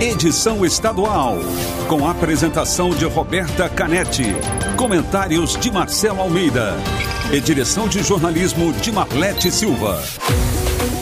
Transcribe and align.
edição 0.00 0.64
estadual. 0.64 1.38
Com 1.88 2.06
apresentação 2.06 2.90
de 2.90 3.04
Roberta 3.06 3.68
Canetti. 3.68 4.34
Comentários 4.76 5.56
de 5.56 5.70
Marcelo 5.70 6.20
Almeida. 6.20 6.74
E 7.32 7.40
direção 7.40 7.88
de 7.88 8.02
jornalismo 8.02 8.72
de 8.74 8.92
Marlete 8.92 9.50
Silva. 9.50 10.02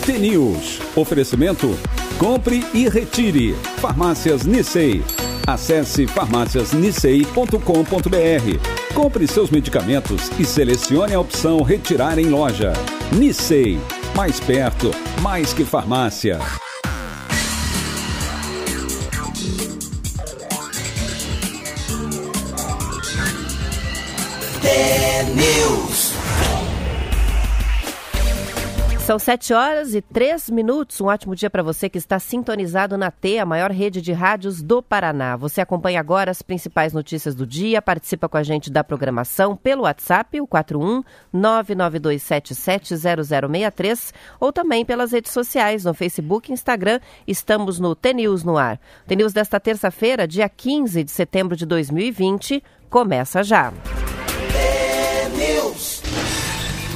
T-News. 0.06 0.80
Oferecimento. 0.94 1.76
Compre 2.18 2.64
e 2.72 2.88
retire. 2.88 3.54
Farmácias 3.78 4.44
Nissei. 4.44 5.02
Acesse 5.46 6.06
farmáciasnissei.com.br. 6.06 8.94
Compre 8.94 9.26
seus 9.26 9.50
medicamentos 9.50 10.30
e 10.38 10.44
selecione 10.44 11.14
a 11.14 11.20
opção 11.20 11.62
Retirar 11.62 12.18
em 12.18 12.26
loja. 12.26 12.72
Nissei. 13.12 13.80
Mais 14.14 14.38
perto, 14.38 14.92
mais 15.20 15.52
que 15.52 15.64
farmácia. 15.64 16.38
News. 25.32 26.12
São 29.00 29.18
sete 29.18 29.52
horas 29.52 29.92
e 29.94 30.00
três 30.00 30.48
minutos. 30.48 30.98
Um 31.00 31.06
ótimo 31.06 31.34
dia 31.36 31.50
para 31.50 31.62
você 31.62 31.90
que 31.90 31.98
está 31.98 32.18
sintonizado 32.18 32.96
na 32.96 33.10
T, 33.10 33.38
a 33.38 33.44
maior 33.44 33.70
rede 33.70 34.00
de 34.00 34.12
rádios 34.12 34.62
do 34.62 34.82
Paraná. 34.82 35.36
Você 35.36 35.60
acompanha 35.60 36.00
agora 36.00 36.30
as 36.30 36.40
principais 36.40 36.94
notícias 36.94 37.34
do 37.34 37.46
dia, 37.46 37.82
participa 37.82 38.30
com 38.30 38.38
a 38.38 38.42
gente 38.42 38.70
da 38.70 38.82
programação 38.82 39.54
pelo 39.56 39.82
WhatsApp, 39.82 40.40
o 40.40 40.46
41 40.46 41.04
992770063, 41.34 44.14
ou 44.40 44.50
também 44.50 44.86
pelas 44.86 45.12
redes 45.12 45.32
sociais, 45.32 45.84
no 45.84 45.92
Facebook 45.92 46.50
e 46.50 46.54
Instagram. 46.54 46.98
Estamos 47.26 47.78
no 47.78 47.94
T-News 47.94 48.42
no 48.42 48.56
ar. 48.56 48.80
T-News 49.06 49.34
desta 49.34 49.60
terça-feira, 49.60 50.26
dia 50.26 50.48
15 50.48 51.04
de 51.04 51.10
setembro 51.10 51.54
de 51.56 51.66
2020, 51.66 52.64
começa 52.88 53.42
já. 53.42 53.70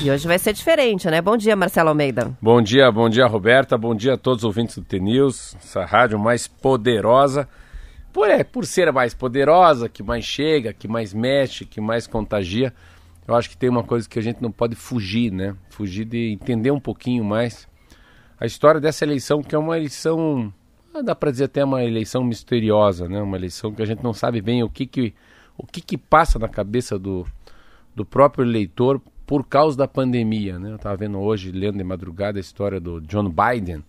E 0.00 0.08
hoje 0.08 0.28
vai 0.28 0.38
ser 0.38 0.52
diferente, 0.52 1.10
né? 1.10 1.20
Bom 1.20 1.36
dia, 1.36 1.56
Marcelo 1.56 1.88
Almeida. 1.88 2.36
Bom 2.40 2.62
dia, 2.62 2.90
bom 2.92 3.08
dia, 3.08 3.26
Roberta. 3.26 3.76
Bom 3.76 3.96
dia 3.96 4.14
a 4.14 4.16
todos 4.16 4.38
os 4.38 4.44
ouvintes 4.44 4.78
do 4.78 4.84
T-News, 4.84 5.56
essa 5.56 5.84
rádio 5.84 6.16
mais 6.20 6.46
poderosa. 6.46 7.48
Por, 8.12 8.30
é, 8.30 8.44
por 8.44 8.64
ser 8.64 8.86
a 8.86 8.92
mais 8.92 9.12
poderosa, 9.12 9.88
que 9.88 10.00
mais 10.00 10.24
chega, 10.24 10.72
que 10.72 10.86
mais 10.86 11.12
mexe, 11.12 11.64
que 11.64 11.80
mais 11.80 12.06
contagia. 12.06 12.72
Eu 13.26 13.34
acho 13.34 13.50
que 13.50 13.56
tem 13.56 13.68
uma 13.68 13.82
coisa 13.82 14.08
que 14.08 14.20
a 14.20 14.22
gente 14.22 14.40
não 14.40 14.52
pode 14.52 14.76
fugir, 14.76 15.32
né? 15.32 15.56
Fugir 15.68 16.04
de 16.04 16.32
entender 16.32 16.70
um 16.70 16.80
pouquinho 16.80 17.24
mais 17.24 17.66
a 18.38 18.46
história 18.46 18.80
dessa 18.80 19.04
eleição, 19.04 19.42
que 19.42 19.52
é 19.52 19.58
uma 19.58 19.76
eleição, 19.76 20.52
ah, 20.94 21.02
dá 21.02 21.14
para 21.14 21.32
dizer 21.32 21.44
até 21.44 21.64
uma 21.64 21.82
eleição 21.82 22.22
misteriosa, 22.22 23.08
né? 23.08 23.20
Uma 23.20 23.36
eleição 23.36 23.74
que 23.74 23.82
a 23.82 23.86
gente 23.86 24.04
não 24.04 24.12
sabe 24.12 24.40
bem 24.40 24.62
o 24.62 24.70
que 24.70 24.86
que, 24.86 25.12
o 25.56 25.66
que, 25.66 25.80
que 25.80 25.98
passa 25.98 26.38
na 26.38 26.48
cabeça 26.48 26.96
do, 26.96 27.26
do 27.96 28.06
próprio 28.06 28.44
eleitor 28.44 29.02
por 29.28 29.46
causa 29.46 29.76
da 29.76 29.86
pandemia. 29.86 30.58
Né? 30.58 30.70
Eu 30.70 30.76
estava 30.76 30.96
vendo 30.96 31.18
hoje, 31.18 31.52
lendo 31.52 31.76
de 31.76 31.84
madrugada, 31.84 32.38
a 32.38 32.40
história 32.40 32.80
do 32.80 32.98
John 33.02 33.30
Biden 33.30 33.84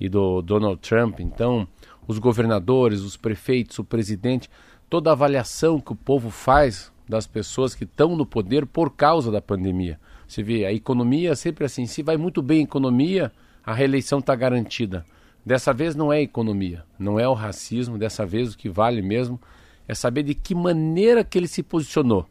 e 0.00 0.08
do 0.08 0.42
Donald 0.42 0.80
Trump. 0.80 1.20
Então, 1.20 1.66
os 2.08 2.18
governadores, 2.18 3.00
os 3.02 3.16
prefeitos, 3.16 3.78
o 3.78 3.84
presidente, 3.84 4.50
toda 4.90 5.08
a 5.08 5.12
avaliação 5.12 5.78
que 5.78 5.92
o 5.92 5.94
povo 5.94 6.28
faz 6.28 6.90
das 7.08 7.24
pessoas 7.24 7.72
que 7.72 7.84
estão 7.84 8.16
no 8.16 8.26
poder 8.26 8.66
por 8.66 8.90
causa 8.90 9.30
da 9.30 9.40
pandemia. 9.40 9.96
Você 10.26 10.42
vê, 10.42 10.64
a 10.64 10.72
economia 10.72 11.36
sempre 11.36 11.64
assim, 11.64 11.86
se 11.86 12.02
vai 12.02 12.16
muito 12.16 12.42
bem 12.42 12.58
a 12.58 12.64
economia, 12.64 13.30
a 13.64 13.72
reeleição 13.72 14.18
está 14.18 14.34
garantida. 14.34 15.06
Dessa 15.46 15.72
vez 15.72 15.94
não 15.94 16.12
é 16.12 16.16
a 16.16 16.22
economia, 16.22 16.84
não 16.98 17.18
é 17.18 17.28
o 17.28 17.32
racismo, 17.32 17.96
dessa 17.96 18.26
vez 18.26 18.54
o 18.54 18.58
que 18.58 18.68
vale 18.68 19.02
mesmo 19.02 19.40
é 19.86 19.94
saber 19.94 20.24
de 20.24 20.34
que 20.34 20.52
maneira 20.52 21.22
que 21.22 21.38
ele 21.38 21.48
se 21.48 21.62
posicionou 21.62 22.26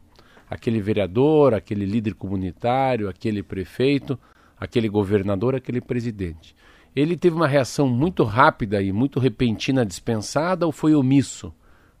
aquele 0.50 0.80
vereador, 0.80 1.54
aquele 1.54 1.86
líder 1.86 2.14
comunitário, 2.14 3.08
aquele 3.08 3.40
prefeito, 3.40 4.18
aquele 4.58 4.88
governador, 4.88 5.54
aquele 5.54 5.80
presidente. 5.80 6.56
Ele 6.94 7.16
teve 7.16 7.36
uma 7.36 7.46
reação 7.46 7.88
muito 7.88 8.24
rápida 8.24 8.82
e 8.82 8.90
muito 8.90 9.20
repentina 9.20 9.86
dispensada 9.86 10.66
ou 10.66 10.72
foi 10.72 10.92
omisso? 10.92 11.54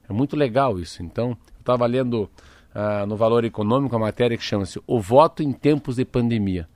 É 0.08 0.12
muito 0.12 0.34
legal 0.34 0.80
isso. 0.80 1.00
Então, 1.00 1.30
eu 1.30 1.60
estava 1.60 1.86
lendo 1.86 2.28
uh, 2.74 3.06
no 3.06 3.16
Valor 3.16 3.44
Econômico 3.44 3.94
a 3.94 4.00
matéria 4.00 4.36
que 4.36 4.42
chama-se 4.42 4.82
O 4.84 5.00
Voto 5.00 5.44
em 5.44 5.52
Tempos 5.52 5.94
de 5.94 6.04
Pandemia. 6.04 6.68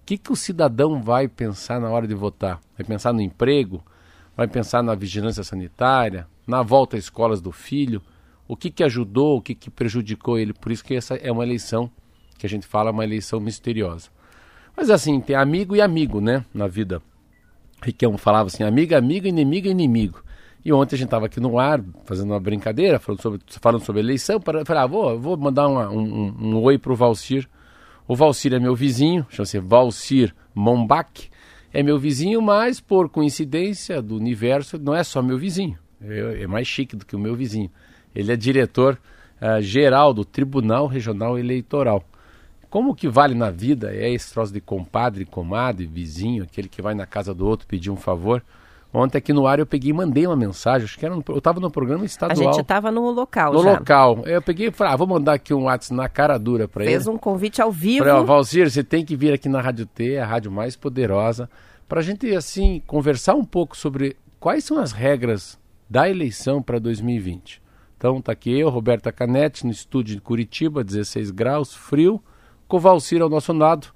O 0.00 0.06
que, 0.06 0.16
que 0.16 0.30
o 0.30 0.36
cidadão 0.36 1.02
vai 1.02 1.26
pensar 1.26 1.80
na 1.80 1.90
hora 1.90 2.06
de 2.06 2.14
votar? 2.14 2.60
Vai 2.78 2.86
pensar 2.86 3.12
no 3.12 3.20
emprego? 3.20 3.84
Vai 4.36 4.46
pensar 4.46 4.80
na 4.80 4.94
vigilância 4.94 5.42
sanitária? 5.42 6.28
Na 6.46 6.62
volta 6.62 6.96
às 6.96 7.02
escolas 7.02 7.40
do 7.40 7.50
filho? 7.50 8.00
O 8.48 8.56
que, 8.56 8.70
que 8.70 8.84
ajudou, 8.84 9.38
o 9.38 9.40
que, 9.42 9.54
que 9.54 9.70
prejudicou 9.70 10.38
ele. 10.38 10.52
Por 10.52 10.70
isso 10.72 10.84
que 10.84 10.94
essa 10.94 11.14
é 11.14 11.30
uma 11.30 11.44
eleição 11.44 11.90
que 12.38 12.46
a 12.46 12.48
gente 12.48 12.66
fala, 12.66 12.90
uma 12.90 13.04
eleição 13.04 13.40
misteriosa. 13.40 14.08
Mas 14.76 14.90
assim, 14.90 15.20
tem 15.20 15.34
amigo 15.34 15.74
e 15.74 15.80
amigo, 15.80 16.20
né, 16.20 16.44
na 16.52 16.66
vida. 16.66 17.02
Riquelme 17.82 18.18
falava 18.18 18.48
assim, 18.48 18.62
amiga, 18.62 18.98
amigo, 18.98 19.26
inimigo, 19.26 19.68
inimigo. 19.68 20.22
E 20.64 20.72
ontem 20.72 20.96
a 20.96 20.98
gente 20.98 21.06
estava 21.06 21.26
aqui 21.26 21.38
no 21.38 21.58
ar, 21.58 21.82
fazendo 22.04 22.32
uma 22.32 22.40
brincadeira, 22.40 22.98
falando 22.98 23.22
sobre, 23.22 23.40
falando 23.46 23.84
sobre 23.84 24.02
eleição. 24.02 24.40
Para, 24.40 24.64
falei, 24.64 24.82
ah, 24.82 24.86
vou, 24.86 25.18
vou 25.18 25.36
mandar 25.36 25.68
uma, 25.68 25.88
um, 25.88 26.34
um, 26.40 26.56
oi 26.62 26.76
para 26.76 26.92
o 26.92 26.96
Valcir. 26.96 27.48
O 28.08 28.16
Valcir 28.16 28.52
é 28.52 28.58
meu 28.58 28.74
vizinho, 28.74 29.24
chama-se 29.30 29.58
Valcir 29.60 30.34
Mombach. 30.54 31.30
É 31.72 31.82
meu 31.82 31.98
vizinho, 31.98 32.42
mas 32.42 32.80
por 32.80 33.08
coincidência 33.08 34.02
do 34.02 34.16
universo, 34.16 34.78
não 34.78 34.94
é 34.94 35.04
só 35.04 35.22
meu 35.22 35.38
vizinho. 35.38 35.78
É, 36.00 36.42
é 36.42 36.46
mais 36.46 36.66
chique 36.66 36.96
do 36.96 37.06
que 37.06 37.14
o 37.14 37.18
meu 37.18 37.36
vizinho. 37.36 37.70
Ele 38.16 38.32
é 38.32 38.36
diretor 38.36 38.98
uh, 39.40 39.60
geral 39.60 40.14
do 40.14 40.24
Tribunal 40.24 40.86
Regional 40.86 41.38
Eleitoral. 41.38 42.02
Como 42.70 42.94
que 42.94 43.08
vale 43.08 43.34
na 43.34 43.50
vida 43.50 43.94
é 43.94 44.10
esse 44.10 44.32
troço 44.32 44.52
de 44.52 44.60
compadre, 44.60 45.24
comadre, 45.24 45.86
vizinho, 45.86 46.42
aquele 46.42 46.68
que 46.68 46.82
vai 46.82 46.94
na 46.94 47.06
casa 47.06 47.32
do 47.32 47.46
outro 47.46 47.66
pedir 47.66 47.90
um 47.90 47.96
favor. 47.96 48.42
Ontem 48.92 49.18
aqui 49.18 49.32
no 49.32 49.46
ar 49.46 49.58
eu 49.58 49.66
peguei 49.66 49.90
e 49.90 49.92
mandei 49.92 50.26
uma 50.26 50.36
mensagem, 50.36 50.84
acho 50.84 50.98
que 50.98 51.04
era 51.04 51.14
no, 51.14 51.22
eu 51.28 51.38
estava 51.38 51.60
no 51.60 51.70
programa 51.70 52.04
estadual. 52.04 52.48
A 52.48 52.52
gente 52.52 52.62
estava 52.62 52.90
no 52.90 53.10
local 53.10 53.52
no 53.52 53.62
já. 53.62 53.72
No 53.72 53.78
local. 53.78 54.22
Eu 54.24 54.40
peguei 54.40 54.68
e 54.68 54.70
falei, 54.70 54.94
ah, 54.94 54.96
vou 54.96 55.06
mandar 55.06 55.34
aqui 55.34 55.52
um 55.52 55.64
WhatsApp 55.64 55.94
na 55.94 56.08
cara 56.08 56.38
dura 56.38 56.66
para 56.66 56.82
ele. 56.82 56.92
Fez 56.92 57.06
um 57.06 57.18
convite 57.18 57.60
ao 57.60 57.70
vivo. 57.70 58.04
Falei, 58.04 58.20
ó, 58.20 58.24
Valcir, 58.24 58.70
você 58.70 58.82
tem 58.82 59.04
que 59.04 59.14
vir 59.14 59.34
aqui 59.34 59.48
na 59.48 59.60
Rádio 59.60 59.84
T, 59.86 60.18
a 60.18 60.24
rádio 60.24 60.50
mais 60.50 60.76
poderosa, 60.76 61.48
para 61.86 62.00
a 62.00 62.02
gente, 62.02 62.34
assim, 62.34 62.82
conversar 62.86 63.34
um 63.34 63.44
pouco 63.44 63.76
sobre 63.76 64.16
quais 64.40 64.64
são 64.64 64.78
as 64.78 64.92
regras 64.92 65.58
da 65.88 66.08
eleição 66.08 66.62
para 66.62 66.78
2020. 66.78 67.65
Então 67.96 68.20
tá 68.20 68.32
aqui 68.32 68.58
eu, 68.58 68.68
Roberta 68.68 69.10
Canete, 69.10 69.64
no 69.64 69.72
estúdio 69.72 70.16
de 70.16 70.20
Curitiba, 70.20 70.84
16 70.84 71.30
graus, 71.30 71.74
frio. 71.74 72.22
Com 72.68 72.76
o 72.76 72.80
Valcir 72.80 73.22
ao 73.22 73.28
nosso 73.28 73.52
lado, 73.52 73.88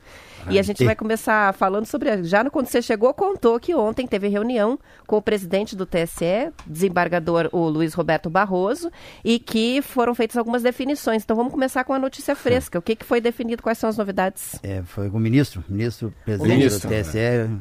E 0.50 0.60
a 0.60 0.62
gente 0.62 0.84
vai 0.84 0.96
começar 0.96 1.54
falando 1.54 1.86
sobre. 1.86 2.24
Já 2.24 2.48
quando 2.50 2.68
você 2.68 2.82
chegou, 2.82 3.14
contou 3.14 3.60
que 3.60 3.76
ontem 3.76 4.08
teve 4.08 4.28
reunião 4.28 4.80
com 5.06 5.18
o 5.18 5.22
presidente 5.22 5.76
do 5.76 5.86
TSE, 5.86 6.52
desembargador 6.66 7.50
o 7.52 7.68
Luiz 7.68 7.94
Roberto 7.94 8.30
Barroso, 8.30 8.92
e 9.24 9.40
que 9.40 9.82
foram 9.82 10.16
feitas 10.16 10.38
algumas 10.38 10.64
definições. 10.64 11.24
Então 11.24 11.36
vamos 11.36 11.52
começar 11.52 11.84
com 11.84 11.94
a 11.94 12.00
notícia 12.00 12.36
fresca. 12.36 12.80
O 12.80 12.82
que, 12.82 12.96
que 12.96 13.06
foi 13.06 13.20
definido? 13.20 13.62
Quais 13.62 13.78
são 13.78 13.90
as 13.90 13.98
novidades? 13.98 14.60
É, 14.64 14.82
foi 14.84 15.10
com 15.10 15.18
o 15.18 15.20
ministro, 15.20 15.64
ministro 15.68 16.14
presidente 16.24 16.58
ministro, 16.58 16.90
do 16.90 16.96
TSE, 16.96 17.18
né? 17.18 17.60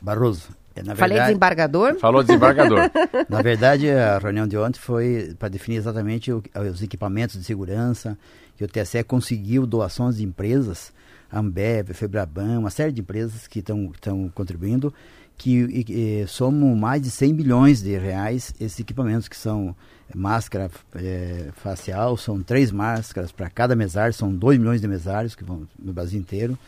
Barroso. 0.00 0.48
É, 0.74 0.82
na 0.82 0.94
Falei 0.94 1.16
verdade, 1.16 1.32
desembargador? 1.32 1.98
Falou 1.98 2.22
desembargador. 2.22 2.90
na 3.28 3.42
verdade, 3.42 3.90
a 3.90 4.18
reunião 4.18 4.46
de 4.46 4.56
ontem 4.56 4.78
foi 4.78 5.34
para 5.38 5.48
definir 5.48 5.76
exatamente 5.76 6.32
o, 6.32 6.42
os 6.70 6.82
equipamentos 6.82 7.38
de 7.38 7.44
segurança, 7.44 8.18
que 8.56 8.64
o 8.64 8.68
TSE 8.68 9.02
conseguiu 9.04 9.66
doações 9.66 10.16
de 10.16 10.24
empresas 10.24 10.92
Ambev, 11.32 11.94
Febraban, 11.94 12.58
uma 12.58 12.70
série 12.70 12.92
de 12.92 13.00
empresas 13.00 13.46
que 13.46 13.60
estão 13.60 14.28
contribuindo, 14.34 14.92
que 15.36 15.50
e, 15.50 16.20
e, 16.22 16.26
somam 16.26 16.76
mais 16.76 17.02
de 17.02 17.10
100 17.10 17.34
bilhões 17.34 17.82
de 17.82 17.96
reais 17.96 18.54
esses 18.60 18.78
equipamentos 18.78 19.28
que 19.28 19.36
são 19.36 19.74
máscara 20.14 20.70
é, 20.94 21.48
facial, 21.54 22.16
são 22.16 22.42
três 22.42 22.70
máscaras 22.70 23.32
para 23.32 23.48
cada 23.48 23.74
mesário, 23.74 24.12
são 24.12 24.32
2 24.32 24.58
milhões 24.58 24.80
de 24.80 24.86
mesários 24.86 25.34
que 25.34 25.42
vão 25.42 25.66
no 25.78 25.92
Brasil 25.92 26.20
inteiro. 26.20 26.58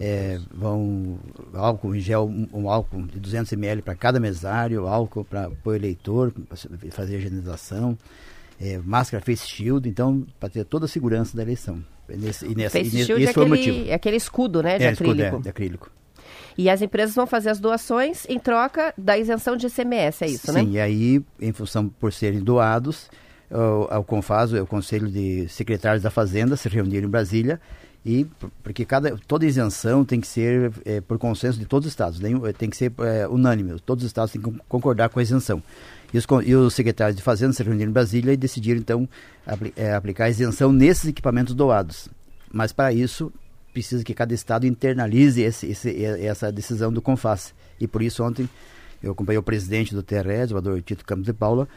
É, 0.00 0.40
vão 0.52 1.16
álcool 1.54 1.94
em 1.94 2.00
gel, 2.00 2.26
um, 2.26 2.48
um 2.52 2.68
álcool 2.68 3.02
de 3.02 3.20
200 3.20 3.52
ml 3.52 3.82
para 3.82 3.94
cada 3.94 4.18
mesário, 4.18 4.88
álcool 4.88 5.24
para 5.24 5.48
o 5.64 5.72
eleitor, 5.72 6.32
fazer 6.90 7.14
a 7.14 7.18
higienização, 7.18 7.96
é, 8.60 8.78
máscara 8.78 9.24
face 9.24 9.46
shield, 9.46 9.88
então 9.88 10.26
para 10.40 10.48
ter 10.48 10.64
toda 10.64 10.86
a 10.86 10.88
segurança 10.88 11.36
da 11.36 11.42
eleição. 11.44 11.84
Nesse, 12.08 12.46
e 12.46 12.54
nessa, 12.54 12.78
face 12.78 13.00
e 13.00 13.04
shield 13.04 13.22
esse 13.22 13.38
é, 13.38 13.42
aquele, 13.42 13.90
é 13.90 13.94
aquele 13.94 14.16
escudo, 14.16 14.62
né, 14.62 14.78
de 14.78 14.84
é, 14.84 14.88
acrílico. 14.88 15.20
Escudo, 15.20 15.38
é, 15.38 15.42
de 15.42 15.48
acrílico. 15.48 15.90
E 16.58 16.70
as 16.70 16.80
empresas 16.80 17.14
vão 17.14 17.26
fazer 17.26 17.50
as 17.50 17.60
doações 17.60 18.24
em 18.28 18.38
troca 18.38 18.94
da 18.96 19.18
isenção 19.18 19.56
de 19.56 19.66
ICMS, 19.66 20.24
é 20.24 20.28
isso, 20.28 20.46
Sim, 20.46 20.52
né? 20.52 20.60
Sim, 20.60 20.70
e 20.72 20.80
aí, 20.80 21.22
em 21.40 21.52
função 21.52 21.88
por 21.88 22.12
serem 22.12 22.40
doados, 22.40 23.10
o, 23.50 23.94
o 23.98 24.04
CONFAS, 24.04 24.52
o 24.52 24.66
Conselho 24.66 25.08
de 25.08 25.48
Secretários 25.48 26.02
da 26.02 26.10
Fazenda, 26.10 26.56
se 26.56 26.68
reuniram 26.68 27.06
em 27.06 27.10
Brasília 27.10 27.60
e 28.06 28.24
porque 28.62 28.84
cada 28.84 29.16
toda 29.26 29.44
isenção 29.44 30.04
tem 30.04 30.20
que 30.20 30.28
ser 30.28 30.72
é, 30.84 31.00
por 31.00 31.18
consenso 31.18 31.58
de 31.58 31.66
todos 31.66 31.86
os 31.86 31.92
estados, 31.92 32.20
tem 32.56 32.70
que 32.70 32.76
ser 32.76 32.92
é, 33.00 33.26
unânime, 33.26 33.80
todos 33.80 34.04
os 34.04 34.08
estados 34.08 34.30
têm 34.30 34.40
que 34.40 34.48
concordar 34.68 35.08
com 35.08 35.18
a 35.18 35.22
isenção. 35.22 35.60
E 36.14 36.16
os, 36.16 36.24
e 36.44 36.54
os 36.54 36.72
secretários 36.72 37.16
de 37.16 37.22
Fazenda 37.22 37.52
se 37.52 37.64
reuniram 37.64 37.90
em 37.90 37.92
Brasília 37.92 38.32
e 38.32 38.36
decidiram 38.36 38.78
então 38.78 39.08
apli, 39.44 39.74
é, 39.76 39.92
aplicar 39.92 40.26
a 40.26 40.30
isenção 40.30 40.70
nesses 40.70 41.06
equipamentos 41.06 41.52
doados. 41.52 42.08
Mas 42.52 42.72
para 42.72 42.92
isso 42.92 43.32
precisa 43.72 44.04
que 44.04 44.14
cada 44.14 44.32
estado 44.32 44.68
internalize 44.68 45.42
esse, 45.42 45.66
esse, 45.66 46.04
essa 46.04 46.52
decisão 46.52 46.92
do 46.92 47.02
CONFAS. 47.02 47.52
E 47.80 47.88
por 47.88 48.02
isso 48.02 48.22
ontem 48.22 48.48
eu 49.02 49.12
acompanhei 49.12 49.38
o 49.38 49.42
presidente 49.42 49.92
do 49.92 50.02
TRE, 50.02 50.54
o 50.54 50.60
Dr. 50.60 50.80
Tito 50.80 51.04
Campos 51.04 51.26
de 51.26 51.32
Paula, 51.32 51.68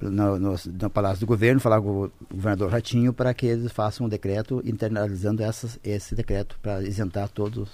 no, 0.00 0.38
no, 0.38 0.54
no, 0.64 0.90
Palácio 0.90 1.20
do 1.20 1.26
Governo, 1.26 1.60
falar 1.60 1.80
com 1.80 2.04
o 2.04 2.12
governador 2.30 2.70
Ratinho 2.70 3.12
para 3.12 3.34
que 3.34 3.46
eles 3.46 3.72
façam 3.72 4.06
um 4.06 4.08
decreto 4.08 4.62
internalizando 4.64 5.42
essas, 5.42 5.78
esse 5.84 6.14
decreto 6.14 6.58
para 6.62 6.82
isentar 6.82 7.28
todos 7.28 7.68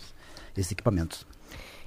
esses 0.57 0.73
equipamentos. 0.73 1.27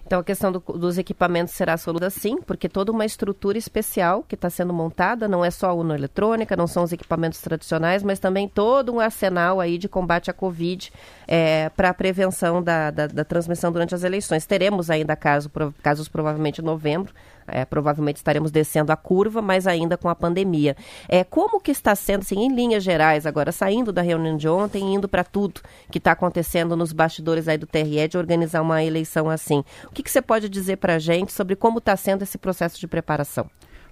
Então, 0.09 0.21
a 0.21 0.23
questão 0.23 0.51
do, 0.51 0.59
dos 0.59 0.97
equipamentos 0.97 1.53
será 1.53 1.77
solucionada 1.77 2.09
sim, 2.09 2.37
porque 2.41 2.67
toda 2.67 2.91
uma 2.91 3.05
estrutura 3.05 3.59
especial 3.59 4.23
que 4.27 4.33
está 4.33 4.49
sendo 4.49 4.73
montada, 4.73 5.27
não 5.27 5.45
é 5.45 5.51
só 5.51 5.67
a 5.67 5.73
urna 5.73 5.93
eletrônica, 5.93 6.55
não 6.55 6.65
são 6.65 6.81
os 6.83 6.91
equipamentos 6.91 7.39
tradicionais, 7.41 8.01
mas 8.01 8.17
também 8.17 8.47
todo 8.47 8.91
um 8.91 8.99
arsenal 8.99 9.59
aí 9.59 9.77
de 9.77 9.87
combate 9.87 10.31
à 10.31 10.33
Covid 10.33 10.91
é, 11.27 11.69
para 11.69 11.89
a 11.89 11.93
prevenção 11.93 12.59
da, 12.63 12.89
da, 12.89 13.05
da, 13.05 13.23
transmissão 13.23 13.71
durante 13.71 13.93
as 13.93 14.03
eleições. 14.03 14.47
Teremos 14.47 14.89
ainda 14.89 15.15
caso, 15.15 15.51
casos 15.83 16.07
provavelmente 16.07 16.59
em 16.59 16.65
novembro, 16.65 17.13
é, 17.51 17.65
provavelmente 17.65 18.17
estaremos 18.17 18.51
descendo 18.51 18.91
a 18.91 18.95
curva, 18.95 19.41
mas 19.41 19.67
ainda 19.67 19.97
com 19.97 20.09
a 20.09 20.15
pandemia. 20.15 20.75
É, 21.07 21.23
como 21.23 21.59
que 21.59 21.71
está 21.71 21.95
sendo, 21.95 22.21
assim, 22.21 22.39
em 22.39 22.55
linhas 22.55 22.83
gerais, 22.83 23.25
agora 23.25 23.51
saindo 23.51 23.91
da 23.91 24.01
reunião 24.01 24.37
de 24.37 24.47
ontem, 24.47 24.93
indo 24.93 25.07
para 25.07 25.23
tudo 25.23 25.61
que 25.91 25.97
está 25.97 26.11
acontecendo 26.11 26.75
nos 26.75 26.93
bastidores 26.93 27.47
aí 27.47 27.57
do 27.57 27.67
TRE 27.67 28.07
de 28.07 28.17
organizar 28.17 28.61
uma 28.61 28.83
eleição 28.83 29.29
assim? 29.29 29.63
O 29.85 29.91
que, 29.91 30.03
que 30.03 30.11
você 30.11 30.21
pode 30.21 30.49
dizer 30.49 30.77
para 30.77 30.95
a 30.95 30.99
gente 30.99 31.31
sobre 31.31 31.55
como 31.55 31.79
está 31.79 31.95
sendo 31.95 32.23
esse 32.23 32.37
processo 32.37 32.79
de 32.79 32.87
preparação? 32.87 33.49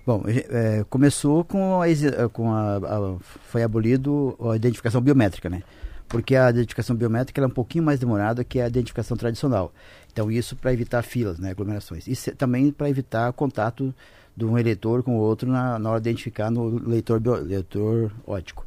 Bom, 0.08 0.24
é, 0.26 0.86
começou 0.90 1.44
com 1.44 1.82
a, 1.82 2.30
com 2.30 2.54
a, 2.54 2.78
a, 2.78 3.18
foi 3.20 3.62
abolido 3.62 4.38
a 4.40 4.56
identificação 4.56 5.02
biométrica, 5.02 5.50
né? 5.50 5.64
Porque 6.08 6.34
a 6.34 6.50
identificação 6.50 6.96
biométrica 6.96 7.42
é 7.42 7.46
um 7.46 7.50
pouquinho 7.50 7.84
mais 7.84 8.00
demorada 8.00 8.42
que 8.42 8.62
a 8.62 8.68
identificação 8.68 9.18
tradicional. 9.18 9.74
Então, 10.18 10.32
isso 10.32 10.56
para 10.56 10.74
evitar 10.74 11.04
filas, 11.04 11.38
né, 11.38 11.52
aglomerações. 11.52 12.08
E 12.08 12.32
também 12.32 12.72
para 12.72 12.90
evitar 12.90 13.32
contato 13.34 13.94
de 14.36 14.44
um 14.44 14.58
eleitor 14.58 15.04
com 15.04 15.16
o 15.16 15.20
outro 15.20 15.52
na, 15.52 15.78
na 15.78 15.92
hora 15.92 16.02
de 16.02 16.10
identificar 16.10 16.50
no 16.50 16.70
leitor, 16.90 17.20
bio, 17.20 17.36
leitor 17.36 18.12
ótico. 18.26 18.66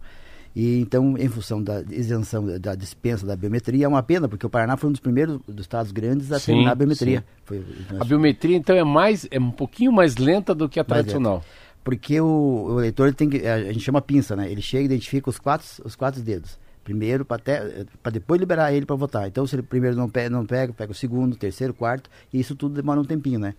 E 0.54 0.78
então, 0.78 1.18
em 1.18 1.28
função 1.28 1.60
da 1.60 1.82
isenção 1.90 2.46
da 2.60 2.76
dispensa 2.76 3.26
da 3.26 3.34
biometria, 3.34 3.84
é 3.84 3.88
uma 3.88 4.02
pena, 4.02 4.28
porque 4.28 4.46
o 4.46 4.50
Paraná 4.50 4.76
foi 4.76 4.90
um 4.90 4.92
dos 4.92 5.00
primeiros 5.00 5.40
dos 5.48 5.64
estados 5.64 5.90
grandes 5.90 6.30
a 6.30 6.38
sim, 6.38 6.52
terminar 6.52 6.70
a 6.70 6.74
biometria. 6.76 7.24
Foi, 7.44 7.64
a 7.98 8.04
biometria, 8.04 8.56
então, 8.56 8.76
é 8.76 8.84
mais 8.84 9.26
é 9.28 9.40
um 9.40 9.50
pouquinho 9.50 9.90
mais 9.90 10.16
lenta 10.16 10.54
do 10.54 10.68
que 10.68 10.78
a 10.78 10.84
tradicional. 10.84 11.42
Porque 11.82 12.20
o, 12.20 12.74
o 12.74 12.78
eleitor 12.78 13.12
tem 13.12 13.28
que. 13.28 13.44
A 13.44 13.72
gente 13.72 13.80
chama 13.80 14.00
pinça, 14.00 14.36
né? 14.36 14.48
Ele 14.48 14.62
chega 14.62 14.82
e 14.82 14.86
identifica 14.86 15.28
os 15.28 15.38
quatro, 15.38 15.66
os 15.84 15.96
quatro 15.96 16.22
dedos 16.22 16.56
primeiro 16.82 17.24
para 17.24 18.10
depois 18.12 18.40
liberar 18.40 18.72
ele 18.72 18.86
para 18.86 18.96
votar. 18.96 19.28
Então, 19.28 19.46
se 19.46 19.54
ele 19.54 19.62
primeiro 19.62 19.96
não 19.96 20.08
pega, 20.08 20.30
não 20.30 20.46
pega, 20.46 20.72
pega 20.72 20.92
o 20.92 20.94
segundo, 20.94 21.36
terceiro, 21.36 21.74
quarto, 21.74 22.10
e 22.32 22.40
isso 22.40 22.54
tudo 22.54 22.74
demora 22.74 23.00
um 23.00 23.04
tempinho, 23.04 23.38
né? 23.38 23.54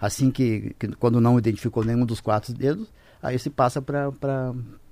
Assim 0.00 0.30
que, 0.30 0.74
que 0.78 0.88
quando 0.88 1.20
não 1.20 1.38
identificou 1.38 1.84
nenhum 1.84 2.04
dos 2.04 2.20
quatro 2.20 2.52
dedos, 2.52 2.88
aí 3.22 3.38
se 3.38 3.50
passa 3.50 3.80
para 3.80 4.10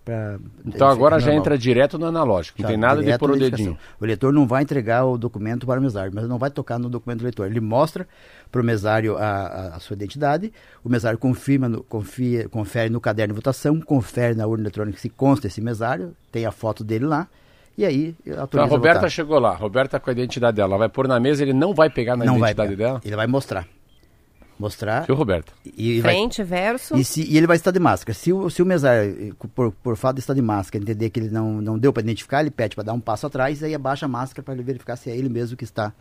Pra, 0.05 0.40
então 0.67 0.88
agora 0.88 1.20
já 1.20 1.32
entra 1.32 1.56
direto 1.56 1.96
no 1.96 2.06
analógico, 2.06 2.61
não 2.61 2.69
tem 2.69 2.76
nada 2.76 3.00
de 3.00 3.17
pôr 3.19 3.31
o 3.31 3.38
dedinho. 3.38 3.79
O 4.00 4.05
eleitor 4.05 4.32
não 4.32 4.49
vai 4.49 4.64
entregar 4.64 5.05
o 5.05 5.17
documento 5.17 5.64
para 5.64 5.79
o 5.79 5.82
mesário, 5.82 6.11
mas 6.12 6.29
não 6.29 6.38
vai 6.38 6.50
tocar 6.50 6.76
no 6.76 6.90
documento 6.90 7.20
do 7.20 7.23
eleitor. 7.23 7.46
Ele 7.46 7.61
mostra 7.61 8.08
para 8.50 8.61
o 8.61 8.64
mesário 8.64 9.17
a, 9.17 9.23
a, 9.23 9.76
a, 9.76 9.81
sua 9.81 9.94
identidade, 9.94 10.52
o 10.82 10.88
mesário 10.88 11.17
confirma, 11.17 11.69
no, 11.69 11.84
confia, 11.84 12.49
confere 12.49 12.90
no 12.90 13.00
caderno 13.00 13.32
de 13.32 13.37
votação, 13.37 13.81
confere 13.81 14.34
na 14.34 14.44
urna 14.44 14.64
eletrônica 14.64 14.99
se 14.99 15.08
consta 15.08 15.46
esse 15.46 15.61
mesário, 15.61 16.17
tem 16.32 16.46
a 16.46 16.50
foto 16.50 16.82
dele 16.82 17.06
lá, 17.06 17.29
e 17.76 17.84
aí, 17.84 18.14
então 18.26 18.62
a 18.62 18.66
Roberta 18.66 19.08
chegou 19.08 19.38
lá, 19.38 19.54
Roberta 19.54 19.98
com 19.98 20.10
a 20.10 20.12
identidade 20.12 20.56
dela, 20.56 20.70
ela 20.70 20.78
vai 20.78 20.88
pôr 20.88 21.08
na 21.08 21.19
mesa, 21.19 21.42
ele 21.42 21.52
não 21.52 21.74
vai 21.74 21.88
pegar 21.88 22.16
na 22.16 22.24
não 22.24 22.36
identidade 22.36 22.76
dela? 22.76 23.00
Ele 23.04 23.16
vai 23.16 23.26
mostrar. 23.26 23.66
Mostrar. 24.58 25.10
o 25.10 25.14
Roberta. 25.14 25.52
E 25.76 26.00
Frente, 26.00 26.42
vai, 26.44 26.60
verso. 26.60 26.96
E, 26.96 27.04
se, 27.04 27.22
e, 27.22 27.36
ele 27.36 27.48
vai 27.48 27.56
estar 27.56 27.72
de 27.72 27.80
máscara. 27.80 28.14
Se 28.14 28.32
o, 28.32 28.48
se 28.48 28.62
o 28.62 28.66
mesário, 28.66 29.34
por, 29.54 29.72
por 29.72 29.96
fato 29.96 30.16
de 30.16 30.20
estar 30.20 30.34
de 30.34 30.42
máscara, 30.42 30.80
entender 30.82 31.10
que 31.10 31.19
ele 31.19 31.30
não, 31.30 31.60
não 31.60 31.76
deu 31.76 31.92
para 31.92 32.02
identificar, 32.02 32.42
ele 32.42 32.50
pede 32.50 32.76
para 32.76 32.84
dar 32.84 32.92
um 32.92 33.00
passo 33.00 33.26
atrás, 33.26 33.62
aí 33.62 33.74
abaixa 33.74 34.06
a 34.06 34.08
máscara 34.08 34.44
para 34.44 34.54
ele 34.54 34.62
verificar 34.62 34.94
se 34.94 35.10
é 35.10 35.16
ele 35.16 35.28
mesmo 35.28 35.56
que 35.56 35.64
está 35.64 35.92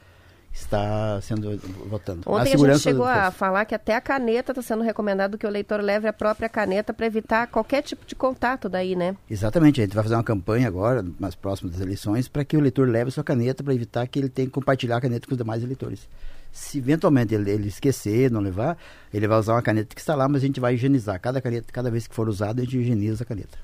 está 0.54 1.20
sendo 1.22 1.58
votando. 1.88 2.22
Ontem 2.26 2.52
a, 2.52 2.56
a 2.56 2.58
gente 2.58 2.80
chegou 2.80 3.06
a 3.06 3.32
falar 3.32 3.66
que 3.66 3.74
até 3.74 3.96
a 3.96 4.02
caneta 4.02 4.52
está 4.52 4.62
sendo 4.62 4.84
recomendado 4.84 5.38
que 5.38 5.46
o 5.46 5.50
eleitor 5.50 5.82
leve 5.82 6.08
a 6.08 6.14
própria 6.14 6.50
caneta 6.50 6.94
para 6.94 7.06
evitar 7.06 7.48
qualquer 7.48 7.82
tipo 7.82 8.06
de 8.06 8.16
contato 8.16 8.68
daí, 8.68 8.96
né? 8.96 9.16
Exatamente. 9.30 9.82
A 9.82 9.86
gente 9.86 9.96
vai 9.96 10.04
fazer 10.04 10.16
uma 10.16 10.24
campanha 10.24 10.68
agora, 10.68 11.06
mais 11.20 11.36
próximo 11.36 11.70
das 11.70 11.80
eleições, 11.80 12.28
para 12.28 12.44
que 12.44 12.56
o 12.56 12.60
eleitor 12.60 12.88
leve 12.88 13.10
a 13.10 13.12
sua 13.12 13.24
caneta 13.24 13.64
para 13.64 13.74
evitar 13.74 14.06
que 14.08 14.20
ele 14.20 14.30
tenha 14.30 14.48
que 14.48 14.54
compartilhar 14.54 14.98
a 14.98 15.02
caneta 15.02 15.28
com 15.28 15.34
os 15.34 15.38
demais 15.38 15.64
eleitores. 15.64 16.08
Se 16.52 16.80
eventualmente 16.80 17.34
ele, 17.34 17.50
ele, 17.50 17.68
esquecer, 17.70 18.30
não 18.30 18.42
levar, 18.42 18.78
ele 19.14 19.26
vai 19.26 19.40
usar 19.40 19.54
uma 19.54 19.62
caneta 19.62 19.96
que 19.96 20.02
está 20.02 20.16
lá, 20.16 20.28
mas 20.28 20.44
a 20.44 20.46
gente 20.46 20.60
vai 20.60 20.74
higienizar. 20.74 21.20
Cada 21.20 21.42
caneta, 21.42 21.72
cada 21.72 21.90
vez 21.90 22.08
que 22.08 22.14
for 22.14 22.28
usada, 22.28 22.62
a 22.62 22.66
gente 22.66 22.78
higieniza 22.78 23.24
a 23.24 23.26
caneta. 23.26 23.58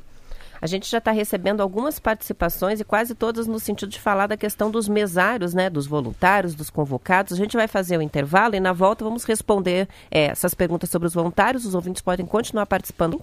A 0.61 0.67
gente 0.67 0.89
já 0.89 0.97
está 0.97 1.11
recebendo 1.11 1.61
algumas 1.61 1.99
participações 1.99 2.79
e 2.79 2.83
quase 2.83 3.13
todas 3.13 3.47
no 3.47 3.59
sentido 3.59 3.89
de 3.89 3.99
falar 3.99 4.27
da 4.27 4.37
questão 4.37 4.71
dos 4.71 4.87
mesários, 4.87 5.53
né, 5.53 5.69
dos 5.69 5.87
voluntários, 5.87 6.55
dos 6.55 6.69
convocados. 6.69 7.33
A 7.33 7.35
gente 7.35 7.57
vai 7.57 7.67
fazer 7.67 7.97
o 7.97 8.01
intervalo 8.01 8.55
e 8.55 8.59
na 8.59 8.73
volta 8.73 9.03
vamos 9.03 9.23
responder 9.23 9.87
é, 10.09 10.25
essas 10.27 10.53
perguntas 10.53 10.89
sobre 10.89 11.07
os 11.07 11.13
voluntários. 11.13 11.65
Os 11.65 11.75
ouvintes 11.75 12.01
podem 12.01 12.25
continuar 12.25 12.65
participando. 12.65 13.17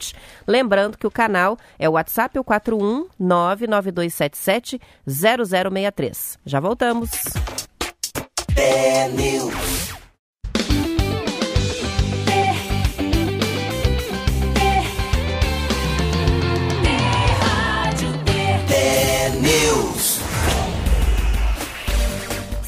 Lembrando 0.47 0.99
que 0.99 1.07
o 1.07 1.11
canal 1.11 1.57
é 1.79 1.88
o 1.88 1.93
WhatsApp, 1.93 2.38
o 2.38 2.45
41 2.45 3.07
99277 3.19 4.81
0063. 5.07 6.38
Já 6.45 6.61
voltamos. 6.61 7.11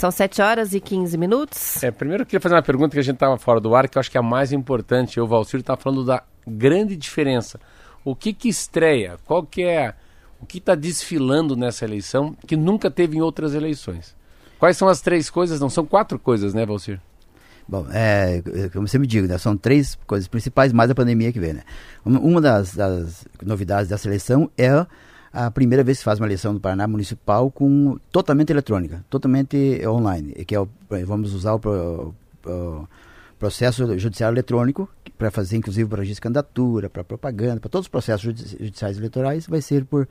São 0.07 0.11
7 0.13 0.41
horas 0.41 0.73
e 0.73 0.79
15 0.79 1.19
minutos. 1.19 1.83
É, 1.83 1.91
primeiro 1.91 2.23
eu 2.23 2.27
queria 2.27 2.41
fazer 2.41 2.55
uma 2.55 2.63
pergunta 2.63 2.93
que 2.93 3.01
a 3.01 3.03
gente 3.03 3.17
estava 3.17 3.37
fora 3.39 3.59
do 3.59 3.75
ar, 3.75 3.89
que 3.89 3.99
eu 3.99 4.01
acho 4.01 4.09
que 4.09 4.17
é 4.17 4.21
a 4.21 4.23
mais 4.23 4.53
importante. 4.53 5.19
O 5.19 5.27
Valcir 5.27 5.59
está 5.59 5.77
falando 5.77 6.05
da 6.05 6.23
grande 6.47 6.97
diferença. 6.97 7.59
O 8.05 8.15
que 8.15 8.33
que 8.33 8.49
estreia? 8.49 9.19
Qual 9.25 9.43
que 9.43 9.65
é... 9.65 9.95
O 10.41 10.47
que 10.47 10.59
está 10.59 10.77
desfilando 10.77 11.57
nessa 11.57 11.85
eleição 11.85 12.37
que 12.47 12.57
nunca 12.57 12.89
teve 12.89 13.17
em 13.17 13.21
outras 13.21 13.53
eleições? 13.53 14.15
Quais 14.61 14.77
são 14.77 14.87
as 14.87 15.01
três 15.01 15.29
coisas? 15.29 15.59
Não, 15.59 15.69
são 15.69 15.85
quatro 15.85 16.21
coisas, 16.21 16.55
né, 16.55 16.65
Valcir? 16.65 17.01
Bom, 17.67 17.85
é, 17.91 18.43
como 18.73 18.87
você 18.87 19.01
me 19.01 19.09
diga, 19.09 19.27
né, 19.27 19.39
são 19.39 19.57
três 19.57 19.99
coisas 20.07 20.29
principais, 20.29 20.73
mais 20.73 20.89
a 20.89 20.95
pandemia 20.95 21.33
que 21.33 21.41
vem, 21.41 21.55
né? 21.55 21.63
Uma 22.05 22.41
das, 22.41 22.77
das 22.77 23.27
novidades 23.43 23.89
dessa 23.89 24.07
eleição 24.07 24.49
é 24.57 24.87
a 25.37 25.51
primeira 25.51 25.85
vez 25.85 25.99
que 25.99 26.01
se 26.01 26.05
faz 26.05 26.19
uma 26.19 26.27
eleição 26.27 26.55
do 26.55 26.61
Paraná 26.61 26.89
municipal 26.89 27.51
com 27.51 27.99
totalmente 28.11 28.51
eletrônica, 28.51 29.05
totalmente 29.11 29.83
online, 29.87 30.33
que 30.47 30.55
é 30.55 30.61
o, 30.61 30.67
vamos 31.05 31.35
usar 31.35 31.57
o, 31.57 32.15
o, 32.47 32.89
processo 33.39 33.99
judiciário 33.99 34.35
eletrônico 34.35 34.89
para 35.19 35.31
fazer, 35.31 35.59
inclusive, 35.59 35.87
para 35.87 35.99
registro 36.01 36.17
de 36.17 36.23
candidatura, 36.23 36.89
para 36.89 37.05
propaganda, 37.05 37.61
para 37.61 37.69
todos 37.69 37.85
os 37.85 37.89
processos 37.89 38.23
judiciais 38.23 38.97
eleitorais, 38.97 39.47
vai 39.47 39.61
ser 39.61 39.85
por, 39.85 40.09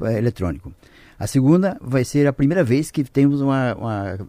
é, 0.00 0.16
eletrônico. 0.16 0.72
A 1.18 1.26
segunda 1.26 1.76
vai 1.78 2.02
ser 2.02 2.26
a 2.26 2.32
primeira 2.32 2.64
vez 2.64 2.90
que 2.90 3.04
temos 3.04 3.42
um 3.42 3.50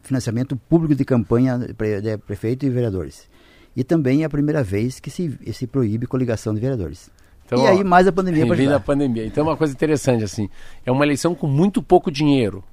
financiamento 0.02 0.58
público 0.58 0.94
de 0.94 1.06
campanha 1.06 1.58
de 1.58 2.18
prefeito 2.18 2.66
e 2.66 2.70
vereadores. 2.70 3.30
E 3.78 3.84
também 3.84 4.24
é 4.24 4.26
a 4.26 4.30
primeira 4.30 4.62
vez 4.62 5.00
que 5.00 5.10
se, 5.10 5.40
se 5.54 5.66
proíbe 5.66 6.06
coligação 6.06 6.54
de 6.54 6.60
vereadores. 6.60 7.10
Então, 7.46 7.60
e 7.60 7.62
ó, 7.62 7.70
aí 7.70 7.84
mais 7.84 8.08
a 8.08 8.12
pandemia 8.12 8.46
para 8.46 8.56
ajudar. 8.60 8.76
a 8.76 8.80
pandemia. 8.80 9.26
Então 9.26 9.46
é 9.46 9.50
uma 9.50 9.58
coisa 9.58 9.74
interessante 9.74 10.24
assim, 10.24 10.50
é 10.86 10.92
uma 10.92 11.06
eleição 11.06 11.36
com 11.36 11.48
muito 11.48 11.82
pouco 11.82 12.12
dinheiro. 12.12 12.64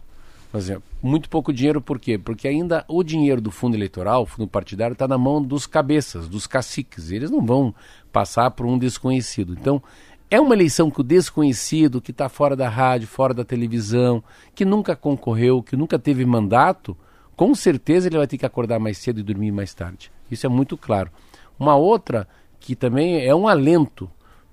Por 0.50 0.58
exemplo, 0.58 0.82
muito 1.00 1.28
pouco 1.28 1.52
dinheiro 1.52 1.80
por 1.80 1.98
quê? 2.00 2.18
Porque 2.18 2.48
ainda 2.48 2.84
o 2.88 3.04
dinheiro 3.04 3.40
do 3.40 3.52
fundo 3.52 3.76
eleitoral, 3.76 4.22
o 4.22 4.26
fundo 4.26 4.48
partidário, 4.48 4.94
está 4.94 5.06
na 5.06 5.16
mão 5.16 5.40
dos 5.40 5.64
cabeças, 5.64 6.28
dos 6.28 6.44
caciques. 6.44 7.12
Eles 7.12 7.30
não 7.30 7.40
vão 7.40 7.72
passar 8.10 8.50
por 8.50 8.66
um 8.66 8.76
desconhecido. 8.76 9.52
Então, 9.52 9.80
é 10.28 10.40
uma 10.40 10.54
eleição 10.54 10.90
que 10.90 11.00
o 11.00 11.04
desconhecido, 11.04 12.00
que 12.00 12.10
está 12.10 12.28
fora 12.28 12.56
da 12.56 12.68
rádio, 12.68 13.06
fora 13.06 13.32
da 13.32 13.44
televisão, 13.44 14.22
que 14.52 14.64
nunca 14.64 14.96
concorreu, 14.96 15.62
que 15.62 15.76
nunca 15.76 16.00
teve 16.00 16.24
mandato, 16.24 16.96
com 17.36 17.54
certeza 17.54 18.08
ele 18.08 18.18
vai 18.18 18.26
ter 18.26 18.36
que 18.36 18.46
acordar 18.46 18.80
mais 18.80 18.98
cedo 18.98 19.20
e 19.20 19.22
dormir 19.22 19.52
mais 19.52 19.72
tarde. 19.72 20.10
Isso 20.30 20.46
é 20.46 20.48
muito 20.48 20.76
claro. 20.76 21.10
Uma 21.58 21.76
outra 21.76 22.28
que 22.58 22.74
também 22.74 23.24
é 23.24 23.34
um 23.34 23.46
alento 23.48 24.10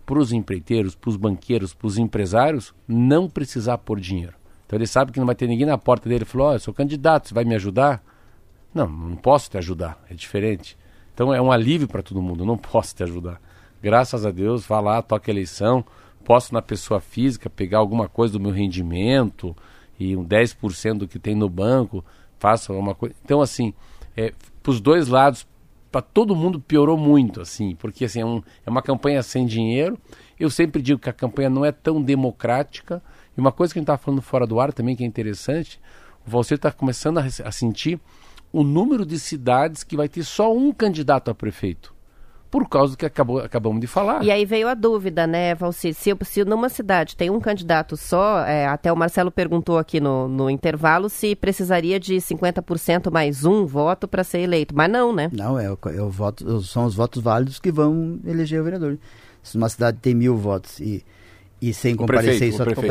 para 0.07 0.19
os 0.19 0.31
empreiteiros, 0.31 0.95
para 0.95 1.09
os 1.09 1.17
banqueiros, 1.17 1.73
para 1.73 1.85
os 1.85 1.97
empresários, 1.97 2.73
não 2.87 3.29
precisar 3.29 3.77
pôr 3.79 3.99
dinheiro. 3.99 4.35
Então 4.65 4.79
ele 4.79 4.87
sabe 4.87 5.11
que 5.11 5.19
não 5.19 5.25
vai 5.25 5.35
ter 5.35 5.47
ninguém 5.47 5.67
na 5.67 5.77
porta 5.77 6.07
dele 6.07 6.23
e 6.23 6.25
falou: 6.25 6.47
oh, 6.47 6.53
eu 6.53 6.59
sou 6.59 6.73
candidato, 6.73 7.27
você 7.27 7.33
vai 7.33 7.43
me 7.43 7.53
ajudar? 7.55 8.01
Não, 8.73 8.87
não 8.87 9.17
posso 9.17 9.51
te 9.51 9.57
ajudar, 9.57 10.01
é 10.09 10.13
diferente. 10.13 10.77
Então 11.13 11.33
é 11.33 11.41
um 11.41 11.51
alívio 11.51 11.89
para 11.89 12.01
todo 12.01 12.21
mundo, 12.21 12.45
não 12.45 12.55
posso 12.57 12.95
te 12.95 13.03
ajudar. 13.03 13.41
Graças 13.83 14.25
a 14.25 14.31
Deus, 14.31 14.65
vá 14.65 14.79
lá, 14.79 15.01
toque 15.01 15.29
a 15.29 15.33
eleição, 15.33 15.83
posso 16.23 16.53
na 16.53 16.61
pessoa 16.61 17.01
física 17.01 17.49
pegar 17.49 17.79
alguma 17.79 18.07
coisa 18.07 18.33
do 18.33 18.39
meu 18.39 18.51
rendimento 18.51 19.53
e 19.99 20.15
um 20.15 20.23
10% 20.23 20.99
do 20.99 21.07
que 21.07 21.19
tem 21.19 21.35
no 21.35 21.49
banco, 21.49 22.03
faça 22.39 22.71
alguma 22.71 22.95
coisa. 22.95 23.13
Então, 23.25 23.41
assim, 23.41 23.73
é, 24.15 24.33
para 24.63 24.71
os 24.71 24.79
dois 24.79 25.09
lados, 25.09 25.45
para 25.97 26.03
todo 26.03 26.35
mundo 26.35 26.59
piorou 26.59 26.95
muito, 26.95 27.41
assim, 27.41 27.73
porque 27.73 28.05
assim, 28.05 28.21
é, 28.21 28.25
um, 28.25 28.43
é 28.63 28.69
uma 28.69 28.83
campanha 28.83 29.23
sem 29.23 29.47
dinheiro. 29.47 29.97
Eu 30.39 30.47
sempre 30.47 30.79
digo 30.79 30.99
que 30.99 31.09
a 31.09 31.13
campanha 31.13 31.49
não 31.49 31.65
é 31.65 31.71
tão 31.71 31.99
democrática 31.99 33.01
e 33.35 33.41
uma 33.41 33.51
coisa 33.51 33.73
que 33.73 33.79
a 33.79 33.81
gente 33.81 33.85
estava 33.85 33.97
falando 33.97 34.21
fora 34.21 34.45
do 34.45 34.59
ar 34.59 34.71
também, 34.71 34.95
que 34.95 35.03
é 35.03 35.07
interessante, 35.07 35.81
você 36.23 36.53
está 36.53 36.71
começando 36.71 37.17
a, 37.17 37.23
a 37.23 37.51
sentir 37.51 37.99
o 38.53 38.63
número 38.63 39.07
de 39.07 39.17
cidades 39.17 39.83
que 39.83 39.97
vai 39.97 40.07
ter 40.07 40.23
só 40.23 40.55
um 40.55 40.71
candidato 40.71 41.31
a 41.31 41.33
prefeito 41.33 41.96
por 42.49 42.67
causa 42.69 42.93
do 42.93 42.97
que 42.97 43.05
acabou, 43.05 43.39
acabamos 43.39 43.79
de 43.81 43.87
falar. 43.87 44.23
E 44.23 44.31
aí 44.31 44.45
veio 44.45 44.67
a 44.67 44.73
dúvida, 44.73 45.27
né, 45.27 45.53
Valcir? 45.55 45.93
Se, 45.93 46.15
se 46.21 46.45
numa 46.45 46.69
cidade 46.69 47.15
tem 47.15 47.29
um 47.29 47.39
candidato 47.39 47.97
só, 47.97 48.39
é, 48.45 48.65
até 48.65 48.91
o 48.91 48.95
Marcelo 48.95 49.31
perguntou 49.31 49.77
aqui 49.77 49.99
no, 49.99 50.27
no 50.27 50.49
intervalo 50.49 51.09
se 51.09 51.35
precisaria 51.35 51.99
de 51.99 52.15
50% 52.15 53.11
mais 53.11 53.45
um 53.45 53.65
voto 53.65 54.07
para 54.07 54.23
ser 54.23 54.39
eleito. 54.39 54.75
Mas 54.75 54.89
não, 54.89 55.13
né? 55.13 55.29
Não, 55.33 55.59
é, 55.59 55.65
é 55.65 56.01
o 56.01 56.09
voto, 56.09 56.61
são 56.61 56.85
os 56.85 56.95
votos 56.95 57.21
válidos 57.21 57.59
que 57.59 57.71
vão 57.71 58.19
eleger 58.25 58.61
o 58.61 58.63
vereador. 58.63 58.97
Se 59.43 59.57
uma 59.57 59.69
cidade 59.69 59.97
tem 60.01 60.13
mil 60.13 60.35
votos 60.35 60.79
e 60.79 61.03
e 61.59 61.73
sem 61.73 61.95
comparecer 61.95 62.37
prefeito, 62.37 62.57
só 62.57 62.63
o 62.63 62.65
prefeito. 62.65 62.87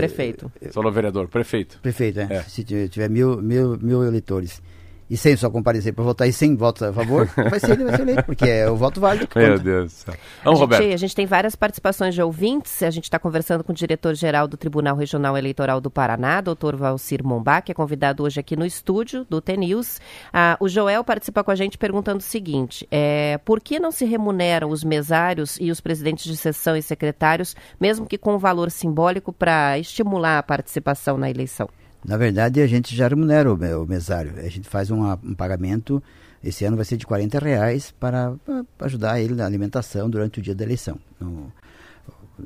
prefeito. 0.50 0.72
Só 0.72 0.82
no 0.82 0.90
vereador, 0.90 1.28
prefeito. 1.28 1.78
Prefeito, 1.80 2.18
é. 2.18 2.26
é. 2.30 2.42
Se 2.42 2.64
tiver 2.64 3.08
mil, 3.08 3.40
mil, 3.40 3.78
mil 3.78 4.04
eleitores 4.04 4.60
e 5.08 5.16
sem 5.16 5.36
só 5.36 5.48
comparecer 5.48 5.92
para 5.92 6.04
votar 6.04 6.28
e 6.28 6.32
sem 6.32 6.56
votos 6.56 6.82
a 6.82 6.92
favor, 6.92 7.26
vai 7.50 7.60
ser, 7.60 7.76
vai 7.76 7.96
ser 7.96 8.02
eleito, 8.02 8.25
porque 8.25 8.44
é 8.44 8.68
o 8.68 8.76
voto 8.76 9.00
válido 9.00 9.26
que 9.26 9.38
Meu. 9.38 9.58
Deus 9.58 9.92
do 9.92 9.96
céu. 9.96 10.14
Vamos, 10.44 10.60
a, 10.60 10.62
Roberto. 10.62 10.82
Gente, 10.82 10.94
a 10.94 10.96
gente 10.96 11.14
tem 11.14 11.26
várias 11.26 11.54
participações 11.54 12.14
de 12.14 12.22
ouvintes. 12.22 12.82
A 12.82 12.90
gente 12.90 13.04
está 13.04 13.18
conversando 13.18 13.62
com 13.62 13.72
o 13.72 13.75
diretor-geral 13.75 14.48
do 14.48 14.56
Tribunal 14.56 14.96
Regional 14.96 15.36
Eleitoral 15.36 15.80
do 15.80 15.90
Paraná, 15.90 16.40
doutor 16.40 16.76
Valcir 16.76 17.25
Mombá, 17.25 17.60
que 17.60 17.70
é 17.70 17.75
convidado 17.75 18.22
hoje 18.25 18.40
aqui 18.40 18.56
no 18.56 18.66
estúdio 18.66 19.25
do 19.28 19.40
TNews. 19.40 20.00
Ah, 20.32 20.56
o 20.60 20.68
Joel 20.68 21.04
participa 21.04 21.44
com 21.44 21.50
a 21.50 21.54
gente 21.56 21.78
perguntando 21.78 22.18
o 22.18 22.22
seguinte: 22.22 22.86
é, 22.90 23.38
por 23.44 23.60
que 23.60 23.78
não 23.78 23.90
se 23.90 24.04
remuneram 24.04 24.70
os 24.70 24.82
mesários 24.82 25.56
e 25.60 25.70
os 25.70 25.80
presidentes 25.80 26.25
de 26.25 26.36
sessão 26.36 26.76
e 26.76 26.82
secretários, 26.82 27.54
mesmo 27.80 28.06
que 28.06 28.18
com 28.18 28.34
um 28.34 28.38
valor 28.38 28.70
simbólico, 28.70 29.32
para 29.32 29.78
estimular 29.78 30.38
a 30.38 30.42
participação 30.42 31.16
na 31.16 31.30
eleição? 31.30 31.68
Na 32.06 32.16
verdade, 32.16 32.60
a 32.60 32.66
gente 32.68 32.94
já 32.94 33.08
remunera 33.08 33.52
o, 33.52 33.82
o 33.82 33.86
mesário. 33.86 34.34
A 34.38 34.48
gente 34.48 34.68
faz 34.68 34.90
um 34.92 35.34
pagamento, 35.34 36.00
esse 36.42 36.64
ano 36.64 36.76
vai 36.76 36.84
ser 36.84 36.96
de 36.96 37.04
40 37.04 37.40
reais 37.40 37.90
para, 37.98 38.36
para 38.78 38.86
ajudar 38.86 39.20
ele 39.20 39.34
na 39.34 39.44
alimentação 39.44 40.08
durante 40.08 40.38
o 40.38 40.42
dia 40.42 40.54
da 40.54 40.62
eleição. 40.62 41.00
No, 41.18 41.52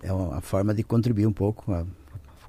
é 0.03 0.11
uma 0.11 0.41
forma 0.41 0.73
de 0.73 0.83
contribuir 0.83 1.27
um 1.27 1.33
pouco 1.33 1.73
a, 1.73 1.85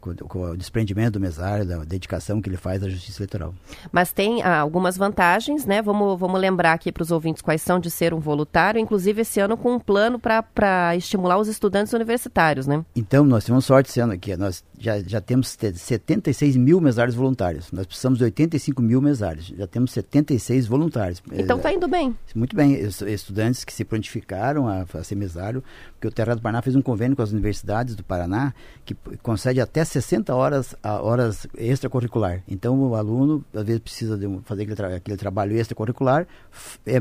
com 0.01 0.41
o 0.41 0.57
desprendimento 0.57 1.13
do 1.13 1.19
mesário, 1.19 1.65
da 1.65 1.77
dedicação 1.83 2.41
que 2.41 2.49
ele 2.49 2.57
faz 2.57 2.83
à 2.83 2.89
justiça 2.89 3.19
eleitoral. 3.19 3.53
Mas 3.91 4.11
tem 4.11 4.41
ah, 4.41 4.59
algumas 4.59 4.97
vantagens, 4.97 5.65
né? 5.65 5.81
Vamos, 5.81 6.19
vamos 6.19 6.39
lembrar 6.39 6.73
aqui 6.73 6.91
para 6.91 7.03
os 7.03 7.11
ouvintes 7.11 7.41
quais 7.41 7.61
são 7.61 7.79
de 7.79 7.89
ser 7.89 8.13
um 8.13 8.19
voluntário, 8.19 8.79
inclusive 8.79 9.21
esse 9.21 9.39
ano 9.39 9.55
com 9.55 9.75
um 9.75 9.79
plano 9.79 10.19
para 10.19 10.95
estimular 10.95 11.37
os 11.37 11.47
estudantes 11.47 11.93
universitários, 11.93 12.67
né? 12.67 12.83
Então, 12.95 13.23
nós 13.23 13.45
temos 13.45 13.65
sorte 13.65 13.89
esse 13.89 13.99
ano 13.99 14.13
aqui. 14.13 14.35
Nós 14.35 14.63
já, 14.81 14.99
já 14.99 15.21
temos 15.21 15.55
76 15.75 16.57
mil 16.57 16.81
mesários 16.81 17.15
voluntários. 17.15 17.71
Nós 17.71 17.85
precisamos 17.85 18.17
de 18.17 18.25
85 18.25 18.81
mil 18.81 18.99
mesários. 18.99 19.47
Já 19.47 19.67
temos 19.67 19.91
76 19.91 20.65
voluntários. 20.65 21.21
Então 21.31 21.57
está 21.57 21.71
indo 21.71 21.87
bem. 21.87 22.17
Muito 22.33 22.55
bem. 22.55 22.73
Estudantes 22.73 23.63
que 23.63 23.71
se 23.71 23.85
prontificaram 23.85 24.67
a, 24.67 24.85
a 24.93 25.03
ser 25.03 25.15
mesário, 25.15 25.63
porque 25.93 26.07
o 26.07 26.11
Terra 26.11 26.35
do 26.35 26.41
Paraná 26.41 26.61
fez 26.61 26.75
um 26.75 26.81
convênio 26.81 27.15
com 27.15 27.21
as 27.21 27.31
universidades 27.31 27.95
do 27.95 28.03
Paraná 28.03 28.53
que 28.83 28.95
concede 29.21 29.61
até 29.61 29.85
60 29.91 30.33
horas, 30.33 30.75
horas 30.83 31.45
extracurricular. 31.57 32.41
Então 32.47 32.79
o 32.79 32.95
aluno, 32.95 33.43
às 33.53 33.63
vezes, 33.63 33.81
precisa 33.81 34.17
de 34.17 34.39
fazer 34.45 34.63
aquele, 34.63 34.75
tra 34.75 34.95
aquele 34.95 35.17
trabalho 35.17 35.57
extracurricular, 35.57 36.25
é, 36.85 36.99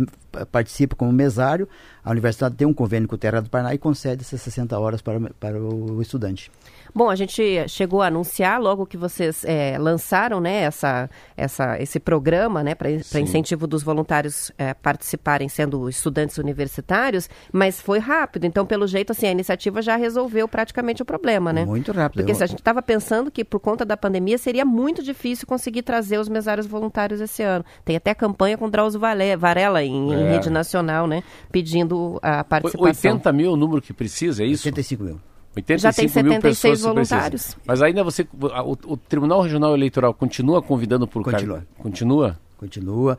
participa 0.50 0.96
como 0.96 1.12
mesário, 1.12 1.68
a 2.04 2.10
universidade 2.10 2.56
tem 2.56 2.66
um 2.66 2.74
convênio 2.74 3.08
com 3.08 3.14
o 3.14 3.18
Terra 3.18 3.40
do 3.40 3.48
Paraná 3.48 3.72
e 3.72 3.78
concede 3.78 4.22
essas 4.22 4.40
60 4.42 4.76
horas 4.78 5.00
para, 5.00 5.20
para 5.38 5.58
o 5.58 6.02
estudante. 6.02 6.50
Bom, 6.94 7.08
a 7.08 7.16
gente 7.16 7.42
chegou 7.68 8.02
a 8.02 8.06
anunciar 8.06 8.60
logo 8.60 8.86
que 8.86 8.96
vocês 8.96 9.44
é, 9.44 9.78
lançaram 9.78 10.40
né, 10.40 10.62
essa, 10.62 11.08
essa, 11.36 11.80
esse 11.80 12.00
programa 12.00 12.62
né, 12.62 12.74
para 12.74 12.90
incentivo 12.90 13.66
dos 13.66 13.82
voluntários 13.82 14.50
é, 14.58 14.74
participarem 14.74 15.48
sendo 15.48 15.88
estudantes 15.88 16.38
universitários, 16.38 17.28
mas 17.52 17.80
foi 17.80 17.98
rápido. 17.98 18.44
Então, 18.44 18.66
pelo 18.66 18.86
jeito, 18.86 19.12
assim, 19.12 19.26
a 19.26 19.30
iniciativa 19.30 19.80
já 19.82 19.96
resolveu 19.96 20.48
praticamente 20.48 21.02
o 21.02 21.04
problema, 21.04 21.52
né? 21.52 21.64
Muito 21.64 21.92
rápido. 21.92 22.24
Porque 22.24 22.42
a 22.42 22.46
gente 22.46 22.58
estava 22.58 22.82
pensando 22.82 23.30
que 23.30 23.44
por 23.44 23.60
conta 23.60 23.84
da 23.84 23.96
pandemia 23.96 24.38
seria 24.38 24.64
muito 24.64 25.02
difícil 25.02 25.46
conseguir 25.46 25.82
trazer 25.82 26.18
os 26.18 26.28
mesários 26.28 26.66
voluntários 26.66 27.20
esse 27.20 27.42
ano. 27.42 27.64
Tem 27.84 27.96
até 27.96 28.14
campanha 28.14 28.56
com 28.56 28.68
Drauzio 28.68 29.00
Varela 29.00 29.82
em, 29.82 30.12
é. 30.12 30.16
em 30.16 30.30
rede 30.30 30.50
nacional, 30.50 31.06
né? 31.06 31.22
Pedindo 31.50 32.18
a 32.22 32.44
participação. 32.44 33.12
80 33.12 33.32
mil 33.32 33.50
é 33.50 33.52
o 33.52 33.56
número 33.56 33.80
que 33.80 33.92
precisa, 33.92 34.42
é 34.42 34.46
isso? 34.46 34.66
85 34.66 35.04
mil. 35.04 35.29
85 35.56 35.78
Já 35.80 35.92
tem 35.92 36.08
76 36.08 36.82
voluntários. 36.82 37.56
Mas 37.66 37.82
ainda 37.82 38.04
você, 38.04 38.26
o, 38.32 38.92
o, 38.92 38.96
Tribunal 38.96 39.42
Regional 39.42 39.74
Eleitoral 39.74 40.14
continua 40.14 40.62
convidando 40.62 41.08
por 41.08 41.24
Continua. 41.24 41.58
Car... 41.58 41.82
Continua? 41.82 42.38
Continua. 42.56 43.18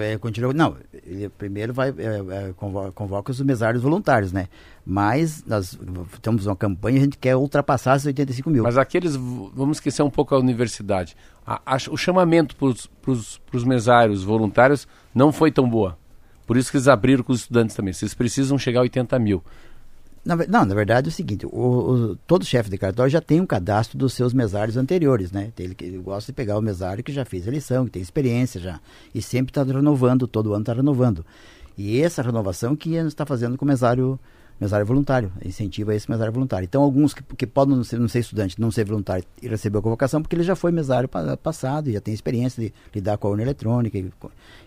É, 0.00 0.16
continua. 0.16 0.52
Não, 0.54 0.76
ele 1.04 1.28
primeiro 1.28 1.74
vai 1.74 1.88
é, 1.88 1.92
é, 1.92 2.52
convoca, 2.56 2.92
convoca, 2.92 3.32
os 3.32 3.40
mesários 3.40 3.82
voluntários, 3.82 4.32
né? 4.32 4.46
Mas 4.86 5.44
nós 5.44 5.76
temos 6.22 6.46
uma 6.46 6.54
campanha 6.54 6.98
a 6.98 7.02
gente 7.02 7.18
quer 7.18 7.36
ultrapassar 7.36 7.96
esses 7.96 8.06
85 8.06 8.48
mil. 8.48 8.62
Mas 8.62 8.78
aqueles, 8.78 9.16
vamos 9.16 9.78
esquecer 9.78 10.02
um 10.02 10.10
pouco 10.10 10.34
a 10.34 10.38
universidade. 10.38 11.16
A, 11.44 11.60
a, 11.66 11.76
o 11.90 11.96
chamamento 11.96 12.54
para 12.56 13.10
os 13.10 13.64
mesários 13.64 14.22
voluntários 14.22 14.86
não 15.12 15.32
foi 15.32 15.50
tão 15.50 15.68
boa. 15.68 15.98
Por 16.46 16.56
isso 16.56 16.70
que 16.70 16.76
eles 16.76 16.88
abriram 16.88 17.22
com 17.22 17.32
os 17.32 17.40
estudantes 17.40 17.76
também. 17.76 17.92
Vocês 17.92 18.14
precisam 18.14 18.58
chegar 18.58 18.80
a 18.80 18.82
80 18.82 19.18
mil. 19.18 19.42
Na, 20.22 20.36
não, 20.36 20.66
na 20.66 20.74
verdade 20.74 21.08
é 21.08 21.10
o 21.10 21.12
seguinte, 21.12 21.46
o, 21.46 21.48
o, 21.50 22.16
todo 22.26 22.44
chefe 22.44 22.68
de 22.68 22.76
cartório 22.76 23.10
já 23.10 23.22
tem 23.22 23.40
um 23.40 23.46
cadastro 23.46 23.96
dos 23.96 24.12
seus 24.12 24.34
mesários 24.34 24.76
anteriores, 24.76 25.32
né? 25.32 25.50
Ele, 25.58 25.74
ele 25.80 25.98
gosta 25.98 26.30
de 26.30 26.36
pegar 26.36 26.58
o 26.58 26.62
mesário 26.62 27.02
que 27.02 27.10
já 27.10 27.24
fez 27.24 27.46
eleição, 27.46 27.86
que 27.86 27.92
tem 27.92 28.02
experiência 28.02 28.60
já, 28.60 28.80
e 29.14 29.22
sempre 29.22 29.50
está 29.50 29.62
renovando, 29.62 30.26
todo 30.26 30.52
ano 30.52 30.60
está 30.60 30.74
renovando. 30.74 31.24
E 31.76 32.02
essa 32.02 32.20
renovação 32.20 32.76
que 32.76 32.94
está 32.94 33.24
fazendo 33.24 33.56
com 33.56 33.64
o 33.64 33.68
mesário, 33.68 34.20
mesário 34.60 34.84
voluntário, 34.84 35.32
incentiva 35.42 35.94
esse 35.94 36.10
mesário 36.10 36.30
voluntário. 36.30 36.66
Então, 36.66 36.82
alguns 36.82 37.14
que, 37.14 37.22
que 37.22 37.46
podem 37.46 37.74
não 37.74 37.82
ser, 37.82 37.98
não 37.98 38.08
ser 38.08 38.18
estudante, 38.18 38.60
não 38.60 38.70
ser 38.70 38.84
voluntário 38.84 39.24
e 39.40 39.48
receber 39.48 39.78
a 39.78 39.82
convocação, 39.82 40.20
porque 40.20 40.36
ele 40.36 40.42
já 40.42 40.54
foi 40.54 40.70
mesário 40.70 41.08
passado 41.42 41.88
e 41.88 41.94
já 41.94 42.00
tem 42.02 42.12
experiência 42.12 42.62
de 42.62 42.74
lidar 42.94 43.16
com 43.16 43.28
a 43.28 43.30
urna 43.30 43.42
eletrônica, 43.42 43.98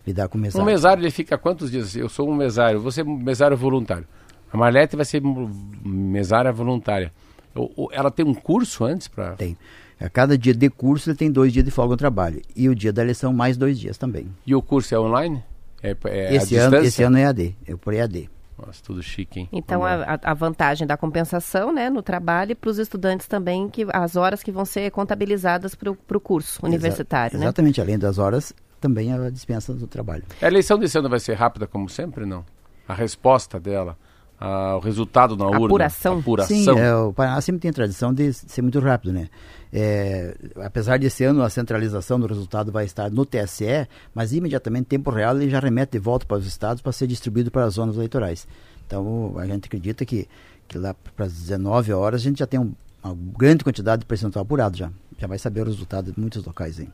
lidar 0.08 0.28
com 0.30 0.40
o 0.40 0.42
mesário. 0.42 0.64
Um 0.64 0.66
mesário 0.66 1.02
ele 1.02 1.12
fica 1.12 1.38
quantos 1.38 1.70
dias? 1.70 1.96
Eu 1.96 2.10
sou 2.10 2.28
um 2.28 2.36
mesário, 2.36 2.82
você 2.82 3.02
é 3.02 3.04
um 3.04 3.16
mesário 3.16 3.56
voluntário. 3.56 4.08
A 4.54 4.58
Marlete 4.58 4.96
vai 4.96 5.04
ser 5.04 5.20
mesária 5.84 6.52
voluntária. 6.52 7.12
Ela 7.92 8.12
tem 8.12 8.24
um 8.24 8.36
curso 8.36 8.86
antes 8.86 9.08
para. 9.08 9.34
Tem. 9.34 9.58
A 10.00 10.10
cada 10.10 10.38
dia 10.38 10.54
de 10.54 10.70
curso 10.70 11.10
ele 11.10 11.18
tem 11.18 11.32
dois 11.32 11.52
dias 11.52 11.66
de 11.66 11.72
folga 11.72 11.94
no 11.94 11.98
trabalho. 11.98 12.40
E 12.56 12.70
o 12.70 12.76
dia 12.76 12.94
da 12.94 13.02
eleição, 13.02 13.34
mais 13.34 13.58
dois 13.58 13.80
dias 13.80 13.98
também. 13.98 14.28
E 14.46 14.54
o 14.54 14.62
curso 14.62 14.94
é 14.94 15.00
online? 15.00 15.44
É, 15.82 15.96
é 16.06 16.36
esse, 16.36 16.56
ano, 16.56 16.78
esse 16.78 17.04
ano 17.04 17.18
é 17.18 17.26
AD, 17.26 17.56
é 17.68 17.76
por 17.76 17.94
EAD. 17.94 18.30
Nossa, 18.58 18.82
tudo 18.84 19.02
chique, 19.02 19.40
hein? 19.42 19.50
Então, 19.52 19.84
a, 19.84 20.20
a, 20.22 20.34
vantagem 20.34 20.86
da 20.86 20.96
compensação 20.96 21.74
né, 21.74 21.90
no 21.90 22.02
trabalho 22.02 22.52
e 22.52 22.56
para 22.56 22.70
os 22.70 22.78
estudantes 22.78 23.28
também, 23.28 23.68
que 23.68 23.86
as 23.92 24.16
horas 24.16 24.44
que 24.44 24.52
vão 24.52 24.64
ser 24.64 24.92
contabilizadas 24.92 25.74
para 25.74 25.90
o 25.92 26.20
curso 26.20 26.64
universitário, 26.64 27.32
Exa 27.32 27.40
né? 27.40 27.46
Exatamente, 27.46 27.82
além 27.82 27.98
das 27.98 28.20
horas, 28.20 28.54
também 28.80 29.12
a 29.12 29.30
dispensa 29.30 29.74
do 29.74 29.88
trabalho. 29.88 30.24
A 30.42 30.48
eleição 30.48 30.78
desse 30.78 30.98
ano 30.98 31.10
vai 31.10 31.20
ser 31.20 31.34
rápida, 31.34 31.66
como 31.66 31.90
sempre, 31.90 32.26
não? 32.26 32.46
A 32.88 32.94
resposta 32.94 33.60
dela, 33.60 33.98
a, 34.44 34.76
o 34.76 34.80
resultado 34.80 35.38
na 35.38 35.46
urna. 35.46 35.68
Apuração. 35.68 36.20
Apuração. 36.20 36.58
Sim, 36.58 36.78
é, 36.78 36.94
o 36.94 37.14
Paraná 37.14 37.40
sempre 37.40 37.62
tem 37.62 37.72
a 37.72 37.74
tradição 37.74 38.14
de 38.14 38.34
ser 38.34 38.62
muito 38.62 38.78
rápido, 38.80 39.14
né? 39.14 39.30
É, 39.72 40.36
apesar 40.58 40.98
de 40.98 41.08
esse 41.08 41.24
ano 41.24 41.42
a 41.42 41.50
centralização 41.50 42.20
do 42.20 42.28
resultado 42.28 42.70
vai 42.70 42.84
estar 42.84 43.10
no 43.10 43.26
TSE, 43.26 43.88
mas 44.14 44.34
imediatamente, 44.34 44.82
em 44.82 44.90
tempo 44.90 45.10
real, 45.12 45.38
ele 45.38 45.50
já 45.50 45.60
remete 45.60 45.94
de 45.94 46.00
volta 46.00 46.26
para 46.26 46.38
os 46.38 46.46
estados 46.46 46.82
para 46.82 46.92
ser 46.92 47.08
distribuído 47.08 47.50
para 47.50 47.64
as 47.64 47.76
zonas 47.76 47.96
eleitorais. 47.96 48.46
Então, 48.86 49.34
a 49.38 49.46
gente 49.46 49.68
acredita 49.68 50.06
que, 50.06 50.28
que 50.68 50.78
lá 50.78 50.94
para 51.16 51.26
as 51.26 51.34
19 51.34 51.94
horas 51.94 52.20
a 52.20 52.24
gente 52.24 52.40
já 52.40 52.46
tem 52.46 52.60
um, 52.60 52.74
uma 53.02 53.16
grande 53.38 53.64
quantidade 53.64 54.02
de 54.02 54.06
percentual 54.06 54.44
apurado 54.44 54.76
já 54.76 54.92
já 55.18 55.28
vai 55.28 55.38
saber 55.38 55.62
o 55.62 55.66
resultado 55.66 56.12
de 56.12 56.20
muitos 56.20 56.44
locais. 56.46 56.80
Hein? 56.80 56.92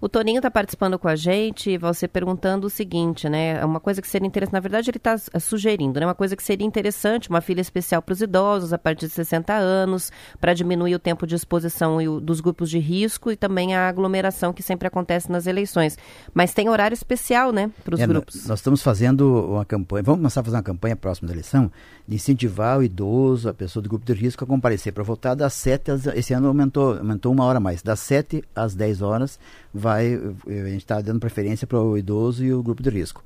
O 0.00 0.08
Toninho 0.08 0.38
está 0.38 0.50
participando 0.50 0.98
com 0.98 1.08
a 1.08 1.16
gente, 1.16 1.76
você 1.78 2.08
perguntando 2.08 2.66
o 2.66 2.70
seguinte, 2.70 3.28
né? 3.28 3.60
É 3.60 3.64
uma 3.64 3.80
coisa 3.80 4.02
que 4.02 4.08
seria 4.08 4.26
interessante, 4.26 4.52
na 4.52 4.60
verdade 4.60 4.90
ele 4.90 4.96
está 4.96 5.16
eh, 5.32 5.38
sugerindo, 5.38 6.00
né? 6.00 6.06
Uma 6.06 6.14
coisa 6.14 6.36
que 6.36 6.42
seria 6.42 6.66
interessante, 6.66 7.28
uma 7.28 7.40
filha 7.40 7.60
especial 7.60 8.02
para 8.02 8.12
os 8.12 8.20
idosos 8.20 8.72
a 8.72 8.78
partir 8.78 9.06
de 9.06 9.12
60 9.12 9.52
anos, 9.52 10.10
para 10.40 10.54
diminuir 10.54 10.94
o 10.94 10.98
tempo 10.98 11.26
de 11.26 11.34
exposição 11.34 11.98
dos 12.20 12.40
grupos 12.40 12.70
de 12.70 12.78
risco 12.78 13.30
e 13.30 13.36
também 13.36 13.74
a 13.74 13.88
aglomeração 13.88 14.52
que 14.52 14.62
sempre 14.62 14.88
acontece 14.88 15.30
nas 15.30 15.46
eleições. 15.46 15.96
Mas 16.34 16.52
tem 16.52 16.68
horário 16.68 16.94
especial, 16.94 17.52
né, 17.52 17.70
para 17.84 17.94
os 17.94 18.00
é, 18.00 18.06
grupos. 18.06 18.46
Nós 18.46 18.58
estamos 18.58 18.82
fazendo 18.82 19.46
uma 19.50 19.64
campanha, 19.64 20.02
vamos 20.02 20.20
começar 20.20 20.40
a 20.40 20.44
fazer 20.44 20.56
uma 20.56 20.62
campanha 20.62 20.96
próxima 20.96 21.28
da 21.28 21.34
eleição 21.34 21.70
de 22.06 22.16
incentivar 22.16 22.78
o 22.78 22.82
idoso, 22.82 23.48
a 23.48 23.54
pessoa 23.54 23.80
do 23.80 23.88
grupo 23.88 24.04
de 24.04 24.12
risco 24.12 24.42
a 24.42 24.46
comparecer 24.46 24.92
para 24.92 25.04
votar 25.04 25.36
das 25.36 25.54
7 25.54 25.90
às, 25.92 26.06
esse 26.06 26.32
ano 26.34 26.48
aumentou, 26.48 26.98
aumentou 26.98 27.32
uma 27.32 27.44
hora 27.44 27.59
mais 27.60 27.70
mais. 27.70 27.82
Das 27.82 28.00
7 28.00 28.42
às 28.54 28.74
10 28.74 29.02
horas, 29.02 29.38
vai, 29.72 30.14
a 30.14 30.68
gente 30.68 30.78
está 30.78 31.00
dando 31.00 31.20
preferência 31.20 31.66
para 31.66 31.80
o 31.80 31.96
idoso 31.96 32.44
e 32.44 32.52
o 32.52 32.62
grupo 32.62 32.82
de 32.82 32.90
risco. 32.90 33.24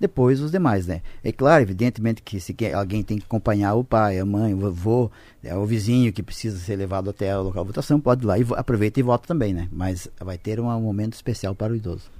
Depois 0.00 0.40
os 0.40 0.52
demais, 0.52 0.86
né? 0.86 1.02
É 1.24 1.32
claro, 1.32 1.62
evidentemente 1.62 2.22
que 2.22 2.38
se 2.38 2.54
alguém 2.72 3.02
tem 3.02 3.18
que 3.18 3.24
acompanhar 3.24 3.74
o 3.74 3.82
pai, 3.82 4.20
a 4.20 4.24
mãe, 4.24 4.54
o 4.54 4.64
avô, 4.64 5.10
é, 5.42 5.56
o 5.56 5.66
vizinho 5.66 6.12
que 6.12 6.22
precisa 6.22 6.56
ser 6.56 6.76
levado 6.76 7.10
até 7.10 7.36
o 7.36 7.42
local 7.42 7.64
de 7.64 7.68
votação, 7.68 7.98
pode 7.98 8.22
ir 8.22 8.26
lá 8.26 8.38
e 8.38 8.46
aproveita 8.56 9.00
e 9.00 9.02
vota 9.02 9.26
também, 9.26 9.52
né? 9.52 9.68
Mas 9.72 10.08
vai 10.20 10.38
ter 10.38 10.60
um 10.60 10.80
momento 10.80 11.14
especial 11.14 11.52
para 11.52 11.72
o 11.72 11.76
idoso. 11.76 12.17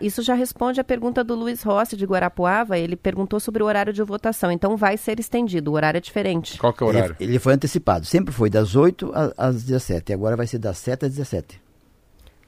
Isso 0.00 0.22
já 0.22 0.34
responde 0.34 0.80
a 0.80 0.84
pergunta 0.84 1.22
do 1.22 1.34
Luiz 1.34 1.62
Rossi 1.62 1.96
de 1.96 2.04
Guarapuava. 2.04 2.78
Ele 2.78 2.96
perguntou 2.96 3.40
sobre 3.40 3.62
o 3.62 3.66
horário 3.66 3.92
de 3.92 4.02
votação. 4.02 4.50
Então 4.50 4.76
vai 4.76 4.96
ser 4.96 5.18
estendido. 5.20 5.70
O 5.70 5.74
horário 5.74 5.98
é 5.98 6.00
diferente. 6.00 6.58
Qual 6.58 6.72
que 6.72 6.82
é 6.82 6.86
o 6.86 6.88
horário? 6.88 7.16
Ele, 7.18 7.32
ele 7.32 7.38
foi 7.38 7.54
antecipado. 7.54 8.04
Sempre 8.04 8.32
foi 8.32 8.50
das 8.50 8.74
8 8.76 9.12
às 9.36 9.62
17. 9.62 10.12
Agora 10.12 10.36
vai 10.36 10.46
ser 10.46 10.58
das 10.58 10.78
7 10.78 11.06
às 11.06 11.12
17 11.12 11.61